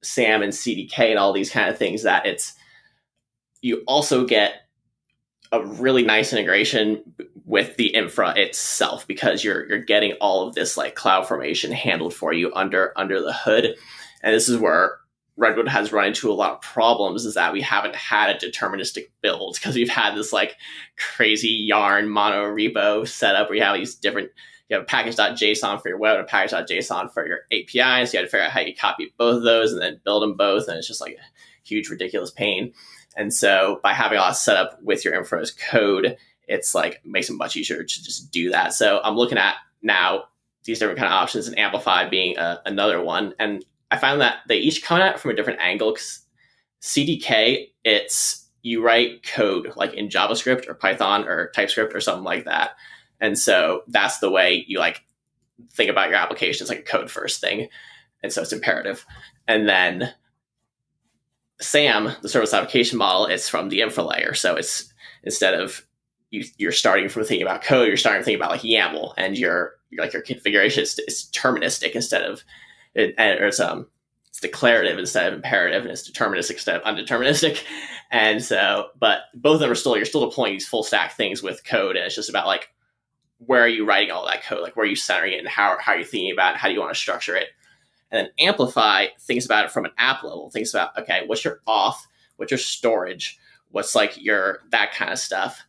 SAM 0.04 0.42
and 0.42 0.52
CDK 0.52 1.10
and 1.10 1.18
all 1.18 1.32
these 1.32 1.50
kind 1.50 1.68
of 1.68 1.78
things 1.78 2.02
that 2.02 2.26
it's 2.26 2.54
you 3.62 3.82
also 3.86 4.26
get 4.26 4.64
a 5.52 5.64
really 5.64 6.02
nice 6.02 6.32
integration 6.32 7.02
with 7.44 7.76
the 7.76 7.94
infra 7.94 8.34
itself 8.36 9.06
because 9.06 9.44
you're 9.44 9.66
you're 9.68 9.78
getting 9.78 10.12
all 10.20 10.46
of 10.46 10.54
this 10.54 10.76
like 10.76 10.94
cloud 10.94 11.26
formation 11.26 11.72
handled 11.72 12.14
for 12.14 12.32
you 12.32 12.52
under 12.54 12.92
under 12.96 13.20
the 13.20 13.32
hood. 13.32 13.76
And 14.22 14.34
this 14.34 14.48
is 14.48 14.58
where 14.58 14.98
redwood 15.36 15.68
has 15.68 15.92
run 15.92 16.06
into 16.06 16.30
a 16.30 16.34
lot 16.34 16.52
of 16.52 16.60
problems 16.60 17.24
is 17.24 17.34
that 17.34 17.52
we 17.52 17.60
haven't 17.60 17.96
had 17.96 18.30
a 18.30 18.38
deterministic 18.38 19.10
build 19.20 19.56
because 19.56 19.74
we've 19.74 19.88
had 19.88 20.14
this 20.14 20.32
like 20.32 20.56
crazy 20.96 21.48
yarn 21.48 22.08
mono 22.08 22.44
repo 22.44 23.06
setup 23.06 23.48
where 23.48 23.56
you 23.56 23.64
have 23.64 23.76
these 23.76 23.94
different 23.96 24.30
you 24.68 24.76
have 24.76 24.82
a 24.82 24.86
package.json 24.86 25.82
for 25.82 25.88
your 25.88 25.98
web 25.98 26.16
and 26.16 26.24
a 26.24 26.28
package.json 26.28 27.12
for 27.12 27.26
your 27.26 27.40
APIs. 27.52 28.10
So 28.10 28.16
you 28.16 28.20
had 28.20 28.26
to 28.26 28.30
figure 28.30 28.44
out 28.44 28.50
how 28.50 28.60
you 28.60 28.74
copy 28.74 29.12
both 29.18 29.36
of 29.36 29.42
those 29.42 29.72
and 29.72 29.82
then 29.82 30.00
build 30.04 30.22
them 30.22 30.36
both. 30.36 30.68
And 30.68 30.78
it's 30.78 30.88
just 30.88 31.00
like 31.00 31.14
a 31.14 31.68
huge, 31.68 31.90
ridiculous 31.90 32.30
pain. 32.30 32.72
And 33.16 33.32
so 33.32 33.80
by 33.82 33.92
having 33.92 34.18
all 34.18 34.28
that 34.28 34.36
set 34.36 34.56
up 34.56 34.78
with 34.82 35.04
your 35.04 35.14
infra 35.14 35.40
as 35.40 35.50
code, 35.50 36.16
it's 36.48 36.74
like 36.74 37.04
makes 37.04 37.30
it 37.30 37.34
much 37.34 37.56
easier 37.56 37.82
to 37.82 37.84
just 37.84 38.30
do 38.30 38.50
that. 38.50 38.72
So 38.72 39.00
I'm 39.04 39.16
looking 39.16 39.38
at 39.38 39.56
now 39.82 40.24
these 40.64 40.78
different 40.78 40.98
kind 40.98 41.12
of 41.12 41.16
options 41.16 41.46
and 41.46 41.58
Amplify 41.58 42.08
being 42.08 42.36
a, 42.38 42.40
uh, 42.40 42.56
another 42.64 43.02
one. 43.02 43.34
And 43.38 43.64
I 43.90 43.98
found 43.98 44.20
that 44.22 44.38
they 44.48 44.56
each 44.56 44.82
come 44.82 45.00
at 45.00 45.14
it 45.14 45.20
from 45.20 45.30
a 45.30 45.34
different 45.34 45.60
angle 45.60 45.92
because 45.92 46.22
CDK, 46.82 47.68
it's 47.84 48.48
you 48.62 48.82
write 48.82 49.22
code 49.24 49.72
like 49.76 49.92
in 49.94 50.08
JavaScript 50.08 50.68
or 50.68 50.74
Python 50.74 51.28
or 51.28 51.50
TypeScript 51.54 51.94
or 51.94 52.00
something 52.00 52.24
like 52.24 52.46
that. 52.46 52.72
And 53.24 53.38
so 53.38 53.84
that's 53.88 54.18
the 54.18 54.30
way 54.30 54.66
you 54.68 54.78
like 54.78 55.02
think 55.72 55.90
about 55.90 56.10
your 56.10 56.18
application. 56.18 56.62
It's 56.62 56.68
like 56.68 56.80
a 56.80 56.82
code 56.82 57.10
first 57.10 57.40
thing. 57.40 57.68
And 58.22 58.30
so 58.30 58.42
it's 58.42 58.52
imperative. 58.52 59.06
And 59.48 59.66
then 59.66 60.12
SAM, 61.58 62.14
the 62.20 62.28
service 62.28 62.52
application 62.52 62.98
model, 62.98 63.24
it's 63.24 63.48
from 63.48 63.70
the 63.70 63.80
infra 63.80 64.04
layer. 64.04 64.34
So 64.34 64.56
it's 64.56 64.92
instead 65.22 65.54
of 65.54 65.86
you, 66.28 66.44
you're 66.58 66.70
starting 66.70 67.08
from 67.08 67.24
thinking 67.24 67.46
about 67.46 67.62
code, 67.62 67.88
you're 67.88 67.96
starting 67.96 68.20
to 68.20 68.26
think 68.26 68.36
about 68.36 68.50
like 68.50 68.60
YAML, 68.60 69.14
and 69.16 69.38
your, 69.38 69.76
your 69.88 70.04
like 70.04 70.12
your 70.12 70.20
configuration 70.20 70.82
is, 70.82 70.98
is 71.08 71.30
deterministic 71.32 71.92
instead 71.92 72.24
of 72.24 72.44
it, 72.94 73.14
or 73.18 73.46
it's 73.46 73.58
um 73.58 73.86
it's 74.28 74.40
declarative 74.40 74.98
instead 74.98 75.28
of 75.28 75.34
imperative, 75.34 75.82
and 75.82 75.90
it's 75.90 76.10
deterministic 76.10 76.52
instead 76.52 76.76
of 76.76 76.82
undeterministic. 76.82 77.64
And 78.10 78.44
so, 78.44 78.90
but 79.00 79.22
both 79.34 79.54
of 79.54 79.60
them 79.60 79.72
are 79.72 79.74
still 79.74 79.96
you're 79.96 80.04
still 80.04 80.28
deploying 80.28 80.52
these 80.52 80.68
full 80.68 80.84
stack 80.84 81.16
things 81.16 81.42
with 81.42 81.64
code, 81.64 81.96
and 81.96 82.04
it's 82.04 82.14
just 82.14 82.28
about 82.28 82.46
like 82.46 82.68
where 83.46 83.62
are 83.62 83.68
you 83.68 83.86
writing 83.86 84.10
all 84.10 84.26
that 84.26 84.44
code, 84.44 84.62
like 84.62 84.76
where 84.76 84.84
are 84.84 84.88
you 84.88 84.96
centering 84.96 85.32
it, 85.32 85.38
and 85.38 85.48
how 85.48 85.76
how 85.80 85.92
are 85.92 85.98
you 85.98 86.04
thinking 86.04 86.32
about 86.32 86.54
it, 86.54 86.58
how 86.58 86.68
do 86.68 86.74
you 86.74 86.80
want 86.80 86.92
to 86.92 86.98
structure 86.98 87.36
it. 87.36 87.48
And 88.14 88.26
then 88.26 88.46
Amplify 88.46 89.06
thinks 89.20 89.44
about 89.44 89.64
it 89.64 89.72
from 89.72 89.84
an 89.84 89.90
app 89.98 90.22
level, 90.22 90.48
thinks 90.48 90.72
about, 90.72 90.96
okay, 90.96 91.24
what's 91.26 91.44
your 91.44 91.60
auth? 91.66 91.96
What's 92.36 92.52
your 92.52 92.58
storage? 92.58 93.38
What's 93.72 93.96
like 93.96 94.22
your, 94.22 94.60
that 94.70 94.92
kind 94.92 95.12
of 95.12 95.18
stuff. 95.18 95.60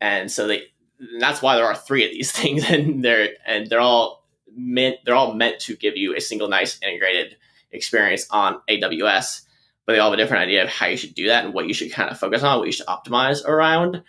And 0.00 0.30
so 0.30 0.46
they, 0.46 0.62
and 0.98 1.20
that's 1.20 1.42
why 1.42 1.56
there 1.56 1.66
are 1.66 1.74
three 1.74 2.04
of 2.04 2.10
these 2.10 2.32
things 2.36 2.64
and 2.70 3.04
they're, 3.04 3.30
and 3.46 3.68
they're 3.68 3.80
all 3.80 4.26
meant, 4.56 4.96
they're 5.04 5.14
all 5.14 5.34
meant 5.34 5.60
to 5.60 5.76
give 5.76 5.98
you 5.98 6.16
a 6.16 6.22
single 6.22 6.48
nice 6.48 6.78
integrated 6.82 7.36
experience 7.70 8.26
on 8.30 8.62
AWS, 8.68 9.42
but 9.84 9.92
they 9.92 9.98
all 9.98 10.10
have 10.10 10.18
a 10.18 10.22
different 10.22 10.44
idea 10.44 10.64
of 10.64 10.70
how 10.70 10.86
you 10.86 10.96
should 10.96 11.14
do 11.14 11.28
that 11.28 11.44
and 11.44 11.52
what 11.52 11.68
you 11.68 11.74
should 11.74 11.92
kind 11.92 12.10
of 12.10 12.18
focus 12.18 12.42
on, 12.42 12.58
what 12.58 12.66
you 12.66 12.72
should 12.72 12.86
optimize 12.86 13.44
around. 13.44 14.02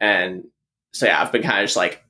And 0.00 0.48
so 0.90 1.06
yeah, 1.06 1.22
I've 1.22 1.30
been 1.30 1.42
kind 1.42 1.60
of 1.60 1.66
just 1.66 1.76
like 1.76 2.02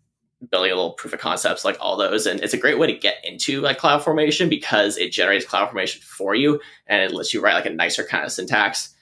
building 0.49 0.73
a 0.73 0.75
little 0.75 0.93
proof 0.93 1.13
of 1.13 1.21
concepts 1.21 1.65
like 1.65 1.77
all 1.81 1.97
those. 1.97 2.27
And 2.27 2.41
it's 2.41 2.55
a 2.55 2.59
great 2.59 2.79
way 2.79 2.87
to 2.87 2.99
get 2.99 3.17
into 3.25 3.61
like 3.61 3.79
cloud 3.79 4.03
formation 4.03 4.49
because 4.49 4.97
it 4.97 5.13
generates 5.13 5.45
cloud 5.45 5.67
formation 5.67 6.01
for 6.03 6.35
you 6.35 6.61
and 6.87 7.03
it 7.03 7.15
lets 7.15 7.35
you 7.35 7.41
write 7.41 7.55
like 7.55 7.67
a 7.67 7.71
nicer 7.71 8.05
kind 8.05 8.25
of 8.25 8.33
syntax 8.33 8.95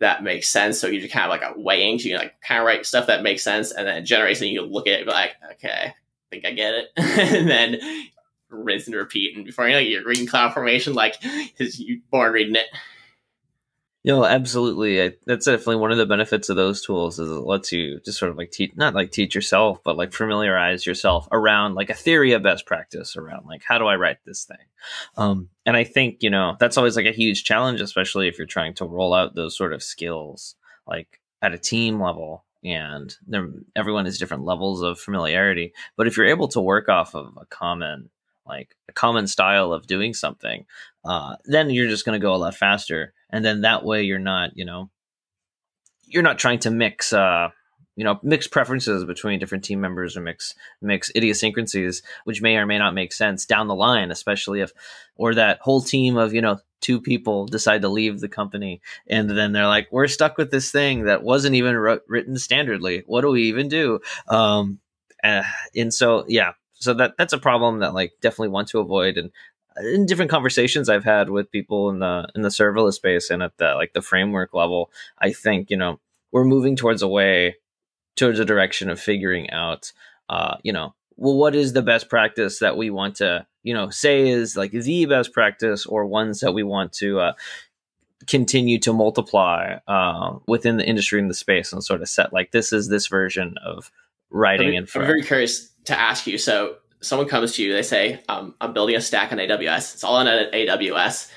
that 0.00 0.22
makes 0.22 0.48
sense. 0.48 0.80
So 0.80 0.88
you 0.88 1.00
just 1.00 1.12
kind 1.12 1.24
of 1.24 1.30
like 1.30 1.42
a 1.42 1.58
weighing 1.58 1.98
so 1.98 2.08
you 2.08 2.16
like 2.16 2.34
kind 2.40 2.60
of 2.60 2.66
write 2.66 2.84
stuff 2.84 3.06
that 3.06 3.22
makes 3.22 3.42
sense 3.42 3.72
and 3.72 3.86
then 3.86 3.98
it 3.98 4.02
generates 4.02 4.40
and 4.40 4.50
you 4.50 4.62
look 4.62 4.86
at 4.86 5.00
it 5.00 5.06
like 5.06 5.32
okay 5.52 5.92
i 5.92 5.94
think 6.30 6.44
i 6.44 6.52
get 6.52 6.74
it. 6.74 6.88
And 6.96 7.48
then 7.48 7.78
rinse 8.50 8.86
and 8.86 8.96
repeat. 8.96 9.36
And 9.36 9.46
before 9.46 9.66
you 9.66 9.72
know 9.72 9.78
you're 9.78 10.04
reading 10.04 10.26
cloud 10.26 10.52
formation 10.52 10.92
like 10.92 11.16
you 11.58 12.00
born 12.10 12.32
reading 12.32 12.56
it 12.56 12.66
no, 14.04 14.24
absolutely. 14.24 15.00
I, 15.00 15.12
that's 15.26 15.46
definitely 15.46 15.76
one 15.76 15.92
of 15.92 15.98
the 15.98 16.06
benefits 16.06 16.48
of 16.48 16.56
those 16.56 16.82
tools 16.82 17.20
is 17.20 17.30
it 17.30 17.34
lets 17.34 17.70
you 17.70 18.00
just 18.04 18.18
sort 18.18 18.32
of 18.32 18.36
like 18.36 18.50
teach, 18.50 18.72
not 18.74 18.94
like 18.94 19.12
teach 19.12 19.34
yourself, 19.34 19.78
but 19.84 19.96
like 19.96 20.12
familiarize 20.12 20.84
yourself 20.84 21.28
around 21.30 21.74
like 21.74 21.88
a 21.88 21.94
theory 21.94 22.32
of 22.32 22.42
best 22.42 22.66
practice 22.66 23.16
around 23.16 23.46
like 23.46 23.62
how 23.66 23.78
do 23.78 23.86
I 23.86 23.96
write 23.96 24.18
this 24.24 24.44
thing. 24.44 24.66
Um, 25.16 25.50
and 25.64 25.76
I 25.76 25.84
think 25.84 26.22
you 26.22 26.30
know 26.30 26.56
that's 26.58 26.76
always 26.76 26.96
like 26.96 27.06
a 27.06 27.12
huge 27.12 27.44
challenge, 27.44 27.80
especially 27.80 28.26
if 28.26 28.38
you're 28.38 28.46
trying 28.46 28.74
to 28.74 28.84
roll 28.84 29.14
out 29.14 29.36
those 29.36 29.56
sort 29.56 29.72
of 29.72 29.82
skills 29.82 30.56
like 30.86 31.20
at 31.40 31.54
a 31.54 31.58
team 31.58 32.00
level 32.00 32.44
and 32.64 33.16
everyone 33.74 34.04
has 34.04 34.18
different 34.18 34.44
levels 34.44 34.82
of 34.82 34.98
familiarity. 34.98 35.72
But 35.96 36.06
if 36.06 36.16
you're 36.16 36.26
able 36.26 36.48
to 36.48 36.60
work 36.60 36.88
off 36.88 37.14
of 37.14 37.36
a 37.40 37.46
common 37.46 38.10
like 38.46 38.76
a 38.88 38.92
common 38.92 39.26
style 39.26 39.72
of 39.72 39.86
doing 39.86 40.14
something, 40.14 40.66
uh, 41.04 41.36
then 41.44 41.70
you're 41.70 41.88
just 41.88 42.04
going 42.04 42.18
to 42.18 42.24
go 42.24 42.34
a 42.34 42.36
lot 42.36 42.54
faster. 42.54 43.12
And 43.30 43.44
then 43.44 43.62
that 43.62 43.84
way 43.84 44.02
you're 44.02 44.18
not, 44.18 44.56
you 44.56 44.64
know, 44.64 44.90
you're 46.04 46.22
not 46.22 46.38
trying 46.38 46.58
to 46.60 46.70
mix, 46.70 47.12
uh, 47.12 47.48
you 47.96 48.04
know, 48.04 48.18
mix 48.22 48.46
preferences 48.46 49.04
between 49.04 49.38
different 49.38 49.64
team 49.64 49.80
members 49.80 50.16
or 50.16 50.20
mix 50.20 50.54
mix 50.80 51.10
idiosyncrasies, 51.14 52.02
which 52.24 52.42
may 52.42 52.56
or 52.56 52.66
may 52.66 52.78
not 52.78 52.94
make 52.94 53.12
sense 53.12 53.46
down 53.46 53.68
the 53.68 53.74
line, 53.74 54.10
especially 54.10 54.60
if, 54.60 54.72
or 55.16 55.34
that 55.34 55.60
whole 55.60 55.80
team 55.80 56.16
of 56.16 56.32
you 56.32 56.40
know 56.40 56.58
two 56.80 57.00
people 57.00 57.46
decide 57.46 57.82
to 57.82 57.88
leave 57.88 58.20
the 58.20 58.28
company 58.28 58.82
and 59.06 59.30
then 59.30 59.52
they're 59.52 59.68
like, 59.68 59.88
we're 59.92 60.08
stuck 60.08 60.36
with 60.36 60.50
this 60.50 60.70
thing 60.70 61.04
that 61.04 61.22
wasn't 61.22 61.54
even 61.54 61.76
written 61.76 62.34
standardly. 62.34 63.04
What 63.06 63.20
do 63.22 63.30
we 63.30 63.44
even 63.44 63.68
do? 63.68 64.00
Um, 64.28 64.80
uh, 65.22 65.44
and 65.74 65.94
so 65.94 66.24
yeah, 66.28 66.52
so 66.82 66.94
that 66.94 67.14
that's 67.16 67.32
a 67.32 67.38
problem 67.38 67.78
that 67.78 67.94
like 67.94 68.12
definitely 68.20 68.48
want 68.48 68.68
to 68.68 68.80
avoid 68.80 69.16
and 69.16 69.30
in 69.80 70.06
different 70.06 70.30
conversations 70.30 70.88
I've 70.88 71.04
had 71.04 71.30
with 71.30 71.50
people 71.50 71.88
in 71.90 71.98
the 72.00 72.28
in 72.34 72.42
the 72.42 72.48
serverless 72.48 72.94
space 72.94 73.30
and 73.30 73.42
at 73.42 73.56
the 73.58 73.74
like 73.74 73.92
the 73.92 74.02
framework 74.02 74.54
level, 74.54 74.90
I 75.18 75.32
think 75.32 75.70
you 75.70 75.76
know 75.76 76.00
we're 76.30 76.44
moving 76.44 76.76
towards 76.76 77.02
a 77.02 77.08
way 77.08 77.56
towards 78.16 78.38
a 78.38 78.44
direction 78.44 78.90
of 78.90 79.00
figuring 79.00 79.50
out, 79.50 79.92
uh, 80.28 80.56
you 80.62 80.72
know, 80.72 80.94
well, 81.16 81.36
what 81.36 81.54
is 81.54 81.72
the 81.72 81.82
best 81.82 82.08
practice 82.08 82.58
that 82.58 82.76
we 82.76 82.90
want 82.90 83.16
to 83.16 83.46
you 83.62 83.74
know 83.74 83.90
say 83.90 84.28
is 84.28 84.56
like 84.56 84.72
the 84.72 85.06
best 85.06 85.32
practice 85.32 85.86
or 85.86 86.06
ones 86.06 86.40
that 86.40 86.52
we 86.52 86.62
want 86.62 86.92
to 86.94 87.20
uh, 87.20 87.32
continue 88.26 88.78
to 88.78 88.92
multiply 88.92 89.78
uh, 89.88 90.36
within 90.46 90.76
the 90.76 90.86
industry 90.86 91.20
and 91.20 91.30
the 91.30 91.34
space 91.34 91.72
and 91.72 91.82
sort 91.82 92.02
of 92.02 92.08
set 92.08 92.32
like 92.32 92.50
this 92.50 92.72
is 92.72 92.88
this 92.88 93.06
version 93.06 93.56
of 93.64 93.90
writing 94.32 94.76
I'm, 94.76 94.86
I'm 94.94 95.06
very 95.06 95.22
curious 95.22 95.70
to 95.84 95.98
ask 95.98 96.26
you. 96.26 96.38
So 96.38 96.76
someone 97.00 97.28
comes 97.28 97.54
to 97.56 97.62
you, 97.62 97.72
they 97.72 97.82
say, 97.82 98.22
um, 98.28 98.54
"I'm 98.60 98.72
building 98.72 98.96
a 98.96 99.00
stack 99.00 99.32
on 99.32 99.38
AWS. 99.38 99.94
It's 99.94 100.04
all 100.04 100.16
on 100.16 100.26
AWS. 100.26 101.30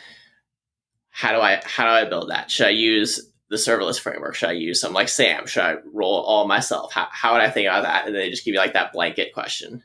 How 1.10 1.32
do 1.34 1.42
I 1.42 1.62
how 1.64 1.86
do 1.86 1.92
I 1.92 2.10
build 2.10 2.30
that? 2.30 2.50
Should 2.52 2.68
I 2.68 2.72
use 2.72 3.32
the 3.50 3.58
serverless 3.58 4.00
framework? 4.00 4.36
Should 4.36 4.50
I 4.50 4.54
use 4.54 4.82
something 4.82 4.96
like 4.96 5.10
SAM? 5.10 5.46
Should 5.48 5.64
I 5.64 5.76
roll 5.94 6.22
all 6.22 6.48
myself? 6.48 6.94
How 6.94 7.08
how 7.12 7.34
would 7.34 7.42
I 7.42 7.50
think 7.50 7.68
about 7.68 7.84
that? 7.84 8.08
And 8.08 8.16
they 8.16 8.30
just 8.30 8.46
give 8.46 8.54
you 8.54 8.60
like 8.60 8.74
that 8.74 8.94
blanket 8.94 9.34
question. 9.34 9.84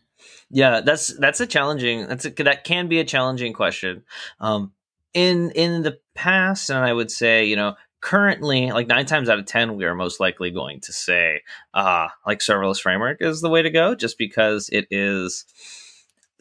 Yeah, 0.51 0.81
that's 0.81 1.17
that's 1.19 1.41
a 1.41 1.47
challenging. 1.47 2.07
That's 2.07 2.25
a, 2.25 2.31
that 2.31 2.65
can 2.65 2.89
be 2.89 2.99
a 2.99 3.05
challenging 3.05 3.53
question. 3.53 4.05
Um, 4.41 4.73
in 5.15 5.51
in 5.53 5.83
the 5.83 5.99
past, 6.15 6.71
and 6.71 6.79
I 6.79 6.93
would 6.93 7.11
say, 7.11 7.45
you 7.45 7.57
know, 7.57 7.77
currently 8.01 8.71
like 8.73 8.87
nine 8.87 9.07
times 9.07 9.29
out 9.29 9.39
of 9.39 9.47
ten 9.47 9.77
we 9.77 9.85
are 9.85 9.95
most 9.95 10.21
likely 10.21 10.51
going 10.51 10.81
to 10.81 10.93
say 10.93 11.41
uh 11.75 12.09
like 12.27 12.39
serverless 12.39 12.81
framework 12.81 13.21
is 13.21 13.41
the 13.41 13.51
way 13.51 13.63
to 13.63 13.71
go 13.71 13.95
just 13.95 14.17
because 14.17 14.69
it 14.71 14.87
is 14.91 15.45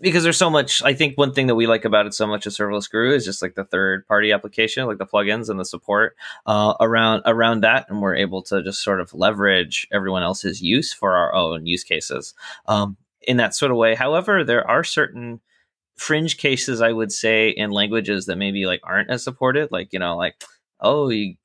because 0.01 0.23
there's 0.23 0.37
so 0.37 0.49
much 0.49 0.81
i 0.83 0.93
think 0.93 1.17
one 1.17 1.33
thing 1.33 1.47
that 1.47 1.55
we 1.55 1.67
like 1.67 1.83
about 1.83 2.05
it 2.05 2.13
so 2.13 2.25
much 2.25 2.45
of 2.45 2.53
serverless 2.53 2.89
guru 2.89 3.13
is 3.13 3.25
just 3.25 3.41
like 3.41 3.55
the 3.55 3.65
third 3.65 4.07
party 4.07 4.31
application 4.31 4.85
like 4.87 4.97
the 4.97 5.05
plugins 5.05 5.49
and 5.49 5.59
the 5.59 5.65
support 5.65 6.15
uh, 6.45 6.73
around 6.79 7.21
around 7.25 7.61
that 7.61 7.85
and 7.89 8.01
we're 8.01 8.15
able 8.15 8.41
to 8.41 8.63
just 8.63 8.83
sort 8.83 9.01
of 9.01 9.13
leverage 9.13 9.87
everyone 9.91 10.23
else's 10.23 10.61
use 10.61 10.93
for 10.93 11.15
our 11.15 11.33
own 11.33 11.65
use 11.65 11.83
cases 11.83 12.33
um, 12.67 12.95
in 13.21 13.37
that 13.37 13.53
sort 13.53 13.71
of 13.71 13.77
way. 13.77 13.95
However 13.95 14.43
there 14.43 14.65
are 14.67 14.83
certain 14.83 15.41
fringe 15.97 16.37
cases 16.37 16.81
i 16.81 16.93
would 16.93 17.11
say 17.11 17.49
in 17.49 17.71
languages 17.71 18.25
that 18.25 18.37
maybe 18.37 18.65
like 18.65 18.79
aren't 18.83 19.09
as 19.09 19.21
supported 19.21 19.69
like 19.69 19.91
you 19.91 19.99
know 19.99 20.15
like 20.15 20.41
oh 20.79 21.09
you 21.09 21.35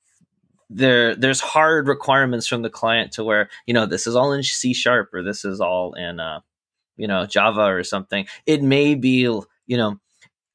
there 0.75 1.15
there's 1.15 1.41
hard 1.41 1.87
requirements 1.87 2.47
from 2.47 2.63
the 2.63 2.71
client 2.71 3.13
to 3.13 3.25
where 3.25 3.49
you 3.67 3.73
know 3.73 3.87
this 3.87 4.07
is 4.07 4.17
all 4.17 4.33
in 4.33 4.43
C 4.43 4.75
sharp 4.75 5.15
or 5.15 5.23
this 5.23 5.45
is 5.45 5.61
all 5.61 5.95
in 5.95 6.19
uh, 6.19 6.41
you 6.97 7.07
know 7.07 7.27
Java 7.27 7.63
or 7.63 7.85
something. 7.85 8.27
It 8.45 8.63
may 8.63 8.95
be 8.95 9.21
you 9.21 9.47
know 9.69 10.01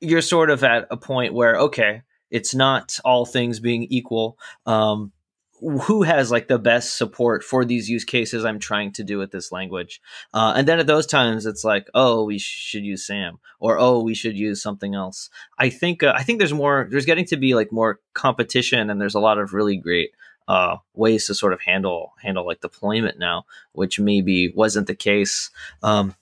you're 0.01 0.21
sort 0.21 0.49
of 0.49 0.63
at 0.63 0.87
a 0.91 0.97
point 0.97 1.33
where 1.33 1.55
okay, 1.55 2.01
it's 2.29 2.53
not 2.53 2.99
all 3.05 3.25
things 3.25 3.59
being 3.59 3.83
equal. 3.83 4.37
Um, 4.65 5.13
who 5.59 6.03
has 6.03 6.31
like 6.31 6.47
the 6.47 6.59
best 6.59 6.97
support 6.97 7.43
for 7.43 7.65
these 7.65 7.89
use 7.89 8.03
cases 8.03 8.45
I'm 8.45 8.59
trying 8.59 8.91
to 8.93 9.03
do 9.03 9.17
with 9.17 9.31
this 9.31 9.51
language. 9.51 10.01
Uh, 10.33 10.53
and 10.55 10.67
then 10.67 10.79
at 10.79 10.87
those 10.87 11.05
times, 11.05 11.45
it's 11.45 11.63
like, 11.63 11.89
oh, 11.93 12.23
we 12.23 12.37
should 12.39 12.83
use 12.83 13.05
SAM, 13.05 13.39
or 13.59 13.77
oh, 13.79 14.01
we 14.01 14.13
should 14.13 14.37
use 14.37 14.61
something 14.61 14.95
else. 14.95 15.29
I 15.57 15.69
think 15.69 16.03
uh, 16.03 16.13
I 16.15 16.23
think 16.23 16.39
there's 16.39 16.53
more. 16.53 16.87
There's 16.89 17.05
getting 17.05 17.25
to 17.25 17.37
be 17.37 17.55
like 17.55 17.71
more 17.71 17.99
competition, 18.13 18.89
and 18.89 19.01
there's 19.01 19.15
a 19.15 19.19
lot 19.19 19.37
of 19.37 19.53
really 19.53 19.77
great 19.77 20.11
uh, 20.47 20.77
ways 20.95 21.27
to 21.27 21.35
sort 21.35 21.53
of 21.53 21.61
handle 21.61 22.13
handle 22.21 22.45
like 22.45 22.61
deployment 22.61 23.19
now, 23.19 23.45
which 23.73 23.99
maybe 23.99 24.51
wasn't 24.55 24.87
the 24.87 24.95
case. 24.95 25.51
Um, 25.83 26.15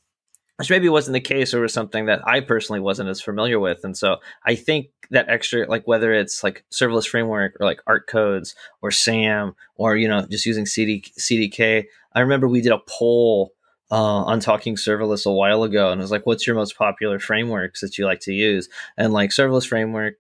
which 0.58 0.70
maybe 0.70 0.90
wasn't 0.90 1.14
the 1.14 1.22
case 1.22 1.54
or 1.54 1.62
was 1.62 1.74
something 1.74 2.08
that 2.08 2.28
I 2.28 2.40
personally 2.40 2.80
wasn't 2.80 3.10
as 3.10 3.22
familiar 3.22 3.60
with. 3.60 3.84
And 3.84 3.96
so 3.96 4.18
I 4.44 4.56
think 4.56 4.88
that 5.12 5.30
extra, 5.30 5.70
like 5.70 5.88
whether 5.88 6.14
it's 6.14 6.44
like 6.44 6.66
serverless 6.72 7.08
framework 7.08 7.56
or 7.60 7.66
like 7.66 7.82
Arc 7.86 8.08
Codes 8.08 8.56
or 8.82 8.92
SAM 8.92 9.56
or, 9.76 9.96
you 9.96 10.08
know, 10.08 10.26
just 10.26 10.46
using 10.46 10.66
CD, 10.66 11.04
CDK. 11.18 11.86
I 12.14 12.20
remember 12.20 12.48
we 12.48 12.62
did 12.62 12.72
a 12.72 12.82
poll 12.88 13.54
uh, 13.92 14.24
on 14.24 14.40
talking 14.40 14.76
serverless 14.76 15.26
a 15.26 15.32
while 15.32 15.64
ago 15.64 15.92
and 15.92 16.02
it 16.02 16.04
was 16.04 16.12
like, 16.12 16.26
what's 16.26 16.48
your 16.48 16.56
most 16.56 16.78
popular 16.78 17.20
frameworks 17.20 17.82
that 17.82 17.98
you 17.98 18.06
like 18.06 18.22
to 18.22 18.34
use? 18.34 18.68
And 18.98 19.14
like 19.14 19.30
serverless 19.30 19.68
framework 19.68 20.16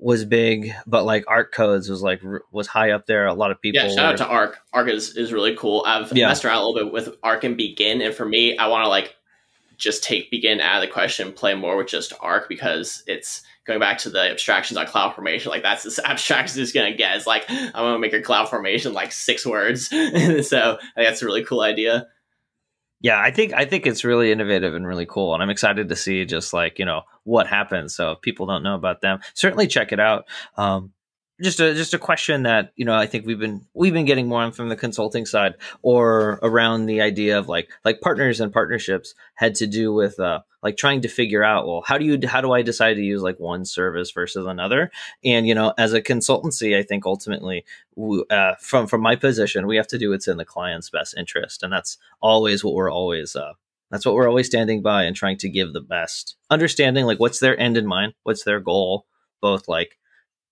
was 0.00 0.24
big, 0.24 0.72
but 0.86 1.04
like 1.04 1.24
Arc 1.28 1.52
Codes 1.52 1.88
was 1.88 2.02
like 2.02 2.22
was 2.50 2.66
high 2.66 2.90
up 2.90 3.06
there. 3.06 3.26
A 3.26 3.34
lot 3.34 3.50
of 3.50 3.60
people. 3.60 3.82
Yeah, 3.82 3.88
shout 3.88 3.96
were, 3.96 4.02
out 4.02 4.16
to 4.18 4.26
Arc. 4.26 4.58
Arc 4.72 4.88
is, 4.88 5.16
is 5.16 5.32
really 5.32 5.54
cool. 5.54 5.84
I've 5.86 6.12
yeah. 6.12 6.28
messed 6.28 6.44
around 6.44 6.56
a 6.56 6.66
little 6.66 6.84
bit 6.84 6.92
with 6.92 7.16
Arc 7.22 7.44
and 7.44 7.56
Begin, 7.56 8.00
and 8.00 8.14
for 8.14 8.24
me, 8.24 8.56
I 8.56 8.68
want 8.68 8.84
to 8.84 8.88
like 8.88 9.14
just 9.76 10.02
take 10.02 10.30
Begin 10.30 10.60
out 10.60 10.82
of 10.82 10.88
the 10.88 10.92
question, 10.92 11.32
play 11.32 11.54
more 11.54 11.76
with 11.76 11.88
just 11.88 12.12
Arc 12.20 12.48
because 12.48 13.02
it's 13.06 13.42
going 13.66 13.78
back 13.78 13.98
to 13.98 14.10
the 14.10 14.30
abstractions 14.30 14.78
on 14.78 14.86
Cloud 14.86 15.14
Formation. 15.14 15.50
Like 15.50 15.62
that's 15.62 15.84
as 15.86 15.98
abstract 16.04 16.50
as 16.50 16.56
it's 16.56 16.72
gonna 16.72 16.94
get. 16.94 17.16
It's 17.16 17.26
like 17.26 17.44
I'm 17.48 17.72
gonna 17.72 17.98
make 17.98 18.14
a 18.14 18.22
Cloud 18.22 18.48
Formation 18.48 18.92
like 18.94 19.12
six 19.12 19.46
words, 19.46 19.88
so 19.88 19.98
I 19.98 20.34
think 20.34 20.88
that's 20.96 21.22
a 21.22 21.26
really 21.26 21.44
cool 21.44 21.60
idea 21.60 22.08
yeah 23.00 23.20
i 23.20 23.30
think 23.30 23.52
i 23.54 23.64
think 23.64 23.86
it's 23.86 24.04
really 24.04 24.32
innovative 24.32 24.74
and 24.74 24.86
really 24.86 25.06
cool 25.06 25.34
and 25.34 25.42
i'm 25.42 25.50
excited 25.50 25.88
to 25.88 25.96
see 25.96 26.24
just 26.24 26.52
like 26.52 26.78
you 26.78 26.84
know 26.84 27.02
what 27.24 27.46
happens 27.46 27.94
so 27.94 28.12
if 28.12 28.20
people 28.20 28.46
don't 28.46 28.62
know 28.62 28.74
about 28.74 29.00
them 29.00 29.18
certainly 29.34 29.66
check 29.66 29.92
it 29.92 30.00
out. 30.00 30.26
Um, 30.56 30.92
just 31.42 31.60
a 31.60 31.74
just 31.74 31.94
a 31.94 31.98
question 31.98 32.42
that 32.44 32.72
you 32.76 32.84
know 32.84 32.94
I 32.94 33.06
think 33.06 33.26
we've 33.26 33.38
been 33.38 33.66
we've 33.74 33.92
been 33.92 34.04
getting 34.04 34.28
more 34.28 34.42
on 34.42 34.52
from 34.52 34.68
the 34.68 34.76
consulting 34.76 35.26
side 35.26 35.54
or 35.82 36.38
around 36.42 36.86
the 36.86 37.00
idea 37.00 37.38
of 37.38 37.48
like 37.48 37.70
like 37.84 38.00
partners 38.00 38.40
and 38.40 38.52
partnerships 38.52 39.14
had 39.34 39.54
to 39.56 39.66
do 39.66 39.92
with 39.92 40.18
uh 40.20 40.40
like 40.62 40.76
trying 40.76 41.00
to 41.02 41.08
figure 41.08 41.42
out 41.42 41.66
well 41.66 41.82
how 41.86 41.98
do 41.98 42.04
you 42.04 42.18
how 42.28 42.40
do 42.40 42.52
I 42.52 42.62
decide 42.62 42.94
to 42.94 43.02
use 43.02 43.22
like 43.22 43.40
one 43.40 43.64
service 43.64 44.10
versus 44.10 44.46
another? 44.46 44.90
And 45.24 45.46
you 45.46 45.54
know 45.54 45.72
as 45.78 45.92
a 45.92 46.02
consultancy 46.02 46.76
I 46.76 46.82
think 46.82 47.06
ultimately 47.06 47.64
uh, 48.30 48.54
from 48.60 48.86
from 48.86 49.00
my 49.00 49.16
position 49.16 49.66
we 49.66 49.76
have 49.76 49.88
to 49.88 49.98
do 49.98 50.10
what's 50.10 50.28
in 50.28 50.36
the 50.36 50.44
client's 50.44 50.90
best 50.90 51.16
interest. 51.16 51.62
And 51.62 51.72
that's 51.72 51.98
always 52.20 52.62
what 52.62 52.74
we're 52.74 52.92
always 52.92 53.36
uh 53.36 53.54
that's 53.90 54.06
what 54.06 54.14
we're 54.14 54.28
always 54.28 54.46
standing 54.46 54.82
by 54.82 55.04
and 55.04 55.16
trying 55.16 55.38
to 55.38 55.48
give 55.48 55.72
the 55.72 55.80
best 55.80 56.36
understanding 56.50 57.06
like 57.06 57.20
what's 57.20 57.40
their 57.40 57.58
end 57.58 57.76
in 57.76 57.86
mind? 57.86 58.14
What's 58.22 58.44
their 58.44 58.60
goal? 58.60 59.06
Both 59.40 59.68
like 59.68 59.96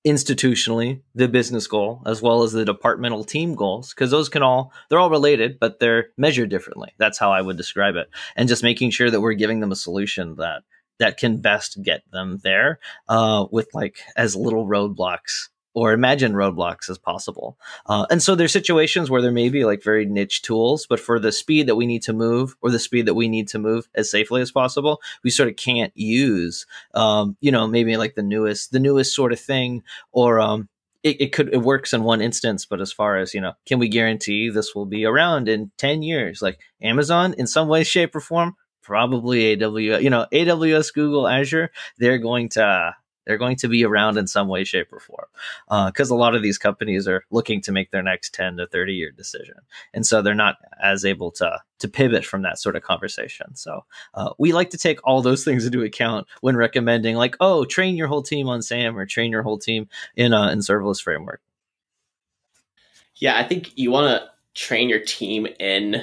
institutionally 0.07 1.01
the 1.15 1.29
business 1.29 1.67
goal 1.67 2.03
as 2.07 2.23
well 2.23 2.43
as 2.43 2.53
the 2.53 2.65
departmental 2.65 3.25
team 3.25 3.55
goals 3.55 3.93
because 3.93 4.11
those 4.11 4.29
can 4.29 4.43
all 4.43 4.73
they're 4.89 4.99
all 4.99 5.11
related 5.11 5.59
but 5.59 5.81
they're 5.81 6.09
measured 6.17 6.51
differently. 6.51 6.93
That's 6.99 7.19
how 7.19 7.33
i 7.33 7.43
would 7.43 7.57
describe 7.57 7.97
it. 7.97 8.09
And 8.37 8.49
just 8.49 8.63
making 8.63 8.91
sure 8.91 9.11
that 9.11 9.21
we're 9.21 9.35
giving 9.35 9.61
them 9.61 9.73
a 9.73 9.77
solution 9.77 10.37
that 10.37 10.63
that 10.99 11.17
can 11.17 11.41
best 11.41 11.83
get 11.83 12.03
them 12.11 12.39
there 12.43 12.79
uh, 13.09 13.47
with 13.51 13.69
like 13.75 13.99
as 14.17 14.35
little 14.37 14.67
roadblocks 14.67 15.49
or 15.79 15.93
imagine 15.93 16.33
roadblocks 16.33 16.91
as 16.91 16.99
possible. 16.99 17.57
Uh, 17.87 18.05
and 18.11 18.21
so 18.21 18.35
there's 18.35 18.51
situations 18.51 19.09
where 19.09 19.23
there 19.23 19.31
may 19.31 19.49
be 19.49 19.65
like 19.65 19.81
very 19.81 20.05
niche 20.05 20.43
tools, 20.43 20.87
but 20.89 20.99
for 20.99 21.21
the 21.21 21.31
speed 21.31 21.69
that 21.69 21.77
we 21.77 21.87
need 21.87 22.03
to 22.03 22.13
move 22.13 22.57
or 22.61 22.71
the 22.71 22.81
speed 22.81 23.07
that 23.07 23.15
we 23.15 23.29
need 23.29 23.47
to 23.47 23.61
move 23.61 23.89
as 23.95 24.11
safely 24.11 24.43
as 24.43 24.51
possible, 24.51 25.01
we 25.23 25.31
sort 25.31 25.49
of 25.49 25.55
can't 25.55 25.97
use, 25.97 26.67
um, 26.95 27.37
you 27.41 27.53
know, 27.53 27.69
maybe 27.69 27.97
like 27.97 28.17
the 28.17 28.25
newest, 28.25 28.73
the 28.73 28.81
newest 28.81 29.15
sort 29.15 29.33
of 29.33 29.39
thing, 29.39 29.85
or 30.11 30.41
um, 30.41 30.69
it, 31.05 31.21
it 31.21 31.33
could 31.33 31.55
it 31.55 31.63
works 31.63 31.93
in 31.93 32.03
one 32.03 32.21
instance, 32.21 32.67
but 32.67 32.81
as 32.81 32.91
far 32.91 33.17
as 33.17 33.33
you 33.33 33.41
know, 33.41 33.53
can 33.65 33.79
we 33.79 33.89
guarantee 33.89 34.51
this 34.51 34.75
will 34.75 34.87
be 34.87 35.05
around 35.05 35.49
in 35.49 35.71
ten 35.79 36.03
years? 36.03 36.43
Like 36.43 36.59
Amazon, 36.83 37.35
in 37.39 37.47
some 37.47 37.69
way, 37.69 37.85
shape, 37.85 38.17
or 38.17 38.21
form, 38.21 38.57
probably 38.83 39.57
AWS, 39.57 40.03
you 40.03 40.11
know, 40.11 40.27
AWS, 40.33 40.93
Google, 40.93 41.29
Azure, 41.29 41.71
they're 41.99 42.19
going 42.19 42.49
to 42.51 42.97
they're 43.29 43.37
going 43.37 43.57
to 43.57 43.69
be 43.69 43.85
around 43.85 44.17
in 44.17 44.27
some 44.27 44.49
way, 44.49 44.65
shape, 44.65 44.91
or 44.91 45.01
form. 45.01 45.27
Because 45.87 46.11
uh, 46.11 46.15
a 46.15 46.17
lot 46.17 46.35
of 46.35 46.43
these 46.43 46.57
companies 46.57 47.07
are 47.07 47.23
looking 47.31 47.61
to 47.61 47.73
make 47.73 47.91
their 47.91 48.03
next 48.03 48.33
10 48.33 48.57
to 48.57 48.67
30 48.67 48.95
year 48.95 49.11
decision. 49.11 49.57
And 49.93 50.07
so 50.07 50.23
they're 50.23 50.35
not 50.35 50.57
as 50.83 51.05
able 51.05 51.31
to, 51.33 51.61
to 51.81 51.89
pivot 51.89 52.25
from 52.25 52.41
that 52.43 52.59
sort 52.59 52.75
of 52.75 52.83
conversation. 52.83 53.55
So 53.55 53.85
uh, 54.15 54.31
we 54.39 54.53
like 54.53 54.71
to 54.71 54.79
take 54.79 55.07
all 55.07 55.21
those 55.21 55.45
things 55.45 55.67
into 55.67 55.83
account 55.83 56.27
when 56.41 56.57
recommending, 56.57 57.17
like, 57.17 57.37
oh, 57.39 57.67
train 57.67 57.97
your 57.97 58.09
whole 58.09 58.23
team 58.23 58.49
on 58.49 58.63
SAM 58.63 58.99
or 58.99 59.05
train 59.05 59.31
your 59.31 59.43
whole 59.43 59.59
team 59.59 59.91
in, 60.17 60.33
uh, 60.33 60.49
in 60.49 60.61
serverless 60.61 61.03
framework. 61.03 61.43
Yeah, 63.17 63.37
I 63.37 63.45
think 63.45 63.77
you 63.77 63.91
want 63.91 64.23
to 64.23 64.31
train 64.59 64.89
your 64.89 65.01
team 65.01 65.47
in 65.61 66.03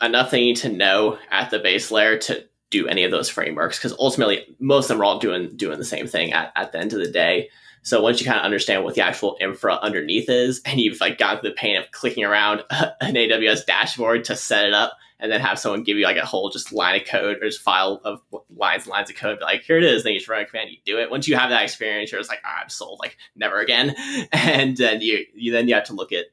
enough 0.00 0.30
they 0.30 0.40
need 0.40 0.56
to 0.56 0.70
know 0.70 1.18
at 1.30 1.50
the 1.50 1.58
base 1.58 1.90
layer 1.90 2.16
to 2.18 2.46
do 2.76 2.88
any 2.88 3.04
of 3.04 3.10
those 3.10 3.28
frameworks 3.28 3.78
because 3.78 3.96
ultimately 3.98 4.44
most 4.58 4.84
of 4.84 4.88
them 4.88 5.00
are 5.00 5.04
all 5.04 5.18
doing 5.18 5.56
doing 5.56 5.78
the 5.78 5.84
same 5.84 6.06
thing 6.06 6.32
at, 6.32 6.52
at 6.56 6.72
the 6.72 6.78
end 6.78 6.92
of 6.92 6.98
the 6.98 7.10
day. 7.10 7.48
So 7.82 8.02
once 8.02 8.20
you 8.20 8.26
kind 8.26 8.38
of 8.38 8.44
understand 8.44 8.82
what 8.82 8.96
the 8.96 9.02
actual 9.02 9.36
infra 9.40 9.78
underneath 9.80 10.28
is 10.28 10.60
and 10.64 10.80
you've 10.80 11.00
like 11.00 11.18
got 11.18 11.42
the 11.42 11.52
pain 11.52 11.76
of 11.76 11.90
clicking 11.92 12.24
around 12.24 12.64
an 12.70 13.14
aws 13.14 13.64
dashboard 13.64 14.24
to 14.24 14.36
set 14.36 14.66
it 14.66 14.74
up 14.74 14.96
and 15.20 15.30
then 15.30 15.40
have 15.40 15.58
someone 15.58 15.84
give 15.84 15.96
you 15.96 16.04
like 16.04 16.16
a 16.16 16.26
whole 16.26 16.50
just 16.50 16.72
line 16.72 17.00
of 17.00 17.06
code 17.06 17.38
or 17.40 17.46
just 17.46 17.62
file 17.62 18.00
of 18.04 18.20
lines 18.54 18.82
and 18.82 18.90
lines 18.90 19.08
of 19.08 19.16
code 19.16 19.38
like 19.40 19.62
here 19.62 19.78
it 19.78 19.84
is 19.84 20.02
then 20.02 20.12
you 20.12 20.18
just 20.18 20.28
run 20.28 20.42
a 20.42 20.46
command 20.46 20.70
you 20.70 20.78
do 20.84 20.98
it. 20.98 21.10
Once 21.10 21.28
you 21.28 21.36
have 21.36 21.50
that 21.50 21.62
experience 21.62 22.10
you're 22.10 22.20
just 22.20 22.30
like 22.30 22.42
i'm 22.44 22.68
sold 22.68 22.98
like 23.00 23.16
never 23.36 23.60
again. 23.60 23.94
And 24.32 24.76
then 24.76 25.00
you, 25.00 25.24
you 25.34 25.52
then 25.52 25.68
you 25.68 25.74
have 25.74 25.84
to 25.84 25.94
look 25.94 26.12
at 26.12 26.26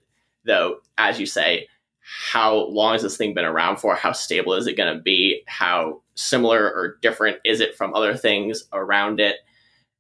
though 0.45 0.79
as 0.97 1.19
you 1.19 1.25
say 1.25 1.67
how 2.15 2.67
long 2.67 2.93
has 2.93 3.01
this 3.01 3.17
thing 3.17 3.33
been 3.33 3.45
around 3.45 3.77
for? 3.77 3.95
How 3.95 4.11
stable 4.11 4.53
is 4.53 4.67
it 4.67 4.77
going 4.77 4.95
to 4.95 5.01
be? 5.01 5.41
How 5.47 6.01
similar 6.15 6.63
or 6.63 6.97
different 7.01 7.37
is 7.43 7.59
it 7.59 7.75
from 7.75 7.95
other 7.95 8.15
things 8.15 8.63
around 8.71 9.19
it? 9.19 9.37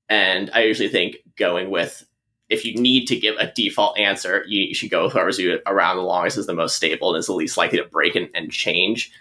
And 0.09 0.51
I 0.53 0.63
usually 0.63 0.89
think 0.89 1.17
going 1.37 1.71
with 1.71 2.05
if 2.49 2.65
you 2.65 2.75
need 2.75 3.07
to 3.07 3.19
give 3.19 3.35
a 3.37 3.51
default 3.51 3.97
answer, 3.97 4.43
you, 4.47 4.61
you 4.61 4.75
should 4.75 4.91
go 4.91 5.05
with 5.05 5.13
whoever's 5.13 5.39
around 5.65 5.97
the 5.97 6.03
longest 6.03 6.37
is 6.37 6.45
the 6.45 6.53
most 6.53 6.75
stable 6.75 7.09
and 7.09 7.19
is 7.19 7.25
the 7.25 7.33
least 7.33 7.57
likely 7.57 7.79
to 7.79 7.85
break 7.85 8.15
and, 8.15 8.29
and 8.35 8.51
change. 8.51 9.11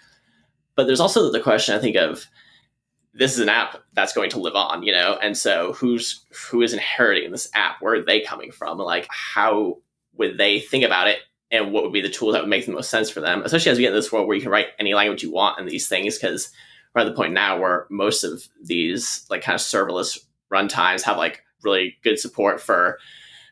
But 0.75 0.85
there's 0.85 0.99
also 0.99 1.31
the 1.31 1.39
question 1.39 1.75
I 1.75 1.79
think 1.79 1.95
of 1.95 2.27
this 3.15 3.33
is 3.33 3.39
an 3.39 3.49
app 3.49 3.77
that's 3.93 4.13
going 4.13 4.29
to 4.31 4.39
live 4.39 4.55
on, 4.55 4.83
you 4.83 4.91
know, 4.91 5.17
and 5.21 5.35
so 5.35 5.73
who's 5.73 6.25
who 6.49 6.61
is 6.61 6.73
inheriting 6.73 7.31
this 7.31 7.49
app? 7.55 7.77
Where 7.81 7.95
are 7.95 8.05
they 8.05 8.21
coming 8.21 8.51
from? 8.51 8.77
Like 8.77 9.07
how 9.09 9.77
would 10.15 10.37
they 10.37 10.59
think 10.59 10.83
about 10.83 11.07
it 11.07 11.19
and 11.53 11.71
what 11.71 11.83
would 11.83 11.93
be 11.93 12.01
the 12.01 12.09
tools 12.09 12.33
that 12.33 12.41
would 12.41 12.49
make 12.49 12.65
the 12.65 12.71
most 12.71 12.89
sense 12.89 13.09
for 13.09 13.21
them, 13.21 13.43
especially 13.43 13.71
as 13.71 13.77
we 13.77 13.83
get 13.83 13.91
in 13.91 13.95
this 13.95 14.11
world 14.11 14.27
where 14.27 14.35
you 14.35 14.41
can 14.41 14.51
write 14.51 14.67
any 14.79 14.93
language 14.93 15.23
you 15.23 15.31
want 15.31 15.59
in 15.59 15.67
these 15.67 15.87
things, 15.87 16.17
because 16.17 16.49
we're 16.93 17.01
at 17.01 17.05
the 17.05 17.13
point 17.13 17.31
now 17.31 17.59
where 17.59 17.85
most 17.89 18.23
of 18.23 18.47
these 18.61 19.25
like 19.29 19.43
kind 19.43 19.55
of 19.55 19.61
serverless 19.61 20.19
runtimes 20.51 21.03
have 21.03 21.17
like 21.17 21.43
really 21.63 21.95
good 22.03 22.19
support 22.19 22.59
for 22.59 22.97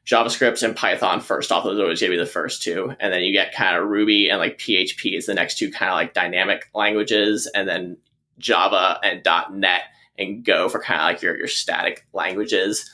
JavaScript 0.05 0.63
and 0.63 0.75
Python 0.75 1.21
first 1.21 1.51
off. 1.51 1.63
Those 1.63 1.79
are 1.79 1.83
always 1.83 1.99
to 1.99 2.09
be 2.09 2.17
the 2.17 2.25
first 2.25 2.63
two. 2.63 2.93
And 2.99 3.13
then 3.13 3.21
you 3.21 3.31
get 3.31 3.53
kind 3.53 3.77
of 3.77 3.87
Ruby 3.87 4.29
and 4.29 4.39
like 4.39 4.57
PHP 4.57 5.15
is 5.15 5.27
the 5.27 5.35
next 5.35 5.59
two 5.59 5.71
kind 5.71 5.91
of 5.91 5.95
like 5.95 6.13
dynamic 6.13 6.69
languages. 6.73 7.49
And 7.53 7.67
then 7.67 7.97
Java 8.39 8.99
and 9.03 9.21
.NET 9.53 9.83
and 10.17 10.43
Go 10.43 10.69
for 10.69 10.79
kind 10.79 10.99
of 10.99 11.05
like 11.05 11.21
your, 11.21 11.37
your 11.37 11.47
static 11.47 12.07
languages. 12.13 12.89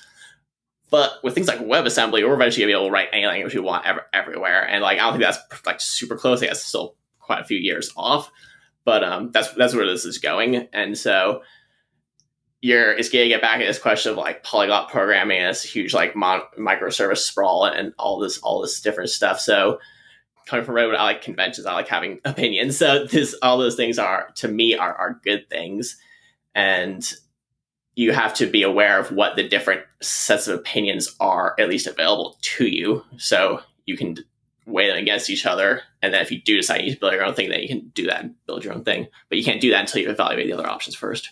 But 0.90 1.20
with 1.24 1.34
things 1.34 1.48
like 1.48 1.60
WebAssembly, 1.60 2.26
we're 2.26 2.34
eventually 2.34 2.64
gonna 2.64 2.70
be 2.70 2.80
able 2.80 2.88
to 2.88 2.92
write 2.92 3.10
any 3.12 3.26
language 3.26 3.54
we 3.54 3.60
want 3.60 3.86
ever, 3.86 4.06
everywhere. 4.14 4.68
And 4.68 4.82
like 4.82 5.00
I 5.00 5.04
don't 5.04 5.20
think 5.20 5.24
that's 5.24 5.66
like 5.66 5.82
super 5.82 6.16
close. 6.16 6.42
I 6.42 6.48
guess 6.48 6.64
still 6.64 6.96
quite 7.20 7.42
a 7.42 7.46
few 7.46 7.58
years 7.58 7.92
off. 7.98 8.32
But 8.86 9.04
um, 9.04 9.32
that's 9.32 9.52
that's 9.54 9.76
where 9.76 9.86
this 9.86 10.06
is 10.06 10.18
going. 10.18 10.68
And 10.72 10.98
so 10.98 11.42
you're 12.62 12.94
it's 12.94 13.10
gonna 13.10 13.28
get 13.28 13.42
back 13.42 13.60
at 13.60 13.68
this 13.68 13.80
question 13.80 14.14
of 14.14 14.18
like 14.18 14.44
polyglot 14.44 14.90
programming 14.90 15.40
and 15.40 15.50
this 15.50 15.64
huge 15.64 15.94
like 15.94 16.16
mon- 16.16 16.42
microservice 16.58 17.18
sprawl 17.18 17.66
and 17.66 17.94
all 18.00 18.20
this 18.20 18.40
all 18.40 18.62
this 18.62 18.80
different 18.80 19.10
stuff. 19.10 19.40
So 19.42 19.80
coming 20.46 20.66
from 20.66 20.76
Redwood, 20.76 20.96
I 20.96 21.04
like 21.04 21.22
conventions. 21.22 21.68
I 21.68 21.74
like 21.74 21.90
having 21.90 22.20
opinions. 22.26 22.78
So 22.78 23.06
this 23.06 23.36
all 23.42 23.58
those 23.58 23.76
things 23.76 24.00
are 24.00 24.30
to 24.36 24.48
me 24.48 24.76
are 24.76 24.94
are 24.94 25.20
good 25.24 25.50
things. 25.50 25.98
And 26.56 27.08
you 27.98 28.12
have 28.12 28.32
to 28.32 28.46
be 28.46 28.62
aware 28.62 29.00
of 29.00 29.12
what 29.12 29.36
the 29.36 29.48
different 29.48 29.82
sets 30.02 30.48
of 30.48 30.60
opinions 30.60 31.16
are 31.20 31.56
at 31.60 31.68
least 31.68 31.88
available 31.88 32.38
to 32.42 32.68
you. 32.68 33.04
So 33.18 33.60
you 33.88 33.98
can 33.98 34.18
weigh 34.68 34.88
them 34.88 35.00
against 35.00 35.32
each 35.32 35.48
other. 35.48 35.82
And 36.04 36.14
then 36.14 36.22
if 36.22 36.32
you 36.32 36.40
do 36.40 36.58
decide 36.58 36.82
you 36.82 36.90
need 36.90 36.94
to 36.94 37.00
build 37.00 37.14
your 37.14 37.26
own 37.26 37.34
thing, 37.34 37.50
then 37.50 37.60
you 37.62 37.68
can 37.68 37.90
do 37.96 38.06
that 38.06 38.22
and 38.22 38.36
build 38.46 38.64
your 38.64 38.76
own 38.76 38.84
thing. 38.84 39.08
But 39.30 39.40
you 39.40 39.44
can't 39.44 39.60
do 39.60 39.72
that 39.72 39.82
until 39.82 40.04
you 40.04 40.12
evaluate 40.12 40.46
the 40.46 40.54
other 40.54 40.70
options 40.70 40.96
first. 40.96 41.32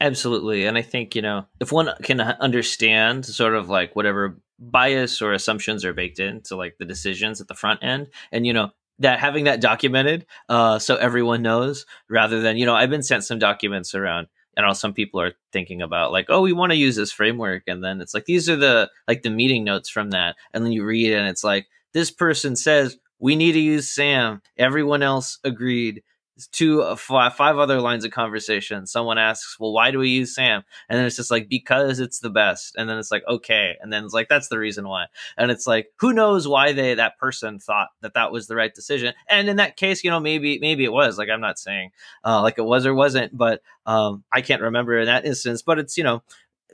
Absolutely. 0.00 0.66
And 0.66 0.76
I 0.76 0.82
think, 0.82 1.14
you 1.14 1.22
know, 1.22 1.46
if 1.60 1.70
one 1.70 1.90
can 2.02 2.20
understand 2.20 3.24
sort 3.24 3.54
of 3.54 3.68
like 3.68 3.94
whatever 3.94 4.40
bias 4.58 5.22
or 5.22 5.32
assumptions 5.32 5.84
are 5.84 5.94
baked 5.94 6.18
into 6.18 6.56
like 6.56 6.76
the 6.76 6.84
decisions 6.84 7.40
at 7.40 7.46
the 7.46 7.54
front 7.54 7.84
end, 7.84 8.08
and, 8.32 8.44
you 8.44 8.52
know, 8.52 8.72
that 8.98 9.20
having 9.20 9.44
that 9.44 9.60
documented 9.60 10.26
uh, 10.48 10.78
so 10.80 10.96
everyone 10.96 11.40
knows 11.40 11.86
rather 12.08 12.40
than, 12.40 12.56
you 12.56 12.66
know, 12.66 12.74
I've 12.74 12.90
been 12.90 13.04
sent 13.04 13.22
some 13.22 13.38
documents 13.38 13.94
around 13.94 14.26
I 14.56 14.62
know 14.62 14.72
some 14.72 14.92
people 14.92 15.20
are 15.20 15.32
thinking 15.52 15.80
about 15.80 16.12
like, 16.12 16.26
oh, 16.28 16.42
we 16.42 16.52
want 16.52 16.72
to 16.72 16.76
use 16.76 16.96
this 16.96 17.12
framework, 17.12 17.64
and 17.66 17.82
then 17.82 18.00
it's 18.00 18.14
like 18.14 18.24
these 18.24 18.48
are 18.48 18.56
the 18.56 18.90
like 19.08 19.22
the 19.22 19.30
meeting 19.30 19.64
notes 19.64 19.88
from 19.88 20.10
that, 20.10 20.36
and 20.52 20.64
then 20.64 20.72
you 20.72 20.84
read 20.84 21.12
it, 21.12 21.16
and 21.16 21.28
it's 21.28 21.44
like 21.44 21.66
this 21.92 22.10
person 22.10 22.56
says 22.56 22.98
we 23.18 23.36
need 23.36 23.52
to 23.52 23.60
use 23.60 23.90
Sam. 23.90 24.42
Everyone 24.56 25.02
else 25.02 25.38
agreed 25.44 26.02
two 26.48 26.82
uh, 26.82 26.96
five, 26.96 27.58
other 27.58 27.80
lines 27.80 28.04
of 28.04 28.10
conversation. 28.10 28.86
Someone 28.86 29.18
asks 29.18 29.58
well 29.58 29.72
why 29.72 29.90
do 29.90 29.98
we 29.98 30.08
use 30.08 30.34
sam? 30.34 30.62
And 30.88 30.98
then 30.98 31.06
it's 31.06 31.16
just 31.16 31.30
like 31.30 31.48
because 31.48 32.00
it's 32.00 32.20
the 32.20 32.30
best. 32.30 32.74
And 32.76 32.88
then 32.88 32.98
it's 32.98 33.10
like 33.10 33.22
okay. 33.28 33.76
And 33.80 33.92
then 33.92 34.04
it's 34.04 34.14
like 34.14 34.28
that's 34.28 34.48
the 34.48 34.58
reason 34.58 34.88
why. 34.88 35.06
And 35.36 35.50
it's 35.50 35.66
like 35.66 35.88
who 35.96 36.12
knows 36.12 36.46
why 36.48 36.72
they 36.72 36.94
that 36.94 37.18
person 37.18 37.58
thought 37.58 37.88
that 38.00 38.14
that 38.14 38.32
was 38.32 38.46
the 38.46 38.56
right 38.56 38.74
decision? 38.74 39.14
And 39.28 39.48
in 39.48 39.56
that 39.56 39.76
case 39.76 40.02
you 40.04 40.10
know 40.10 40.20
maybe 40.20 40.58
maybe 40.58 40.84
it 40.84 40.92
was. 40.92 41.18
Like 41.18 41.28
i'm 41.30 41.40
not 41.40 41.58
saying 41.58 41.90
uh, 42.24 42.42
like 42.42 42.58
it 42.58 42.64
was 42.64 42.86
or 42.86 42.94
wasn't 42.94 43.36
but 43.36 43.62
um, 43.86 44.24
i 44.32 44.40
can't 44.40 44.62
remember 44.62 44.98
in 44.98 45.06
that 45.06 45.26
instance 45.26 45.62
but 45.62 45.78
it's 45.78 45.96
you 45.96 46.04
know 46.04 46.22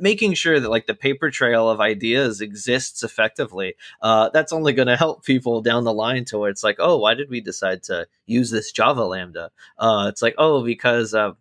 making 0.01 0.35
sure 0.35 0.59
that 0.61 0.71
like 0.71 0.87
the 0.87 0.95
paper 0.95 1.31
trail 1.31 1.69
of 1.69 1.81
ideas 1.81 2.41
exists 2.41 3.03
effectively 3.03 3.75
uh, 4.03 4.29
that's 4.31 4.53
only 4.53 4.73
going 4.73 4.89
to 4.95 4.97
help 4.97 5.25
people 5.25 5.61
down 5.61 5.85
the 5.85 5.93
line 5.93 6.25
to 6.25 6.39
where 6.39 6.51
it's 6.51 6.65
like 6.65 6.77
oh 6.79 6.99
why 6.99 7.15
did 7.15 7.31
we 7.31 7.41
decide 7.41 7.83
to 7.85 8.07
use 8.27 8.51
this 8.51 8.73
java 8.73 9.05
lambda? 9.05 9.51
Uh, 9.79 10.07
it's 10.09 10.23
like 10.23 10.35
oh 10.39 10.65
because 10.65 11.15
uh, 11.15 11.33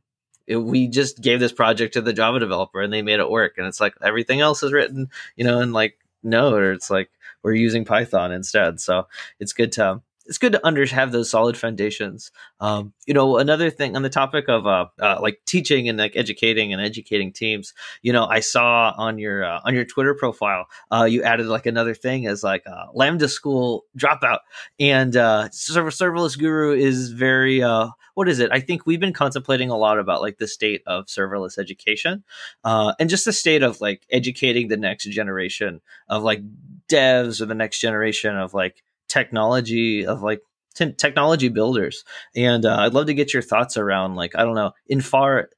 it, 0.48 0.58
we 0.58 0.88
just 0.88 1.22
gave 1.22 1.40
this 1.40 1.52
project 1.52 1.94
to 1.94 2.02
the 2.02 2.14
java 2.14 2.40
developer 2.40 2.82
and 2.82 2.94
they 2.94 3.02
made 3.02 3.20
it 3.20 3.30
work. 3.30 3.58
And 3.58 3.68
it's 3.68 3.82
like 3.82 3.96
everything 4.02 4.42
else 4.42 4.64
is 4.64 4.74
written 4.74 5.10
you 5.36 5.44
know 5.44 5.60
and 5.60 5.74
like 5.74 5.98
no 6.24 6.54
or 6.54 6.72
it's 6.72 6.90
like 6.90 7.10
we're 7.44 7.54
using 7.54 7.86
python 7.86 8.32
instead. 8.32 8.80
So 8.80 9.08
it's 9.40 9.54
good 9.54 9.72
to 9.74 10.02
it's 10.26 10.38
good 10.38 10.54
to 10.54 10.66
under 10.66 10.86
have 10.86 11.12
those 11.12 11.30
solid 11.30 11.58
foundations. 11.58 12.32
Um, 12.60 12.94
you 13.06 13.14
know, 13.14 13.38
another 13.38 13.70
thing 13.70 13.96
on 13.96 14.02
the 14.02 14.10
topic 14.10 14.46
of 14.48 14.66
uh, 14.66 14.88
uh, 15.00 15.20
like 15.22 15.42
teaching 15.46 15.88
and 15.88 15.98
like 15.98 16.16
educating 16.16 16.74
and 16.74 16.82
educating 16.82 17.32
teams. 17.32 17.74
You 18.02 18.14
know, 18.14 18.26
I 18.26 18.40
saw 18.40 18.94
on 18.98 19.18
your 19.18 19.44
uh, 19.44 19.62
on 19.64 19.76
your 19.76 19.86
Twitter 19.86 20.14
profile, 20.14 20.66
uh, 20.92 21.04
you 21.04 21.24
added 21.24 21.48
like 21.48 21.66
another 21.66 21.94
thing 21.94 22.28
as 22.28 22.44
like 22.44 22.64
uh, 22.66 22.86
Lambda 22.94 23.28
School 23.28 23.86
dropout, 23.98 24.40
and 24.80 25.16
uh, 25.16 25.50
server 25.52 25.92
serverless 25.92 26.38
guru 26.38 26.74
is 26.74 27.12
very 27.12 27.62
uh, 27.62 27.90
what 28.16 28.28
is 28.28 28.40
it? 28.40 28.50
I 28.52 28.62
think 28.62 28.86
we've 28.86 29.00
been 29.00 29.14
contemplating 29.14 29.70
a 29.70 29.78
lot 29.78 30.00
about 30.00 30.22
like 30.22 30.38
the 30.38 30.48
state 30.48 30.82
of 30.88 31.06
serverless 31.06 31.58
education, 31.58 32.24
and 32.64 33.10
just 33.10 33.26
the 33.26 33.34
state 33.34 33.62
of 33.64 33.82
like 33.82 34.06
educating 34.10 34.70
the 34.70 34.78
next 34.78 35.06
generation 35.06 35.82
of 36.10 36.24
like 36.24 36.42
devs 36.88 37.42
or 37.42 37.46
the 37.46 37.56
next 37.56 37.80
generation 37.80 38.36
of 38.38 38.54
like 38.54 38.84
technology 39.08 40.06
of 40.06 40.22
like 40.22 40.42
t- 40.76 40.94
technology 40.94 41.50
builders. 41.50 42.04
And 42.36 42.66
uh, 42.66 42.78
i'd 42.80 42.94
love 42.94 43.08
to 43.08 43.14
get 43.14 43.34
your 43.34 43.44
thoughts 43.44 43.78
around 43.78 44.16
like 44.16 44.36
i 44.36 44.44
don't 44.44 44.56
know 44.56 44.72
in 44.88 45.02
far 45.02 45.50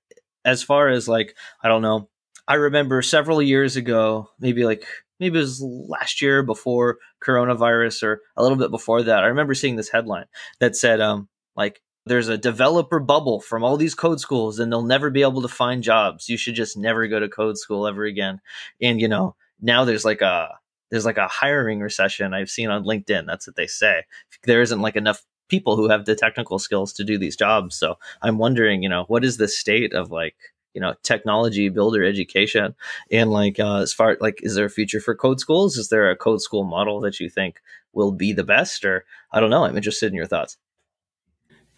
as 0.46 0.64
far 0.64 0.90
as 0.90 1.08
like 1.08 1.36
i 1.62 1.68
don't 1.68 1.82
know 1.82 2.10
i 2.48 2.56
remember 2.56 3.02
several 3.02 3.42
years 3.42 3.76
ago 3.76 4.30
maybe 4.40 4.64
like 4.64 4.86
maybe 5.20 5.38
it 5.38 5.42
was 5.42 5.62
last 5.62 6.22
year 6.22 6.44
before 6.44 6.98
coronavirus 7.24 8.04
or 8.04 8.22
a 8.38 8.44
little 8.44 8.58
bit 8.58 8.72
before 8.72 9.04
that 9.04 9.24
i 9.24 9.28
remember 9.28 9.54
seeing 9.54 9.76
this 9.76 9.90
headline 9.90 10.26
that 10.60 10.76
said 10.76 11.02
um 11.02 11.28
like 11.56 11.82
there's 12.08 12.30
a 12.30 12.38
developer 12.38 13.00
bubble 13.00 13.42
from 13.42 13.64
all 13.64 13.78
these 13.78 13.96
code 13.96 14.20
schools 14.20 14.60
and 14.60 14.72
they'll 14.72 14.84
never 14.84 15.10
be 15.10 15.22
able 15.22 15.42
to 15.42 15.48
find 15.48 15.84
jobs. 15.84 16.30
You 16.30 16.38
should 16.38 16.56
just 16.56 16.78
never 16.78 17.08
go 17.08 17.20
to 17.20 17.28
code 17.28 17.58
school 17.58 17.86
ever 17.86 18.06
again. 18.06 18.40
And 18.82 19.00
you 19.00 19.08
know 19.08 19.36
now 19.62 19.86
there's 19.86 20.06
like 20.06 20.22
a 20.22 20.58
there's 20.90 21.06
like 21.06 21.18
a 21.18 21.28
hiring 21.28 21.80
recession 21.80 22.34
I've 22.34 22.50
seen 22.50 22.70
on 22.70 22.84
LinkedIn. 22.84 23.26
That's 23.26 23.48
what 23.48 23.56
they 23.56 23.68
say. 23.68 24.04
There 24.44 24.62
isn't 24.62 24.82
like 24.82 24.96
enough 24.96 25.24
people 25.50 25.76
who 25.76 25.90
have 25.90 26.06
the 26.06 26.16
technical 26.16 26.60
skills 26.60 26.94
to 26.94 27.04
do 27.04 27.18
these 27.18 27.36
jobs. 27.36 27.76
So 27.76 27.98
I'm 28.22 28.38
wondering, 28.38 28.84
you 28.84 28.90
know, 28.90 29.06
what 29.08 29.24
is 29.24 29.38
the 29.38 29.48
state 29.48 29.94
of 29.94 30.12
like, 30.12 30.36
you 30.74 30.82
know, 30.82 30.94
technology 31.04 31.70
builder 31.70 32.04
education 32.04 32.76
and 33.12 33.32
like 33.32 33.60
uh, 33.60 33.78
as 33.78 33.94
far 33.94 34.18
like, 34.20 34.40
is 34.44 34.56
there 34.56 34.66
a 34.66 34.70
future 34.70 35.00
for 35.00 35.16
code 35.16 35.40
schools? 35.40 35.78
Is 35.78 35.90
there 35.90 36.10
a 36.10 36.16
code 36.16 36.42
school 36.42 36.64
model 36.64 37.00
that 37.02 37.20
you 37.20 37.30
think 37.30 37.62
will 37.94 38.12
be 38.12 38.34
the 38.34 38.44
best? 38.44 38.86
Or 38.86 39.06
I 39.32 39.40
don't 39.40 39.50
know. 39.50 39.64
I'm 39.64 39.78
interested 39.78 40.08
in 40.08 40.16
your 40.16 40.28
thoughts. 40.28 40.58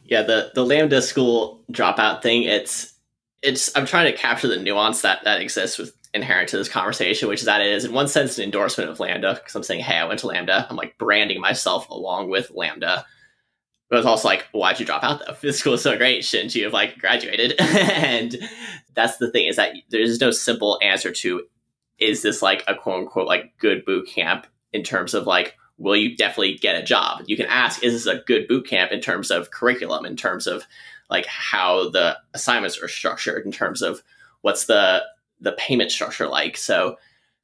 Yeah, 0.04 0.24
the 0.24 0.52
the 0.56 0.66
Lambda 0.66 1.02
school 1.02 1.64
dropout 1.72 2.24
thing. 2.24 2.44
It's 2.44 2.94
it's. 3.44 3.76
I'm 3.78 3.86
trying 3.86 4.12
to 4.12 4.18
capture 4.18 4.48
the 4.48 4.58
nuance 4.58 5.02
that 5.04 5.24
that 5.24 5.40
exists 5.40 5.78
with 5.78 5.94
inherent 6.14 6.50
to 6.50 6.58
this 6.58 6.70
conversation, 6.70 7.30
which 7.30 7.40
is 7.40 7.46
that 7.46 7.62
it 7.62 7.72
is 7.72 7.86
in 7.86 7.94
one 7.94 8.08
sense 8.08 8.38
an 8.38 8.44
endorsement 8.44 8.90
of 8.90 9.00
Lambda 9.00 9.36
because 9.36 9.56
I'm 9.56 9.64
saying, 9.64 9.82
hey, 9.82 9.98
I 9.98 10.06
went 10.06 10.20
to 10.22 10.28
Lambda. 10.28 10.68
I'm 10.70 10.76
like 10.76 10.98
branding 10.98 11.40
myself 11.40 11.90
along 11.90 12.30
with 12.30 12.52
Lambda. 12.52 13.06
But 13.90 14.00
it's 14.00 14.08
also 14.08 14.28
like, 14.28 14.48
why'd 14.52 14.80
you 14.80 14.86
drop 14.86 15.04
out 15.04 15.22
though? 15.26 15.36
This 15.42 15.60
school 15.60 15.74
is 15.74 15.82
so 15.82 15.98
great. 15.98 16.24
Shouldn't 16.24 16.56
you 16.56 16.64
have 16.66 16.74
like 16.74 16.98
graduated? 16.98 17.56
and 17.60 18.38
that's 18.94 19.18
the 19.18 19.32
thing 19.32 19.46
is 19.46 19.56
that 19.58 19.76
there's 19.90 20.22
no 20.22 20.32
simple 20.32 20.80
answer 20.82 21.12
to 21.12 21.44
is 21.98 22.22
this 22.22 22.42
like 22.42 22.64
a 22.68 22.76
quote 22.76 23.02
unquote 23.02 23.28
like 23.28 23.58
good 23.58 23.84
boot 23.86 24.08
camp 24.08 24.48
in 24.74 24.84
terms 24.84 25.14
of 25.14 25.28
like 25.28 25.56
will 25.80 25.96
you 25.96 26.16
definitely 26.16 26.56
get 26.56 26.76
a 26.76 26.84
job? 26.84 27.24
You 27.26 27.38
can 27.38 27.46
ask, 27.46 27.84
is 27.84 27.94
this 27.94 28.06
a 28.06 28.22
good 28.26 28.48
boot 28.48 28.68
camp 28.68 28.92
in 28.92 29.00
terms 29.00 29.32
of 29.32 29.50
curriculum, 29.50 30.06
in 30.06 30.18
terms 30.18 30.46
of 30.46 30.66
like 31.10 31.26
how 31.26 31.90
the 31.90 32.18
assignments 32.34 32.78
are 32.84 32.90
structured, 32.90 33.46
in 33.46 33.52
terms 33.52 33.82
of 33.82 34.04
what's 34.42 34.66
the 34.66 35.04
the 35.40 35.54
payment 35.54 35.92
structure 35.92 36.28
like? 36.28 36.58
So 36.58 36.98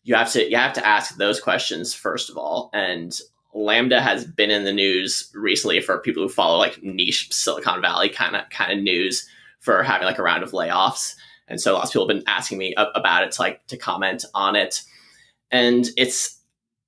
you 0.03 0.15
have 0.15 0.31
to 0.33 0.49
you 0.49 0.55
have 0.57 0.73
to 0.73 0.85
ask 0.85 1.17
those 1.17 1.39
questions 1.39 1.93
first 1.93 2.29
of 2.29 2.37
all. 2.37 2.69
And 2.73 3.17
Lambda 3.53 4.01
has 4.01 4.25
been 4.25 4.51
in 4.51 4.65
the 4.65 4.73
news 4.73 5.31
recently 5.33 5.81
for 5.81 5.99
people 5.99 6.23
who 6.23 6.29
follow 6.29 6.57
like 6.57 6.83
niche 6.83 7.31
Silicon 7.31 7.81
Valley 7.81 8.09
kind 8.09 8.35
of 8.35 8.49
kind 8.49 8.71
of 8.71 8.83
news 8.83 9.27
for 9.59 9.81
having 9.81 10.05
like 10.05 10.19
a 10.19 10.23
round 10.23 10.43
of 10.43 10.51
layoffs. 10.51 11.15
And 11.47 11.59
so 11.61 11.73
lots 11.73 11.89
of 11.89 11.93
people 11.93 12.07
have 12.07 12.15
been 12.17 12.27
asking 12.27 12.57
me 12.57 12.75
about 12.77 13.23
it 13.23 13.31
to 13.33 13.41
like 13.41 13.65
to 13.67 13.77
comment 13.77 14.25
on 14.33 14.55
it. 14.55 14.81
And 15.51 15.87
it's 15.97 16.39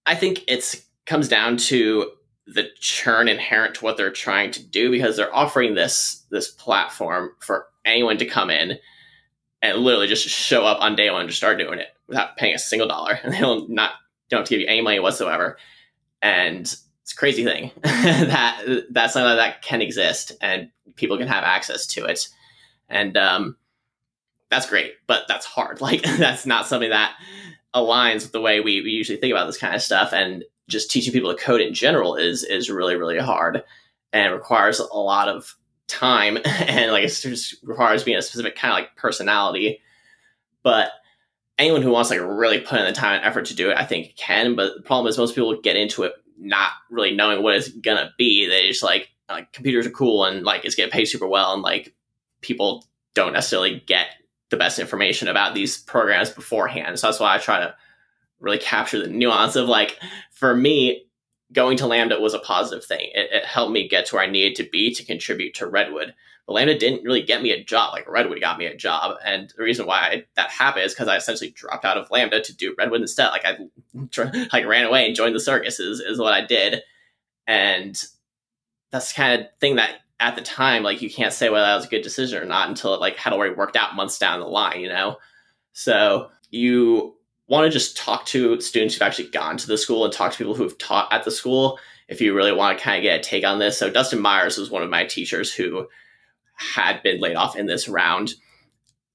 I 0.06 0.16
think 0.16 0.44
it's 0.48 0.84
comes 1.06 1.28
down 1.28 1.58
to 1.58 2.12
the 2.46 2.68
churn 2.80 3.28
inherent 3.28 3.76
to 3.76 3.84
what 3.84 3.98
they're 3.98 4.12
trying 4.12 4.52
to 4.52 4.64
do 4.64 4.92
because 4.92 5.18
they're 5.18 5.36
offering 5.36 5.74
this 5.74 6.24
this 6.30 6.50
platform 6.50 7.32
for 7.40 7.68
anyone 7.86 8.18
to 8.18 8.26
come 8.26 8.50
in 8.50 8.78
and 9.62 9.78
literally 9.80 10.08
just 10.08 10.28
show 10.28 10.66
up 10.66 10.82
on 10.82 10.96
day 10.96 11.10
one 11.10 11.22
and 11.22 11.30
just 11.30 11.40
start 11.40 11.58
doing 11.58 11.80
it 11.80 11.88
without 12.08 12.38
paying 12.38 12.56
a 12.56 12.60
single 12.60 12.88
dollar. 12.88 13.20
And 13.24 13.34
they'll 13.34 13.68
not 13.68 13.92
don't 14.30 14.40
have 14.40 14.48
to 14.48 14.54
give 14.56 14.62
you 14.62 14.68
any 14.68 14.82
money 14.82 15.00
whatsoever. 15.00 15.58
And 16.22 16.62
it's 16.62 17.14
a 17.14 17.16
crazy 17.16 17.44
thing 17.44 17.72
that 17.84 18.86
that's 18.92 19.14
something 19.14 19.38
that 19.38 19.62
can 19.62 19.82
exist 19.82 20.34
and 20.42 20.70
people 20.96 21.18
can 21.18 21.28
have 21.28 21.44
access 21.44 21.86
to 21.88 22.06
it. 22.06 22.28
And 22.90 23.18
um, 23.18 23.58
that's 24.50 24.70
great 24.70 24.94
but 25.08 25.24
that's 25.28 25.46
hard. 25.46 25.82
Like 25.88 26.04
that's 26.04 26.46
not 26.46 26.68
something 26.68 26.90
that 26.90 27.16
aligns 27.74 28.24
with 28.24 28.32
the 28.32 28.42
way 28.42 28.60
we, 28.60 28.82
we 28.82 28.92
usually 28.92 29.20
think 29.20 29.32
about 29.32 29.46
this 29.46 29.58
kind 29.58 29.76
of 29.76 29.82
stuff. 29.82 30.14
And 30.14 30.44
just 30.68 30.92
teaching 30.92 31.14
people 31.14 31.34
to 31.34 31.42
code 31.42 31.62
in 31.62 31.74
general 31.74 32.16
is 32.16 32.44
is 32.44 32.70
really 32.70 32.96
really 32.96 33.18
hard 33.18 33.64
and 34.12 34.34
requires 34.34 34.80
a 34.80 34.98
lot 34.98 35.30
of 35.30 35.56
time 35.88 36.38
and 36.46 36.92
like 36.92 37.04
it 37.04 37.10
just 37.10 37.56
requires 37.64 38.04
being 38.04 38.18
a 38.18 38.22
specific 38.22 38.56
kind 38.56 38.72
of 38.72 38.76
like 38.76 38.96
personality. 38.96 39.82
But 40.64 40.92
anyone 41.58 41.82
who 41.82 41.92
wants 41.92 42.10
like 42.10 42.20
really 42.22 42.60
put 42.60 42.80
in 42.80 42.86
the 42.86 42.92
time 42.92 43.16
and 43.16 43.26
effort 43.26 43.46
to 43.46 43.56
do 43.56 43.72
it 43.72 43.78
i 43.78 43.86
think 43.86 44.16
can. 44.16 44.56
But 44.56 44.76
the 44.76 44.84
problem 44.84 45.10
is 45.10 45.18
most 45.18 45.36
people 45.36 45.60
get 45.62 45.76
into 45.76 46.04
it 46.04 46.14
not 46.38 46.72
really 46.90 47.16
knowing 47.16 47.42
what 47.42 47.56
it's 47.56 47.70
gonna 47.70 48.12
be. 48.18 48.48
They 48.48 48.68
just 48.68 48.84
like 48.84 49.10
like 49.30 49.52
computers 49.54 49.88
are 49.88 49.92
cool 49.92 50.26
and 50.26 50.44
like 50.44 50.66
it's 50.66 50.76
gonna 50.76 50.92
pay 50.92 51.06
super 51.06 51.28
well 51.28 51.54
and 51.54 51.62
like 51.62 51.94
people 52.42 52.86
don't 53.14 53.34
necessarily 53.34 53.82
get 53.88 54.08
the 54.50 54.58
best 54.58 54.80
information 54.80 55.28
about 55.28 55.56
these 55.56 55.78
programs 55.80 56.30
beforehand. 56.30 57.00
So 57.00 57.08
that's 57.08 57.20
why 57.20 57.36
i 57.36 57.38
try 57.38 57.60
to 57.60 57.76
really 58.40 58.60
capture 58.60 59.00
the 59.00 59.08
nuance 59.08 59.56
of 59.56 59.68
like 59.68 60.00
for 60.32 60.56
me 60.56 61.07
going 61.54 61.78
to 61.78 61.88
lambda 61.88 62.20
was 62.20 62.34
a 62.34 62.40
positive 62.40 62.84
thing. 62.84 63.10
It, 63.14 63.30
it, 63.32 63.46
helped 63.46 63.72
me 63.72 63.88
get 63.88 64.06
to 64.08 64.16
where 64.16 64.24
i 64.24 64.30
needed 64.30 64.56
to 64.56 64.70
be 64.70 64.94
to 64.94 65.06
contribute 65.06 65.54
to 65.56 65.68
redwood. 65.68 66.14
But 66.46 66.54
lambda 66.54 66.78
didn't 66.78 67.04
really 67.04 67.22
get 67.22 67.42
me 67.42 67.52
a 67.52 67.64
job. 67.64 67.94
Like 67.94 68.08
redwood 68.08 68.42
got 68.42 68.58
me 68.58 68.66
a 68.66 68.76
job. 68.76 69.18
And 69.24 69.54
the 69.56 69.64
reason 69.64 69.86
why 69.86 70.26
that 70.36 70.50
happened 70.50 70.86
is 70.86 70.94
because 70.94 71.08
i 71.08 71.16
essentially 71.16 71.52
dropped 71.52 71.86
out 71.86 71.98
of 71.98 72.12
lambda 72.12 72.42
to 72.42 72.56
do 72.56 72.76
redwood 72.78 73.02
instead. 73.02 73.30
Like 73.30 73.46
i 73.46 73.58
like 74.54 74.66
ran 74.66 74.86
away 74.86 75.06
and 75.06 75.16
joined 75.16 75.36
the 75.36 75.40
circus 75.40 75.80
is, 75.80 76.00
is 76.00 76.20
what 76.20 76.34
i 76.34 76.46
did. 76.46 76.82
And 77.46 78.02
that's 78.92 79.14
the 79.14 79.16
kind 79.16 79.42
of 79.42 79.48
thing 79.60 79.78
that 79.78 80.02
at 80.20 80.36
the 80.36 80.42
time 80.42 80.84
like 80.84 81.02
you 81.02 81.10
can't 81.10 81.34
say 81.34 81.50
whether 81.50 81.66
that 81.66 81.76
was 81.76 81.86
a 81.86 81.90
good 81.90 82.02
decision 82.02 82.42
or 82.42 82.46
not 82.46 82.68
until 82.68 82.94
it 82.94 83.00
like 83.00 83.18
had 83.18 83.34
already 83.34 83.54
worked 83.54 83.76
out 83.76 83.96
months 83.96 84.18
down 84.18 84.40
the 84.40 84.48
line 84.48 84.82
you 84.82 84.90
know? 84.90 85.18
So 85.72 86.30
you 86.50 87.17
want 87.48 87.66
to 87.66 87.70
just 87.72 87.98
talk 87.98 88.26
to 88.28 88.60
students 88.60 88.96
who've 88.96 89.02
actually 89.02 89.30
gone 89.30 89.58
to 89.58 89.68
the 89.68 89.78
school 89.78 90.04
and 90.04 90.14
talk 90.14 90.32
to 90.32 90.38
people 90.38 90.56
who've 90.56 90.78
taught 90.78 91.12
at 91.12 91.24
the 91.24 91.32
school 91.32 91.80
if 92.08 92.22
you 92.22 92.36
really 92.36 92.52
want 92.52 92.78
to 92.78 92.84
kind 92.84 92.98
of 92.98 93.04
get 93.04 93.20
a 93.20 93.24
take 93.24 93.46
on 93.46 93.60
this. 93.60 93.78
So 93.78 93.90
Dustin 93.90 94.20
Myers 94.20 94.58
was 94.58 94.70
one 94.70 94.84
of 94.84 94.90
my 94.90 95.06
teachers 95.06 95.54
who 95.54 95.88
had 96.54 97.04
been 97.04 97.20
laid 97.20 97.36
off 97.36 97.56
in 97.56 97.66
this 97.66 97.88
round 97.88 98.34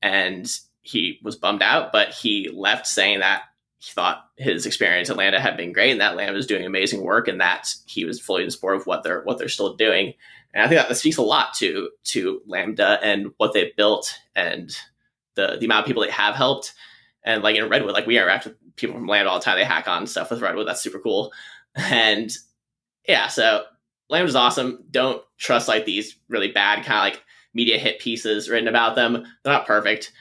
and 0.00 0.50
he 0.80 1.20
was 1.22 1.36
bummed 1.36 1.62
out, 1.62 1.92
but 1.92 2.10
he 2.10 2.50
left 2.52 2.86
saying 2.86 3.20
that 3.20 3.42
he 3.78 3.92
thought 3.92 4.26
his 4.36 4.64
experience 4.64 5.10
at 5.10 5.16
Lambda 5.16 5.40
had 5.40 5.56
been 5.56 5.72
great 5.72 5.90
and 5.90 6.00
that 6.00 6.16
Lambda 6.16 6.34
was 6.34 6.46
doing 6.46 6.64
amazing 6.64 7.02
work 7.02 7.28
and 7.28 7.40
that 7.40 7.74
he 7.86 8.04
was 8.04 8.20
fully 8.20 8.44
in 8.44 8.50
support 8.50 8.76
of 8.76 8.86
what 8.86 9.02
they're 9.02 9.22
what 9.22 9.38
they're 9.38 9.48
still 9.48 9.74
doing. 9.74 10.14
And 10.54 10.62
I 10.62 10.68
think 10.68 10.86
that 10.86 10.96
speaks 10.96 11.16
a 11.16 11.22
lot 11.22 11.54
to 11.54 11.90
to 12.04 12.42
Lambda 12.46 13.00
and 13.02 13.32
what 13.38 13.52
they've 13.52 13.74
built 13.74 14.16
and 14.36 14.70
the 15.34 15.56
the 15.58 15.66
amount 15.66 15.80
of 15.80 15.86
people 15.86 16.02
they 16.02 16.10
have 16.10 16.36
helped 16.36 16.74
and 17.24 17.42
like 17.42 17.56
in 17.56 17.68
Redwood, 17.68 17.92
like 17.92 18.06
we 18.06 18.18
interact 18.18 18.44
with 18.44 18.54
people 18.76 18.96
from 18.96 19.06
Lambda 19.06 19.30
all 19.30 19.38
the 19.38 19.44
time. 19.44 19.58
They 19.58 19.64
hack 19.64 19.88
on 19.88 20.06
stuff 20.06 20.30
with 20.30 20.42
Redwood. 20.42 20.66
That's 20.66 20.82
super 20.82 20.98
cool. 20.98 21.32
And 21.76 22.30
yeah, 23.08 23.28
so 23.28 23.64
Lambda's 24.10 24.36
awesome. 24.36 24.84
Don't 24.90 25.22
trust 25.38 25.68
like 25.68 25.84
these 25.84 26.16
really 26.28 26.52
bad 26.52 26.84
kind 26.84 26.98
of 26.98 27.14
like 27.14 27.24
media 27.54 27.78
hit 27.78 27.98
pieces 27.98 28.48
written 28.48 28.68
about 28.68 28.94
them. 28.94 29.14
They're 29.14 29.52
not 29.52 29.66
perfect. 29.66 30.12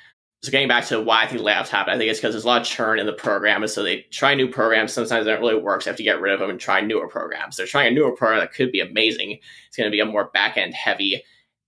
So 0.44 0.52
getting 0.52 0.68
back 0.68 0.86
to 0.86 1.00
why 1.00 1.24
I 1.24 1.28
think 1.28 1.42
layoffs 1.42 1.68
happen, 1.68 1.94
I 1.94 1.98
think 1.98 2.10
it's 2.10 2.20
because 2.20 2.34
there's 2.34 2.46
a 2.46 2.48
lot 2.48 2.62
of 2.62 2.68
churn 2.68 2.98
in 2.98 3.06
the 3.06 3.14
program, 3.14 3.62
and 3.62 3.72
so 3.72 3.84
they 3.84 4.08
try 4.12 4.34
new 4.34 4.48
programs. 4.48 4.92
Sometimes 4.92 5.28
don't 5.28 5.40
really 5.40 5.62
works. 5.62 5.86
they 5.86 5.92
have 5.92 5.98
to 5.98 6.04
get 6.04 6.20
rid 6.20 6.34
of 6.34 6.40
them 6.40 6.50
and 6.50 6.60
try 6.60 6.82
newer 6.82 7.08
programs. 7.08 7.58
They're 7.58 7.68
trying 7.68 7.90
a 7.90 7.92
newer 7.92 8.16
program 8.16 8.40
that 8.40 8.54
could 8.54 8.72
be 8.72 8.80
amazing. 8.80 9.38
It's 9.68 9.78
going 9.78 9.86
to 9.86 9.92
be 9.92 10.00
a 10.00 10.06
more 10.06 10.32
back 10.34 10.58
end 10.58 10.74
heavy, 10.74 11.22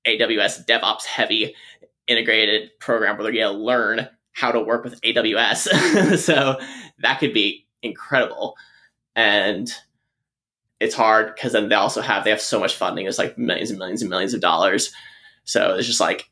AWS 0.08 0.66
DevOps 0.66 1.06
heavy 1.06 1.54
integrated 2.08 2.72
program 2.80 3.16
where 3.16 3.24
they're 3.26 3.34
going 3.34 3.56
to 3.56 3.64
learn 3.64 4.10
how 4.34 4.52
to 4.52 4.60
work 4.60 4.84
with 4.84 5.00
AWS. 5.02 6.18
so 6.18 6.60
that 7.00 7.20
could 7.20 7.34
be 7.34 7.66
incredible. 7.82 8.56
And 9.16 9.72
it's 10.80 10.96
hard 10.96 11.34
because 11.34 11.54
then 11.54 11.70
they 11.70 11.76
also 11.76 12.02
have 12.02 12.24
they 12.24 12.30
have 12.30 12.42
so 12.42 12.60
much 12.60 12.76
funding. 12.76 13.06
It's 13.06 13.18
like 13.18 13.38
millions 13.38 13.70
and 13.70 13.80
millions 13.80 14.02
and 14.02 14.10
millions 14.10 14.34
of 14.34 14.42
dollars. 14.42 14.92
So 15.46 15.76
it's 15.76 15.88
just 15.88 16.00
like 16.00 16.30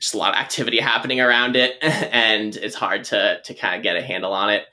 just 0.00 0.14
a 0.14 0.18
lot 0.18 0.34
of 0.34 0.40
activity 0.40 0.80
happening 0.80 1.20
around 1.20 1.56
it, 1.56 1.76
and 1.82 2.56
it's 2.56 2.74
hard 2.74 3.04
to 3.04 3.40
to 3.44 3.54
kind 3.54 3.76
of 3.76 3.82
get 3.82 3.96
a 3.96 4.02
handle 4.02 4.32
on 4.32 4.50
it. 4.50 4.64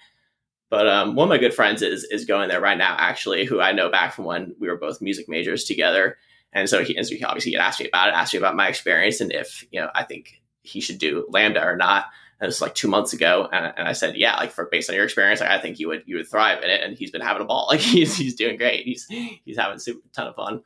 But 0.69 0.87
um, 0.87 1.15
one 1.15 1.25
of 1.25 1.29
my 1.29 1.37
good 1.37 1.53
friends 1.53 1.81
is 1.81 2.05
is 2.05 2.25
going 2.25 2.49
there 2.49 2.61
right 2.61 2.77
now, 2.77 2.95
actually, 2.97 3.45
who 3.45 3.61
I 3.61 3.71
know 3.71 3.89
back 3.89 4.13
from 4.13 4.25
when 4.25 4.55
we 4.59 4.67
were 4.67 4.77
both 4.77 5.01
music 5.01 5.29
majors 5.29 5.63
together. 5.63 6.17
And 6.53 6.69
so 6.69 6.83
he, 6.83 6.95
and 6.95 7.05
so 7.05 7.13
he 7.13 7.23
obviously 7.23 7.55
asked 7.55 7.79
me 7.79 7.87
about 7.87 8.09
it, 8.09 8.15
asked 8.15 8.33
me 8.33 8.39
about 8.39 8.55
my 8.55 8.67
experience, 8.67 9.21
and 9.21 9.31
if 9.31 9.65
you 9.69 9.79
know 9.79 9.89
I 9.93 10.03
think 10.03 10.41
he 10.63 10.81
should 10.81 10.97
do 10.97 11.27
Lambda 11.29 11.63
or 11.63 11.75
not. 11.75 12.05
It 12.39 12.45
was 12.45 12.61
like 12.61 12.75
two 12.75 12.87
months 12.87 13.13
ago, 13.13 13.49
and, 13.51 13.73
and 13.77 13.87
I 13.87 13.93
said, 13.93 14.15
"Yeah, 14.15 14.35
like 14.37 14.51
for 14.51 14.65
based 14.71 14.89
on 14.89 14.95
your 14.95 15.05
experience, 15.05 15.39
like, 15.39 15.49
I 15.49 15.59
think 15.59 15.79
you 15.79 15.87
would 15.87 16.03
you 16.05 16.17
would 16.17 16.27
thrive 16.27 16.63
in 16.63 16.69
it." 16.69 16.83
And 16.83 16.95
he's 16.95 17.09
been 17.09 17.21
having 17.21 17.41
a 17.41 17.45
ball. 17.45 17.67
Like 17.71 17.79
he's 17.79 18.15
he's 18.15 18.35
doing 18.35 18.57
great. 18.57 18.85
He's 18.85 19.05
he's 19.07 19.57
having 19.57 19.77
a 19.77 19.79
super 19.79 20.07
ton 20.13 20.27
of 20.27 20.35
fun. 20.35 20.61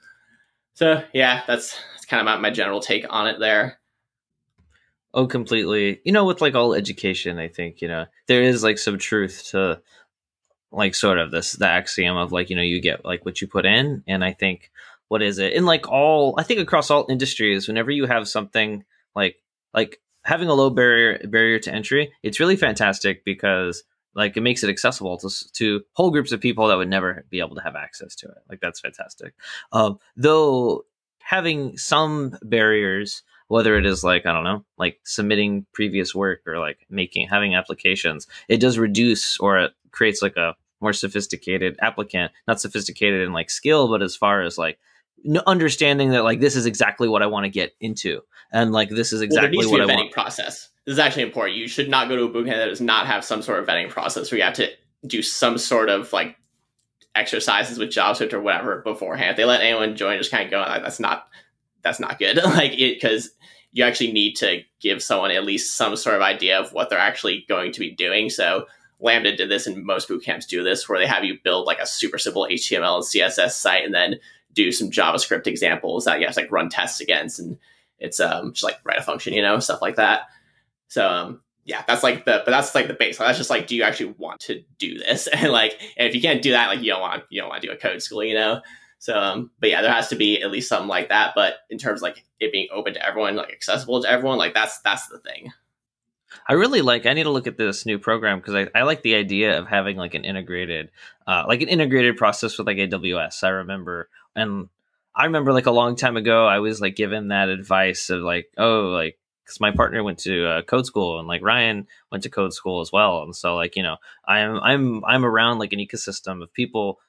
So 0.73 1.03
yeah, 1.13 1.43
that's 1.47 1.79
that's 1.93 2.05
kind 2.05 2.19
of 2.19 2.25
my, 2.25 2.37
my 2.37 2.53
general 2.53 2.81
take 2.81 3.05
on 3.09 3.27
it 3.27 3.39
there. 3.39 3.79
Oh, 5.13 5.27
completely. 5.27 5.99
You 6.05 6.11
know, 6.11 6.25
with 6.25 6.41
like 6.41 6.55
all 6.55 6.73
education, 6.73 7.39
I 7.39 7.47
think 7.47 7.81
you 7.81 7.87
know 7.87 8.05
there 8.27 8.41
is 8.41 8.63
like 8.63 8.77
some 8.77 8.97
truth 8.97 9.47
to 9.51 9.81
like 10.71 10.95
sort 10.95 11.19
of 11.19 11.31
this 11.31 11.53
the 11.53 11.67
axiom 11.67 12.17
of 12.17 12.31
like 12.31 12.49
you 12.49 12.55
know 12.55 12.61
you 12.61 12.81
get 12.81 13.05
like 13.05 13.25
what 13.25 13.41
you 13.41 13.47
put 13.47 13.65
in, 13.65 14.03
and 14.07 14.23
I 14.23 14.33
think 14.33 14.71
what 15.07 15.21
is 15.21 15.39
it 15.39 15.53
in 15.53 15.65
like 15.65 15.89
all 15.89 16.35
I 16.37 16.43
think 16.43 16.59
across 16.59 16.89
all 16.89 17.05
industries, 17.09 17.67
whenever 17.67 17.91
you 17.91 18.05
have 18.05 18.27
something 18.27 18.83
like 19.15 19.37
like 19.73 19.99
having 20.23 20.47
a 20.47 20.53
low 20.53 20.69
barrier 20.69 21.19
barrier 21.27 21.59
to 21.59 21.73
entry, 21.73 22.11
it's 22.23 22.39
really 22.39 22.55
fantastic 22.55 23.23
because 23.23 23.83
like 24.13 24.35
it 24.35 24.41
makes 24.41 24.63
it 24.63 24.69
accessible 24.69 25.17
to 25.17 25.29
to 25.53 25.81
whole 25.93 26.11
groups 26.11 26.31
of 26.31 26.41
people 26.41 26.67
that 26.67 26.77
would 26.77 26.89
never 26.89 27.25
be 27.29 27.39
able 27.39 27.55
to 27.55 27.63
have 27.63 27.75
access 27.75 28.15
to 28.15 28.27
it. 28.27 28.37
Like 28.49 28.59
that's 28.59 28.79
fantastic. 28.79 29.33
Um, 29.71 29.99
though 30.15 30.85
having 31.19 31.77
some 31.77 32.37
barriers, 32.41 33.23
whether 33.47 33.77
it 33.77 33.85
is 33.85 34.03
like 34.03 34.25
I 34.25 34.33
don't 34.33 34.43
know, 34.43 34.65
like 34.77 34.99
submitting 35.03 35.65
previous 35.73 36.13
work 36.13 36.41
or 36.45 36.59
like 36.59 36.85
making 36.89 37.27
having 37.27 37.55
applications, 37.55 38.27
it 38.47 38.57
does 38.59 38.77
reduce 38.77 39.37
or 39.37 39.57
it 39.59 39.71
creates 39.91 40.21
like 40.21 40.37
a 40.37 40.55
more 40.81 40.93
sophisticated 40.93 41.77
applicant. 41.79 42.31
Not 42.47 42.59
sophisticated 42.59 43.21
in 43.21 43.33
like 43.33 43.49
skill, 43.49 43.87
but 43.87 44.01
as 44.01 44.15
far 44.15 44.41
as 44.41 44.57
like 44.57 44.79
understanding 45.45 46.11
that 46.11 46.23
like 46.23 46.39
this 46.39 46.55
is 46.55 46.65
exactly 46.65 47.07
what 47.07 47.21
I 47.21 47.27
want 47.27 47.45
to 47.45 47.49
get 47.49 47.73
into, 47.79 48.21
and 48.51 48.71
like 48.71 48.89
this 48.89 49.13
is 49.13 49.21
exactly 49.21 49.57
well, 49.57 49.71
what 49.71 49.81
I 49.81 49.85
vetting 49.85 49.97
want. 49.97 50.11
process. 50.11 50.69
This 50.85 50.93
is 50.93 50.99
actually 50.99 51.23
important. 51.23 51.57
You 51.57 51.67
should 51.67 51.89
not 51.89 52.09
go 52.09 52.15
to 52.15 52.23
a 52.23 52.29
bootcamp 52.29 52.57
that 52.57 52.65
does 52.65 52.81
not 52.81 53.07
have 53.07 53.23
some 53.23 53.41
sort 53.41 53.59
of 53.59 53.67
vetting 53.67 53.89
process 53.89 54.31
where 54.31 54.39
you 54.39 54.43
have 54.43 54.55
to 54.55 54.69
do 55.05 55.21
some 55.21 55.57
sort 55.57 55.89
of 55.89 56.11
like 56.11 56.37
exercises 57.15 57.77
with 57.77 57.89
JavaScript 57.89 58.33
or 58.33 58.41
whatever 58.41 58.81
beforehand. 58.81 59.31
If 59.31 59.37
they 59.37 59.45
let 59.45 59.61
anyone 59.61 59.95
join, 59.95 60.17
just 60.17 60.31
kind 60.31 60.45
of 60.45 60.51
go. 60.51 60.59
Like, 60.59 60.83
that's 60.83 60.99
not 60.99 61.27
that's 61.83 61.99
not 61.99 62.19
good. 62.19 62.37
like 62.43 62.73
it 62.73 63.01
because 63.01 63.31
you 63.71 63.83
actually 63.83 64.11
need 64.11 64.35
to 64.35 64.61
give 64.81 65.01
someone 65.01 65.31
at 65.31 65.45
least 65.45 65.77
some 65.77 65.95
sort 65.95 66.15
of 66.15 66.21
idea 66.21 66.59
of 66.59 66.73
what 66.73 66.89
they're 66.89 66.99
actually 66.99 67.45
going 67.47 67.71
to 67.71 67.79
be 67.79 67.91
doing. 67.91 68.29
So 68.29 68.65
Lambda 68.99 69.35
did 69.35 69.49
this, 69.49 69.65
and 69.65 69.83
most 69.83 70.07
boot 70.07 70.23
camps 70.23 70.45
do 70.45 70.63
this, 70.63 70.87
where 70.87 70.99
they 70.99 71.07
have 71.07 71.23
you 71.23 71.37
build 71.43 71.65
like 71.65 71.79
a 71.79 71.87
super 71.87 72.17
simple 72.17 72.47
HTML 72.49 72.95
and 72.95 73.03
CSS 73.03 73.51
site, 73.51 73.83
and 73.83 73.93
then 73.93 74.15
do 74.53 74.71
some 74.71 74.91
JavaScript 74.91 75.47
examples 75.47 76.05
that 76.05 76.19
you 76.19 76.25
have 76.25 76.35
to 76.35 76.41
like 76.41 76.51
run 76.51 76.69
tests 76.69 77.01
against, 77.01 77.39
and 77.39 77.57
it's 77.99 78.19
um 78.19 78.53
just 78.53 78.63
like 78.63 78.79
write 78.83 78.99
a 78.99 79.03
function, 79.03 79.33
you 79.33 79.41
know, 79.41 79.59
stuff 79.59 79.81
like 79.81 79.95
that. 79.95 80.23
So 80.87 81.07
um, 81.07 81.41
yeah, 81.63 81.83
that's 81.87 82.03
like 82.03 82.25
the 82.25 82.41
but 82.43 82.51
that's 82.51 82.73
like 82.75 82.87
the 82.87 82.93
base. 82.93 83.17
That's 83.17 83.37
just 83.37 83.49
like, 83.49 83.67
do 83.67 83.75
you 83.75 83.83
actually 83.83 84.15
want 84.17 84.41
to 84.41 84.63
do 84.77 84.97
this? 84.97 85.27
And 85.33 85.51
like, 85.51 85.79
and 85.97 86.07
if 86.07 86.15
you 86.15 86.21
can't 86.21 86.41
do 86.41 86.51
that, 86.51 86.67
like 86.67 86.81
you 86.81 86.91
don't 86.91 87.01
want 87.01 87.23
you 87.29 87.41
don't 87.41 87.49
want 87.49 87.61
to 87.61 87.67
do 87.67 87.73
a 87.73 87.77
code 87.77 88.01
school, 88.01 88.23
you 88.23 88.33
know. 88.33 88.61
So, 88.99 89.17
um, 89.17 89.51
but 89.59 89.69
yeah, 89.69 89.81
there 89.81 89.91
has 89.91 90.09
to 90.09 90.15
be 90.15 90.41
at 90.41 90.51
least 90.51 90.69
something 90.69 90.87
like 90.87 91.09
that. 91.09 91.33
But 91.33 91.55
in 91.69 91.77
terms 91.77 91.99
of, 91.99 92.03
like 92.03 92.23
it 92.39 92.51
being 92.51 92.67
open 92.71 92.93
to 92.93 93.05
everyone, 93.05 93.35
like 93.35 93.51
accessible 93.51 94.01
to 94.01 94.09
everyone, 94.09 94.37
like 94.37 94.53
that's 94.53 94.79
that's 94.81 95.07
the 95.07 95.19
thing. 95.19 95.51
I 96.47 96.53
really 96.53 96.81
like. 96.81 97.05
I 97.05 97.13
need 97.13 97.23
to 97.23 97.29
look 97.29 97.47
at 97.47 97.57
this 97.57 97.85
new 97.85 97.99
program 97.99 98.39
because 98.39 98.55
I, 98.55 98.67
I 98.77 98.83
like 98.83 99.01
the 99.01 99.15
idea 99.15 99.57
of 99.57 99.67
having 99.67 99.97
like 99.97 100.13
an 100.13 100.23
integrated, 100.23 100.89
uh, 101.27 101.43
like 101.47 101.61
an 101.61 101.67
integrated 101.67 102.17
process 102.17 102.57
with 102.57 102.67
like 102.67 102.77
AWS. 102.77 103.43
I 103.43 103.49
remember, 103.49 104.09
and 104.35 104.69
I 105.15 105.25
remember 105.25 105.53
like 105.53 105.65
a 105.65 105.71
long 105.71 105.95
time 105.95 106.17
ago, 106.17 106.45
I 106.45 106.59
was 106.59 106.81
like 106.81 106.95
given 106.95 107.29
that 107.29 107.49
advice 107.49 108.09
of 108.09 108.21
like, 108.21 108.49
oh, 108.57 108.89
like 108.93 109.17
because 109.43 109.59
my 109.59 109.71
partner 109.71 110.03
went 110.03 110.19
to 110.19 110.47
uh, 110.47 110.61
code 110.61 110.85
school 110.85 111.19
and 111.19 111.27
like 111.27 111.41
Ryan 111.41 111.87
went 112.11 112.23
to 112.23 112.29
code 112.29 112.53
school 112.53 112.81
as 112.81 112.91
well, 112.91 113.23
and 113.23 113.35
so 113.35 113.55
like 113.55 113.75
you 113.75 113.83
know, 113.83 113.97
I'm 114.25 114.59
I'm 114.61 115.05
I'm 115.05 115.25
around 115.25 115.59
like 115.59 115.73
an 115.73 115.79
ecosystem 115.79 116.41
of 116.41 116.53
people 116.53 116.99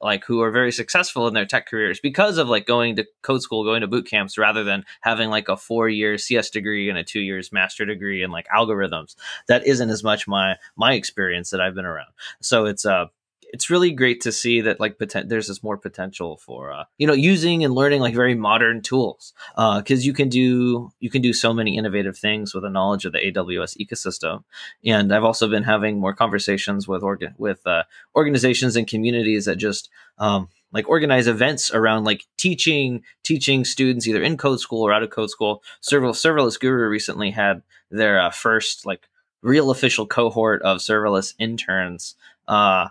like 0.00 0.24
who 0.24 0.40
are 0.40 0.50
very 0.50 0.70
successful 0.70 1.26
in 1.26 1.34
their 1.34 1.44
tech 1.44 1.66
careers 1.66 1.98
because 2.00 2.38
of 2.38 2.48
like 2.48 2.66
going 2.66 2.96
to 2.96 3.04
code 3.22 3.42
school, 3.42 3.64
going 3.64 3.80
to 3.80 3.88
boot 3.88 4.06
camps 4.06 4.38
rather 4.38 4.62
than 4.62 4.84
having 5.00 5.28
like 5.28 5.48
a 5.48 5.56
four 5.56 5.88
year 5.88 6.16
CS 6.18 6.50
degree 6.50 6.88
and 6.88 6.98
a 6.98 7.04
two 7.04 7.20
years 7.20 7.52
master 7.52 7.84
degree 7.84 8.22
in 8.22 8.30
like 8.30 8.46
algorithms. 8.54 9.16
That 9.48 9.66
isn't 9.66 9.90
as 9.90 10.04
much 10.04 10.28
my 10.28 10.56
my 10.76 10.92
experience 10.92 11.50
that 11.50 11.60
I've 11.60 11.74
been 11.74 11.84
around. 11.84 12.12
So 12.40 12.66
it's 12.66 12.86
uh 12.86 13.06
it's 13.50 13.70
really 13.70 13.90
great 13.90 14.20
to 14.20 14.32
see 14.32 14.60
that 14.60 14.80
like 14.80 14.98
poten- 14.98 15.28
there's 15.28 15.48
this 15.48 15.62
more 15.62 15.76
potential 15.76 16.36
for 16.36 16.72
uh, 16.72 16.84
you 16.98 17.06
know 17.06 17.12
using 17.12 17.64
and 17.64 17.74
learning 17.74 18.00
like 18.00 18.14
very 18.14 18.34
modern 18.34 18.82
tools 18.82 19.32
because 19.56 20.00
uh, 20.00 20.06
you 20.06 20.12
can 20.12 20.28
do 20.28 20.90
you 21.00 21.10
can 21.10 21.22
do 21.22 21.32
so 21.32 21.52
many 21.52 21.76
innovative 21.76 22.16
things 22.16 22.54
with 22.54 22.64
a 22.64 22.70
knowledge 22.70 23.04
of 23.04 23.12
the 23.12 23.18
AWS 23.18 23.76
ecosystem. 23.78 24.44
And 24.84 25.12
I've 25.12 25.24
also 25.24 25.48
been 25.48 25.62
having 25.62 25.98
more 25.98 26.14
conversations 26.14 26.86
with 26.86 27.02
orga- 27.02 27.34
with 27.38 27.66
uh, 27.66 27.84
organizations 28.14 28.76
and 28.76 28.86
communities 28.86 29.46
that 29.46 29.56
just 29.56 29.88
um, 30.18 30.48
like 30.72 30.88
organize 30.88 31.26
events 31.26 31.72
around 31.72 32.04
like 32.04 32.24
teaching 32.36 33.02
teaching 33.22 33.64
students 33.64 34.06
either 34.06 34.22
in 34.22 34.36
code 34.36 34.60
school 34.60 34.82
or 34.82 34.92
out 34.92 35.02
of 35.02 35.10
code 35.10 35.30
school. 35.30 35.62
Serverless, 35.82 36.22
Serverless 36.22 36.60
Guru 36.60 36.88
recently 36.88 37.30
had 37.30 37.62
their 37.90 38.20
uh, 38.20 38.30
first 38.30 38.84
like 38.84 39.08
real 39.42 39.70
official 39.70 40.06
cohort 40.06 40.60
of 40.62 40.78
serverless 40.78 41.34
interns 41.38 42.16
uh, 42.48 42.88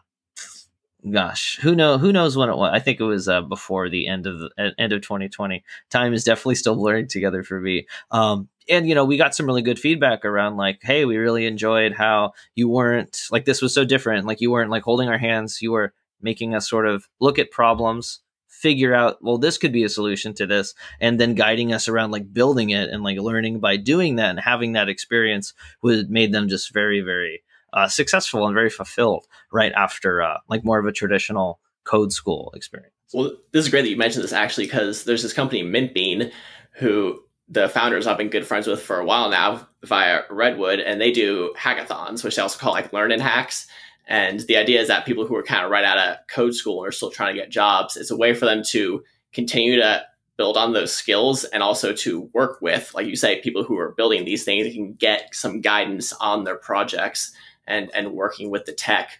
gosh, 1.12 1.58
who 1.62 1.76
know 1.76 1.98
who 1.98 2.12
knows 2.12 2.36
when 2.36 2.50
it 2.50 2.58
was? 2.58 2.72
I 2.74 2.80
think 2.80 3.00
it 3.00 3.04
was 3.04 3.28
uh, 3.28 3.41
before 3.41 3.89
the 3.89 4.08
end 4.08 4.28
of 4.28 4.39
the 4.39 4.74
end 4.78 4.93
of 4.93 5.02
2020. 5.02 5.64
Time 5.89 6.14
is 6.14 6.24
definitely 6.24 6.56
still 6.56 6.76
blurring 6.76 7.08
together 7.08 7.43
for 7.43 7.60
me. 7.60 7.88
Um, 8.12 8.50
and 8.70 8.88
you 8.88 8.95
know, 8.95 9.06
we 9.06 9.18
got 9.18 9.36
some 9.36 9.45
really 9.45 9.62
good 9.62 9.80
feedback 9.80 10.26
around 10.26 10.58
like, 10.58 10.80
hey, 10.82 11.06
we 11.06 11.18
really 11.18 11.45
enjoyed 11.45 11.93
how 11.93 12.34
you 12.56 12.68
weren't 12.68 13.20
like 13.32 13.45
this 13.45 13.62
was 13.62 13.74
so 13.74 13.86
different. 13.86 14.26
Like 14.26 14.41
you 14.41 14.52
weren't 14.52 14.72
like 14.72 14.84
holding 14.84 15.10
our 15.10 15.18
hands. 15.18 15.62
You 15.62 15.72
were 15.72 15.93
making 16.22 16.56
us 16.56 16.70
sort 16.70 16.88
of 16.88 17.08
look 17.20 17.39
at 17.39 17.52
problems 17.52 18.22
figure 18.58 18.93
out 18.93 19.18
well 19.22 19.38
this 19.38 19.58
could 19.58 19.72
be 19.72 19.84
a 19.84 19.89
solution 19.89 20.34
to 20.34 20.48
this 20.48 20.74
and 21.00 21.20
then 21.20 21.36
guiding 21.36 21.72
us 21.72 21.88
around 21.88 22.10
like 22.10 22.34
building 22.34 22.72
it 22.72 22.89
and 22.89 23.04
like 23.04 23.20
learning 23.20 23.60
by 23.60 23.78
doing 23.78 24.16
that 24.16 24.32
and 24.32 24.39
having 24.39 24.72
that 24.72 24.89
experience 24.89 25.54
would 25.84 26.10
made 26.10 26.32
them 26.32 26.50
just 26.50 26.74
very 26.74 27.02
very 27.02 27.43
uh, 27.78 27.88
successful 27.88 28.47
and 28.47 28.55
very 28.55 28.71
fulfilled 28.71 29.28
right 29.51 29.71
after 29.73 30.21
uh, 30.21 30.38
like 30.49 30.65
more 30.65 30.80
of 30.80 30.86
a 30.88 30.91
traditional 30.91 31.59
code 31.84 32.11
school 32.11 32.51
experience. 32.55 32.93
Well, 33.13 33.34
this 33.51 33.65
is 33.65 33.69
great 33.69 33.84
that 33.84 33.89
you 33.89 33.97
mentioned 33.97 34.23
this 34.23 34.34
actually 34.34 34.65
because 34.65 35.03
there's 35.03 35.21
this 35.21 35.34
company 35.34 35.63
Mintbean 35.63 36.32
who 36.71 37.19
the 37.47 37.69
founders 37.69 38.07
I've 38.07 38.17
been 38.17 38.30
good 38.30 38.47
friends 38.47 38.65
with 38.65 38.82
for 38.82 38.99
a 38.99 39.05
while 39.05 39.30
now 39.30 39.67
via 39.84 40.23
Redwood, 40.30 40.80
and 40.80 40.99
they 40.99 41.11
do 41.11 41.53
hackathons, 41.57 42.23
which 42.23 42.36
they 42.36 42.41
also 42.41 42.59
call 42.59 42.73
like 42.73 42.91
learn 42.91 43.11
and 43.11 43.21
hacks. 43.21 43.67
And 44.07 44.39
the 44.41 44.57
idea 44.57 44.82
is 44.82 44.88
that 44.88 45.05
people 45.05 45.28
who 45.28 45.36
are 45.36 45.43
kind 45.43 45.63
of 45.63 45.71
right 45.71 45.86
out 45.86 45.97
of 45.99 46.17
code 46.28 46.55
school 46.55 46.82
and 46.82 46.89
are 46.89 46.91
still 46.91 47.11
trying 47.11 47.36
to 47.36 47.39
get 47.39 47.51
jobs, 47.51 47.95
it's 47.95 48.11
a 48.11 48.17
way 48.17 48.34
for 48.34 48.45
them 48.45 48.63
to 48.69 49.03
continue 49.34 49.75
to 49.75 50.03
build 50.36 50.57
on 50.57 50.73
those 50.73 50.93
skills 50.93 51.43
and 51.45 51.61
also 51.61 51.93
to 51.93 52.30
work 52.34 52.59
with, 52.61 52.93
like 52.95 53.05
you 53.05 53.15
say, 53.15 53.41
people 53.41 53.63
who 53.63 53.78
are 53.78 53.93
building 53.93 54.25
these 54.25 54.43
things 54.43 54.73
can 54.73 54.93
get 54.93 55.30
some 55.34 55.61
guidance 55.61 56.11
on 56.13 56.43
their 56.43 56.57
projects 56.57 57.32
and 57.68 57.89
and 57.93 58.13
working 58.13 58.49
with 58.49 58.65
the 58.65 58.74
tech. 58.74 59.11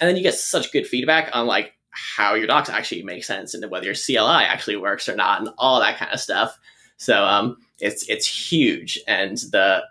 And 0.00 0.08
then 0.08 0.16
you 0.16 0.22
get 0.22 0.34
such 0.34 0.72
good 0.72 0.86
feedback 0.86 1.30
on 1.32 1.46
like 1.46 1.72
how 1.90 2.34
your 2.34 2.46
docs 2.46 2.68
actually 2.68 3.02
make 3.02 3.24
sense 3.24 3.54
and 3.54 3.70
whether 3.70 3.86
your 3.86 3.94
CLI 3.94 4.44
actually 4.44 4.76
works 4.76 5.08
or 5.08 5.16
not 5.16 5.40
and 5.40 5.48
all 5.56 5.80
that 5.80 5.96
kind 5.98 6.12
of 6.12 6.20
stuff. 6.20 6.58
So 6.98 7.24
um, 7.24 7.56
it's 7.80 8.08
it's 8.08 8.26
huge, 8.26 8.98
and 9.06 9.36
the 9.38 9.82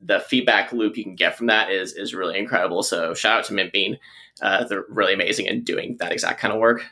the 0.00 0.20
feedback 0.20 0.72
loop 0.72 0.96
you 0.96 1.04
can 1.04 1.16
get 1.16 1.36
from 1.36 1.46
that 1.48 1.70
is 1.70 1.92
is 1.92 2.14
really 2.14 2.38
incredible. 2.38 2.82
So 2.82 3.14
shout 3.14 3.38
out 3.38 3.44
to 3.46 3.54
Mintbean, 3.54 3.98
uh, 4.40 4.64
they're 4.64 4.84
really 4.88 5.14
amazing 5.14 5.46
in 5.46 5.64
doing 5.64 5.96
that 5.98 6.12
exact 6.12 6.40
kind 6.40 6.52
of 6.52 6.60
work. 6.60 6.84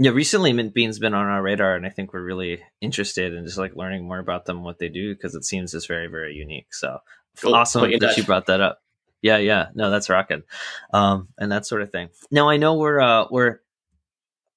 Yeah, 0.00 0.12
recently 0.12 0.52
Mintbean's 0.52 1.00
been 1.00 1.14
on 1.14 1.26
our 1.26 1.42
radar, 1.42 1.74
and 1.74 1.84
I 1.84 1.90
think 1.90 2.12
we're 2.12 2.22
really 2.22 2.62
interested 2.80 3.34
in 3.34 3.44
just 3.44 3.58
like 3.58 3.74
learning 3.74 4.06
more 4.06 4.20
about 4.20 4.44
them, 4.44 4.62
what 4.62 4.78
they 4.78 4.88
do, 4.88 5.14
because 5.14 5.34
it 5.34 5.44
seems 5.44 5.72
just 5.72 5.88
very 5.88 6.06
very 6.06 6.34
unique. 6.34 6.72
So 6.72 6.98
cool. 7.40 7.54
awesome 7.54 7.90
that 7.98 8.16
you 8.16 8.24
brought 8.24 8.46
that 8.46 8.60
up. 8.60 8.80
Yeah, 9.22 9.38
yeah. 9.38 9.66
No, 9.74 9.90
that's 9.90 10.08
rocking. 10.08 10.42
Um, 10.92 11.28
and 11.38 11.50
that 11.50 11.66
sort 11.66 11.82
of 11.82 11.90
thing. 11.90 12.08
Now 12.30 12.48
I 12.48 12.56
know 12.56 12.74
we're 12.74 13.00
uh 13.00 13.26
we're 13.30 13.60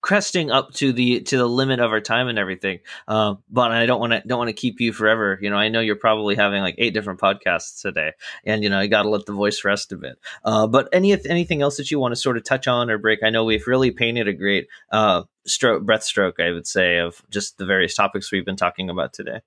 cresting 0.02 0.50
up 0.50 0.74
to 0.74 0.92
the 0.92 1.22
to 1.22 1.38
the 1.38 1.48
limit 1.48 1.80
of 1.80 1.92
our 1.92 2.02
time 2.02 2.28
and 2.28 2.38
everything. 2.38 2.80
Um, 3.08 3.40
but 3.50 3.72
I 3.72 3.86
don't 3.86 4.00
want 4.00 4.14
to 4.14 4.22
don't 4.28 4.40
want 4.40 4.50
to 4.50 4.54
keep 4.54 4.80
you 4.80 4.94
forever. 4.94 5.38
You 5.42 5.50
know, 5.50 5.56
I 5.56 5.70
know 5.70 5.80
you're 5.80 5.96
probably 5.96 6.36
having 6.36 6.62
like 6.62 6.76
eight 6.78 6.94
different 6.94 7.20
podcasts 7.20 7.82
today, 7.82 8.12
and 8.46 8.64
you 8.64 8.70
know, 8.70 8.82
you 8.82 8.90
got 8.90 9.04
to 9.04 9.10
let 9.10 9.26
the 9.26 9.34
voice 9.34 9.64
rest 9.64 9.92
a 9.92 9.98
bit. 9.98 10.20
Uh, 10.44 10.68
but 10.68 10.90
any 10.92 11.14
anything 11.28 11.62
else 11.62 11.78
that 11.78 11.92
you 11.92 12.00
want 12.00 12.12
to 12.12 12.20
sort 12.20 12.38
of 12.38 12.44
touch 12.44 12.68
on 12.68 12.90
or 12.90 12.98
break? 12.98 13.24
I 13.24 13.30
know 13.30 13.44
we've 13.44 13.68
really 13.68 13.92
painted 13.92 14.28
a 14.28 14.34
great 14.34 14.68
uh 14.92 15.24
stroke 15.46 15.84
breath 15.84 16.04
stroke, 16.04 16.40
I 16.40 16.52
would 16.52 16.68
say, 16.68 16.98
of 16.98 17.22
just 17.30 17.58
the 17.58 17.66
various 17.66 17.96
topics 17.96 18.32
we've 18.32 18.46
been 18.46 18.56
talking 18.56 18.90
about 18.90 19.14
today 19.14 19.42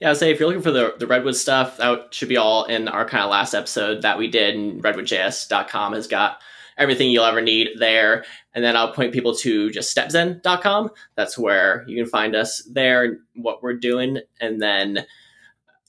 yeah, 0.00 0.10
I'd 0.10 0.16
say 0.16 0.30
if 0.30 0.38
you're 0.38 0.48
looking 0.48 0.62
for 0.62 0.70
the, 0.70 0.94
the 0.98 1.06
Redwood 1.06 1.36
stuff, 1.36 1.78
that 1.78 2.12
should 2.12 2.28
be 2.28 2.36
all 2.36 2.64
in 2.64 2.88
our 2.88 3.08
kind 3.08 3.24
of 3.24 3.30
last 3.30 3.54
episode 3.54 4.02
that 4.02 4.18
we 4.18 4.28
did. 4.28 4.54
And 4.54 4.82
redwoodjs.com 4.82 5.94
has 5.94 6.06
got 6.06 6.40
everything 6.76 7.10
you'll 7.10 7.24
ever 7.24 7.40
need 7.40 7.70
there. 7.78 8.24
And 8.54 8.64
then 8.64 8.76
I'll 8.76 8.92
point 8.92 9.12
people 9.12 9.34
to 9.36 9.70
just 9.70 9.96
stepzen.com. 9.96 10.90
That's 11.14 11.38
where 11.38 11.84
you 11.86 11.96
can 11.96 12.10
find 12.10 12.36
us 12.36 12.62
there, 12.70 13.18
what 13.34 13.62
we're 13.62 13.76
doing. 13.76 14.20
And 14.40 14.60
then, 14.60 15.06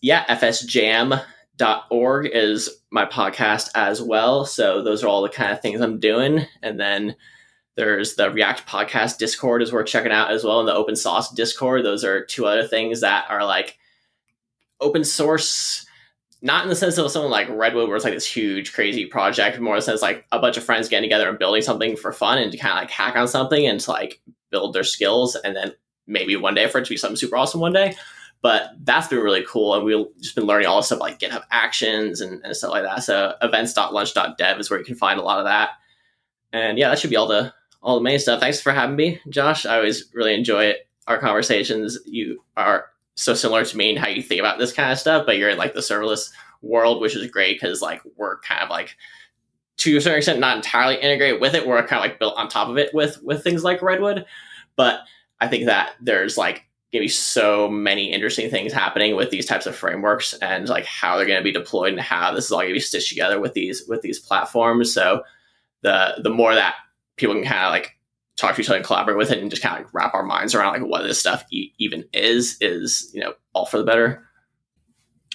yeah, 0.01 0.25
fsjam.org 0.25 2.27
is 2.27 2.69
my 2.91 3.05
podcast 3.05 3.69
as 3.75 4.01
well. 4.01 4.45
So 4.45 4.81
those 4.81 5.03
are 5.03 5.07
all 5.07 5.21
the 5.21 5.29
kind 5.29 5.51
of 5.51 5.61
things 5.61 5.81
I'm 5.81 5.99
doing. 5.99 6.45
And 6.61 6.79
then 6.79 7.15
there's 7.75 8.15
the 8.15 8.31
React 8.31 8.67
podcast 8.67 9.17
Discord 9.17 9.61
is 9.61 9.73
worth 9.73 9.87
checking 9.87 10.11
out 10.11 10.31
as 10.31 10.43
well. 10.43 10.59
And 10.59 10.67
the 10.67 10.73
open 10.73 10.95
source 10.95 11.29
Discord. 11.29 11.83
Those 11.83 12.03
are 12.03 12.25
two 12.25 12.45
other 12.45 12.65
things 12.65 13.01
that 13.01 13.25
are 13.29 13.45
like 13.45 13.77
open 14.79 15.03
source 15.03 15.87
not 16.41 16.63
in 16.63 16.69
the 16.69 16.75
sense 16.75 16.97
of 16.97 17.11
someone 17.11 17.31
like 17.31 17.49
Redwood, 17.49 17.87
where 17.87 17.95
it's 17.95 18.05
like 18.05 18.13
this 18.13 18.31
huge, 18.31 18.73
crazy 18.73 19.05
project, 19.05 19.59
more 19.59 19.73
in 19.73 19.79
the 19.79 19.81
sense 19.81 20.01
like 20.01 20.25
a 20.31 20.39
bunch 20.39 20.57
of 20.57 20.63
friends 20.63 20.87
getting 20.87 21.09
together 21.09 21.27
and 21.29 21.39
building 21.39 21.61
something 21.61 21.95
for 21.95 22.11
fun 22.11 22.37
and 22.37 22.51
to 22.51 22.57
kind 22.57 22.73
of 22.73 22.83
like 22.83 22.91
hack 22.91 23.15
on 23.15 23.27
something 23.27 23.65
and 23.65 23.79
to 23.81 23.91
like 23.91 24.21
build 24.51 24.73
their 24.73 24.83
skills 24.83 25.35
and 25.35 25.55
then 25.55 25.73
maybe 26.05 26.35
one 26.35 26.53
day 26.53 26.67
for 26.67 26.77
it 26.77 26.85
to 26.85 26.89
be 26.89 26.97
something 26.97 27.17
super 27.17 27.35
awesome 27.35 27.59
one 27.59 27.73
day. 27.73 27.95
But 28.43 28.69
that's 28.83 29.07
been 29.07 29.19
really 29.19 29.43
cool. 29.47 29.73
And 29.73 29.83
we've 29.83 30.05
just 30.21 30.35
been 30.35 30.45
learning 30.45 30.67
all 30.67 30.77
this 30.77 30.85
stuff 30.85 30.99
like 30.99 31.19
GitHub 31.19 31.43
actions 31.49 32.21
and, 32.21 32.43
and 32.45 32.55
stuff 32.55 32.71
like 32.71 32.83
that. 32.83 33.03
So 33.03 33.33
events.lunch.dev 33.41 34.59
is 34.59 34.69
where 34.69 34.79
you 34.79 34.85
can 34.85 34.95
find 34.95 35.19
a 35.19 35.23
lot 35.23 35.39
of 35.39 35.45
that. 35.45 35.71
And 36.53 36.77
yeah, 36.77 36.89
that 36.89 36.99
should 36.99 37.09
be 37.09 37.15
all 37.15 37.27
the 37.27 37.51
all 37.81 37.95
the 37.95 38.03
main 38.03 38.19
stuff. 38.19 38.39
Thanks 38.39 38.61
for 38.61 38.71
having 38.71 38.95
me, 38.95 39.19
Josh. 39.29 39.65
I 39.65 39.77
always 39.77 40.09
really 40.13 40.35
enjoy 40.35 40.65
it. 40.65 40.87
Our 41.07 41.17
conversations. 41.17 41.97
You 42.05 42.43
are 42.55 42.87
so 43.17 43.33
similar 43.33 43.65
to 43.65 43.77
me 43.77 43.89
and 43.89 43.99
how 43.99 44.07
you 44.07 44.21
think 44.21 44.39
about 44.39 44.59
this 44.59 44.71
kind 44.71 44.91
of 44.91 44.99
stuff, 44.99 45.25
but 45.25 45.37
you're 45.37 45.49
in 45.49 45.57
like 45.57 45.73
the 45.73 45.79
serverless 45.79 46.31
world, 46.61 47.01
which 47.01 47.15
is 47.15 47.29
great 47.29 47.59
because 47.59 47.81
like 47.81 48.01
we're 48.15 48.39
kind 48.39 48.61
of 48.61 48.69
like 48.69 48.95
to 49.77 49.97
a 49.97 50.01
certain 50.01 50.17
extent 50.17 50.39
not 50.39 50.55
entirely 50.55 50.95
integrated 50.95 51.41
with 51.41 51.55
it. 51.55 51.67
We're 51.67 51.79
kind 51.79 52.03
of 52.03 52.09
like 52.09 52.19
built 52.19 52.37
on 52.37 52.47
top 52.47 52.69
of 52.69 52.77
it 52.77 52.93
with 52.93 53.21
with 53.23 53.43
things 53.43 53.63
like 53.63 53.81
Redwood. 53.81 54.25
But 54.75 55.01
I 55.41 55.47
think 55.47 55.65
that 55.65 55.93
there's 55.99 56.37
like 56.37 56.63
gonna 56.93 57.03
be 57.03 57.07
so 57.07 57.67
many 57.67 58.13
interesting 58.13 58.51
things 58.51 58.71
happening 58.71 59.15
with 59.15 59.31
these 59.31 59.47
types 59.47 59.65
of 59.65 59.75
frameworks 59.75 60.33
and 60.35 60.69
like 60.69 60.85
how 60.85 61.17
they're 61.17 61.25
gonna 61.25 61.41
be 61.41 61.51
deployed 61.51 61.93
and 61.93 62.01
how 62.01 62.31
this 62.33 62.45
is 62.45 62.51
all 62.51 62.61
gonna 62.61 62.73
be 62.73 62.79
stitched 62.79 63.09
together 63.09 63.39
with 63.39 63.53
these 63.53 63.83
with 63.87 64.03
these 64.03 64.19
platforms. 64.19 64.93
So 64.93 65.23
the 65.81 66.19
the 66.21 66.29
more 66.29 66.53
that 66.53 66.75
people 67.15 67.33
can 67.33 67.43
kind 67.43 67.65
of 67.65 67.71
like 67.71 67.96
talk 68.37 68.55
to 68.55 68.61
each 68.61 68.69
other 68.69 68.77
and 68.77 68.85
collaborate 68.85 69.17
with 69.17 69.31
it 69.31 69.39
and 69.39 69.49
just 69.49 69.61
kind 69.61 69.75
of 69.75 69.85
like 69.85 69.93
wrap 69.93 70.13
our 70.13 70.23
minds 70.23 70.55
around 70.55 70.73
like 70.73 70.89
what 70.89 71.03
this 71.03 71.19
stuff 71.19 71.43
e- 71.51 71.73
even 71.77 72.05
is 72.13 72.57
is 72.61 73.11
you 73.13 73.19
know 73.19 73.33
all 73.53 73.65
for 73.65 73.77
the 73.77 73.83
better 73.83 74.27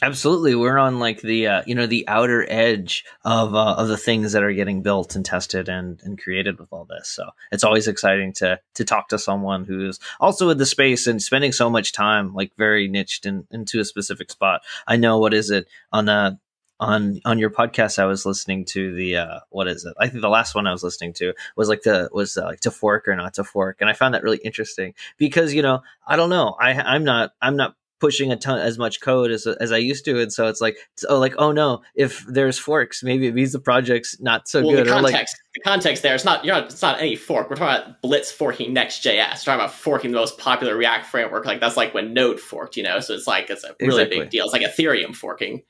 Absolutely, 0.02 0.56
we're 0.56 0.78
on 0.78 0.98
like 0.98 1.20
the 1.20 1.46
uh, 1.46 1.62
you 1.64 1.76
know 1.76 1.86
the 1.86 2.04
outer 2.08 2.44
edge 2.50 3.04
of 3.24 3.54
uh, 3.54 3.74
of 3.74 3.86
the 3.86 3.96
things 3.96 4.32
that 4.32 4.42
are 4.42 4.52
getting 4.52 4.82
built 4.82 5.14
and 5.14 5.24
tested 5.24 5.68
and 5.68 6.00
and 6.02 6.20
created 6.20 6.58
with 6.58 6.72
all 6.72 6.84
this. 6.84 7.08
So 7.08 7.30
it's 7.52 7.62
always 7.62 7.86
exciting 7.86 8.32
to 8.34 8.58
to 8.74 8.84
talk 8.84 9.08
to 9.10 9.18
someone 9.18 9.64
who's 9.64 10.00
also 10.18 10.50
in 10.50 10.58
the 10.58 10.66
space 10.66 11.06
and 11.06 11.22
spending 11.22 11.52
so 11.52 11.70
much 11.70 11.92
time, 11.92 12.34
like 12.34 12.50
very 12.58 12.88
niched 12.88 13.26
in, 13.26 13.46
into 13.52 13.78
a 13.78 13.84
specific 13.84 14.32
spot. 14.32 14.62
I 14.88 14.96
know 14.96 15.20
what 15.20 15.34
is 15.34 15.50
it 15.50 15.68
on 15.92 16.06
the 16.06 16.36
on 16.82 17.20
on 17.24 17.38
your 17.38 17.50
podcast 17.50 17.98
i 17.98 18.04
was 18.04 18.26
listening 18.26 18.64
to 18.64 18.94
the 18.94 19.16
uh 19.16 19.38
what 19.50 19.68
is 19.68 19.84
it 19.84 19.94
i 20.00 20.08
think 20.08 20.20
the 20.20 20.28
last 20.28 20.54
one 20.54 20.66
i 20.66 20.72
was 20.72 20.82
listening 20.82 21.12
to 21.12 21.32
was 21.56 21.68
like 21.68 21.82
the 21.82 22.08
was 22.12 22.36
uh, 22.36 22.44
like 22.44 22.60
to 22.60 22.70
fork 22.70 23.06
or 23.06 23.14
not 23.14 23.34
to 23.34 23.44
fork 23.44 23.78
and 23.80 23.88
i 23.88 23.92
found 23.92 24.14
that 24.14 24.22
really 24.22 24.38
interesting 24.38 24.94
because 25.16 25.54
you 25.54 25.62
know 25.62 25.80
i 26.06 26.16
don't 26.16 26.30
know 26.30 26.56
i 26.60 26.72
i'm 26.72 27.04
not 27.04 27.32
i'm 27.40 27.56
not 27.56 27.76
pushing 28.02 28.32
a 28.32 28.36
ton 28.36 28.58
as 28.58 28.78
much 28.78 29.00
code 29.00 29.30
as 29.30 29.46
as 29.46 29.70
I 29.70 29.76
used 29.76 30.04
to, 30.06 30.20
and 30.20 30.32
so 30.32 30.48
it's 30.48 30.60
like 30.60 30.76
oh 31.08 31.20
like 31.20 31.34
oh 31.38 31.52
no, 31.52 31.82
if 31.94 32.26
there's 32.26 32.58
forks, 32.58 33.04
maybe 33.04 33.28
it 33.28 33.34
means 33.34 33.52
the 33.52 33.60
project's 33.60 34.20
not 34.20 34.48
so 34.48 34.60
well, 34.60 34.74
good. 34.74 34.86
The 34.86 34.90
context, 34.90 35.36
like, 35.36 35.52
the 35.54 35.60
context 35.60 36.02
there, 36.02 36.14
it's 36.16 36.24
not 36.24 36.44
you're 36.44 36.56
not 36.56 36.64
it's 36.64 36.82
not 36.82 37.00
any 37.00 37.14
fork. 37.14 37.48
We're 37.48 37.54
talking 37.54 37.82
about 37.84 38.02
Blitz 38.02 38.32
forking 38.32 38.72
Next.js. 38.72 39.06
We're 39.06 39.36
talking 39.36 39.54
about 39.54 39.72
forking 39.72 40.10
the 40.10 40.16
most 40.16 40.36
popular 40.36 40.76
React 40.76 41.06
framework. 41.06 41.46
Like 41.46 41.60
that's 41.60 41.76
like 41.76 41.94
when 41.94 42.12
Node 42.12 42.40
forked, 42.40 42.76
you 42.76 42.82
know. 42.82 42.98
So 42.98 43.14
it's 43.14 43.28
like 43.28 43.48
it's 43.50 43.62
a 43.62 43.76
really 43.80 44.02
exactly. 44.02 44.18
big 44.18 44.30
deal. 44.30 44.46
It's 44.46 44.52
like 44.52 44.62
Ethereum 44.62 45.14
forking. 45.14 45.62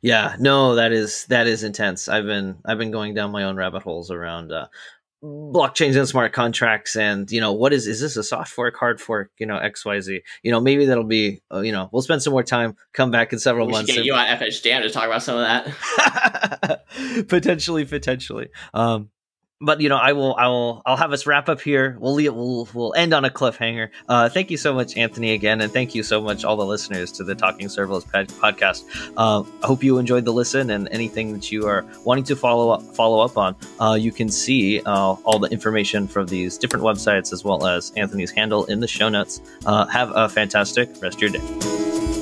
Yeah, 0.00 0.36
no, 0.38 0.74
that 0.74 0.92
is 0.92 1.26
that 1.26 1.46
is 1.46 1.62
intense. 1.62 2.08
I've 2.08 2.26
been 2.26 2.56
I've 2.64 2.78
been 2.78 2.90
going 2.90 3.14
down 3.14 3.32
my 3.32 3.44
own 3.44 3.56
rabbit 3.56 3.82
holes 3.82 4.10
around 4.10 4.52
uh, 4.52 4.66
blockchains 5.22 5.96
and 5.96 6.08
smart 6.08 6.32
contracts 6.32 6.96
and 6.96 7.30
you 7.30 7.40
know 7.40 7.52
what 7.52 7.72
is 7.72 7.86
is 7.86 8.00
this 8.00 8.16
a 8.16 8.24
soft 8.24 8.50
fork 8.50 8.74
hard 8.76 9.00
fork 9.00 9.30
you 9.38 9.46
know 9.46 9.54
xyz 9.54 10.20
you 10.42 10.50
know 10.50 10.60
maybe 10.60 10.84
that'll 10.84 11.04
be 11.04 11.40
uh, 11.54 11.60
you 11.60 11.70
know 11.70 11.88
we'll 11.92 12.02
spend 12.02 12.20
some 12.20 12.32
more 12.32 12.42
time 12.42 12.74
come 12.92 13.12
back 13.12 13.32
in 13.32 13.38
several 13.38 13.66
we 13.68 13.72
months 13.72 13.86
get 13.86 13.98
and... 13.98 14.06
you 14.06 14.14
on 14.14 14.26
FSJam 14.26 14.82
to 14.82 14.90
talk 14.90 15.04
about 15.04 15.22
some 15.22 15.38
of 15.38 15.42
that. 15.42 16.84
Potentially 17.28 17.84
potentially. 17.84 18.48
Um 18.74 19.10
but 19.62 19.80
you 19.80 19.88
know, 19.88 19.96
I 19.96 20.12
will, 20.12 20.34
I 20.36 20.48
will, 20.48 20.82
I'll 20.84 20.96
have 20.96 21.12
us 21.12 21.26
wrap 21.26 21.48
up 21.48 21.60
here. 21.60 21.96
We'll 22.00 22.16
we'll 22.16 22.68
we'll 22.74 22.94
end 22.94 23.14
on 23.14 23.24
a 23.24 23.30
cliffhanger. 23.30 23.88
Uh, 24.08 24.28
thank 24.28 24.50
you 24.50 24.56
so 24.56 24.74
much, 24.74 24.96
Anthony, 24.96 25.32
again, 25.32 25.60
and 25.60 25.72
thank 25.72 25.94
you 25.94 26.02
so 26.02 26.20
much, 26.20 26.44
all 26.44 26.56
the 26.56 26.66
listeners 26.66 27.12
to 27.12 27.24
the 27.24 27.34
Talking 27.34 27.68
Serverless 27.68 28.04
podcast. 28.04 28.84
Uh, 29.16 29.44
I 29.62 29.66
hope 29.66 29.82
you 29.82 29.98
enjoyed 29.98 30.24
the 30.24 30.32
listen, 30.32 30.70
and 30.70 30.88
anything 30.90 31.32
that 31.32 31.50
you 31.50 31.66
are 31.66 31.86
wanting 32.04 32.24
to 32.24 32.36
follow 32.36 32.70
up 32.70 32.82
follow 32.94 33.24
up 33.24 33.38
on, 33.38 33.56
uh, 33.80 33.94
you 33.94 34.12
can 34.12 34.28
see 34.28 34.80
uh, 34.80 35.12
all 35.24 35.38
the 35.38 35.48
information 35.48 36.08
from 36.08 36.26
these 36.26 36.58
different 36.58 36.84
websites 36.84 37.32
as 37.32 37.44
well 37.44 37.66
as 37.66 37.92
Anthony's 37.96 38.30
handle 38.30 38.64
in 38.66 38.80
the 38.80 38.88
show 38.88 39.08
notes. 39.08 39.40
Uh, 39.64 39.86
have 39.86 40.10
a 40.14 40.28
fantastic 40.28 40.90
rest 41.00 41.22
of 41.22 41.22
your 41.22 41.30
day. 41.30 42.21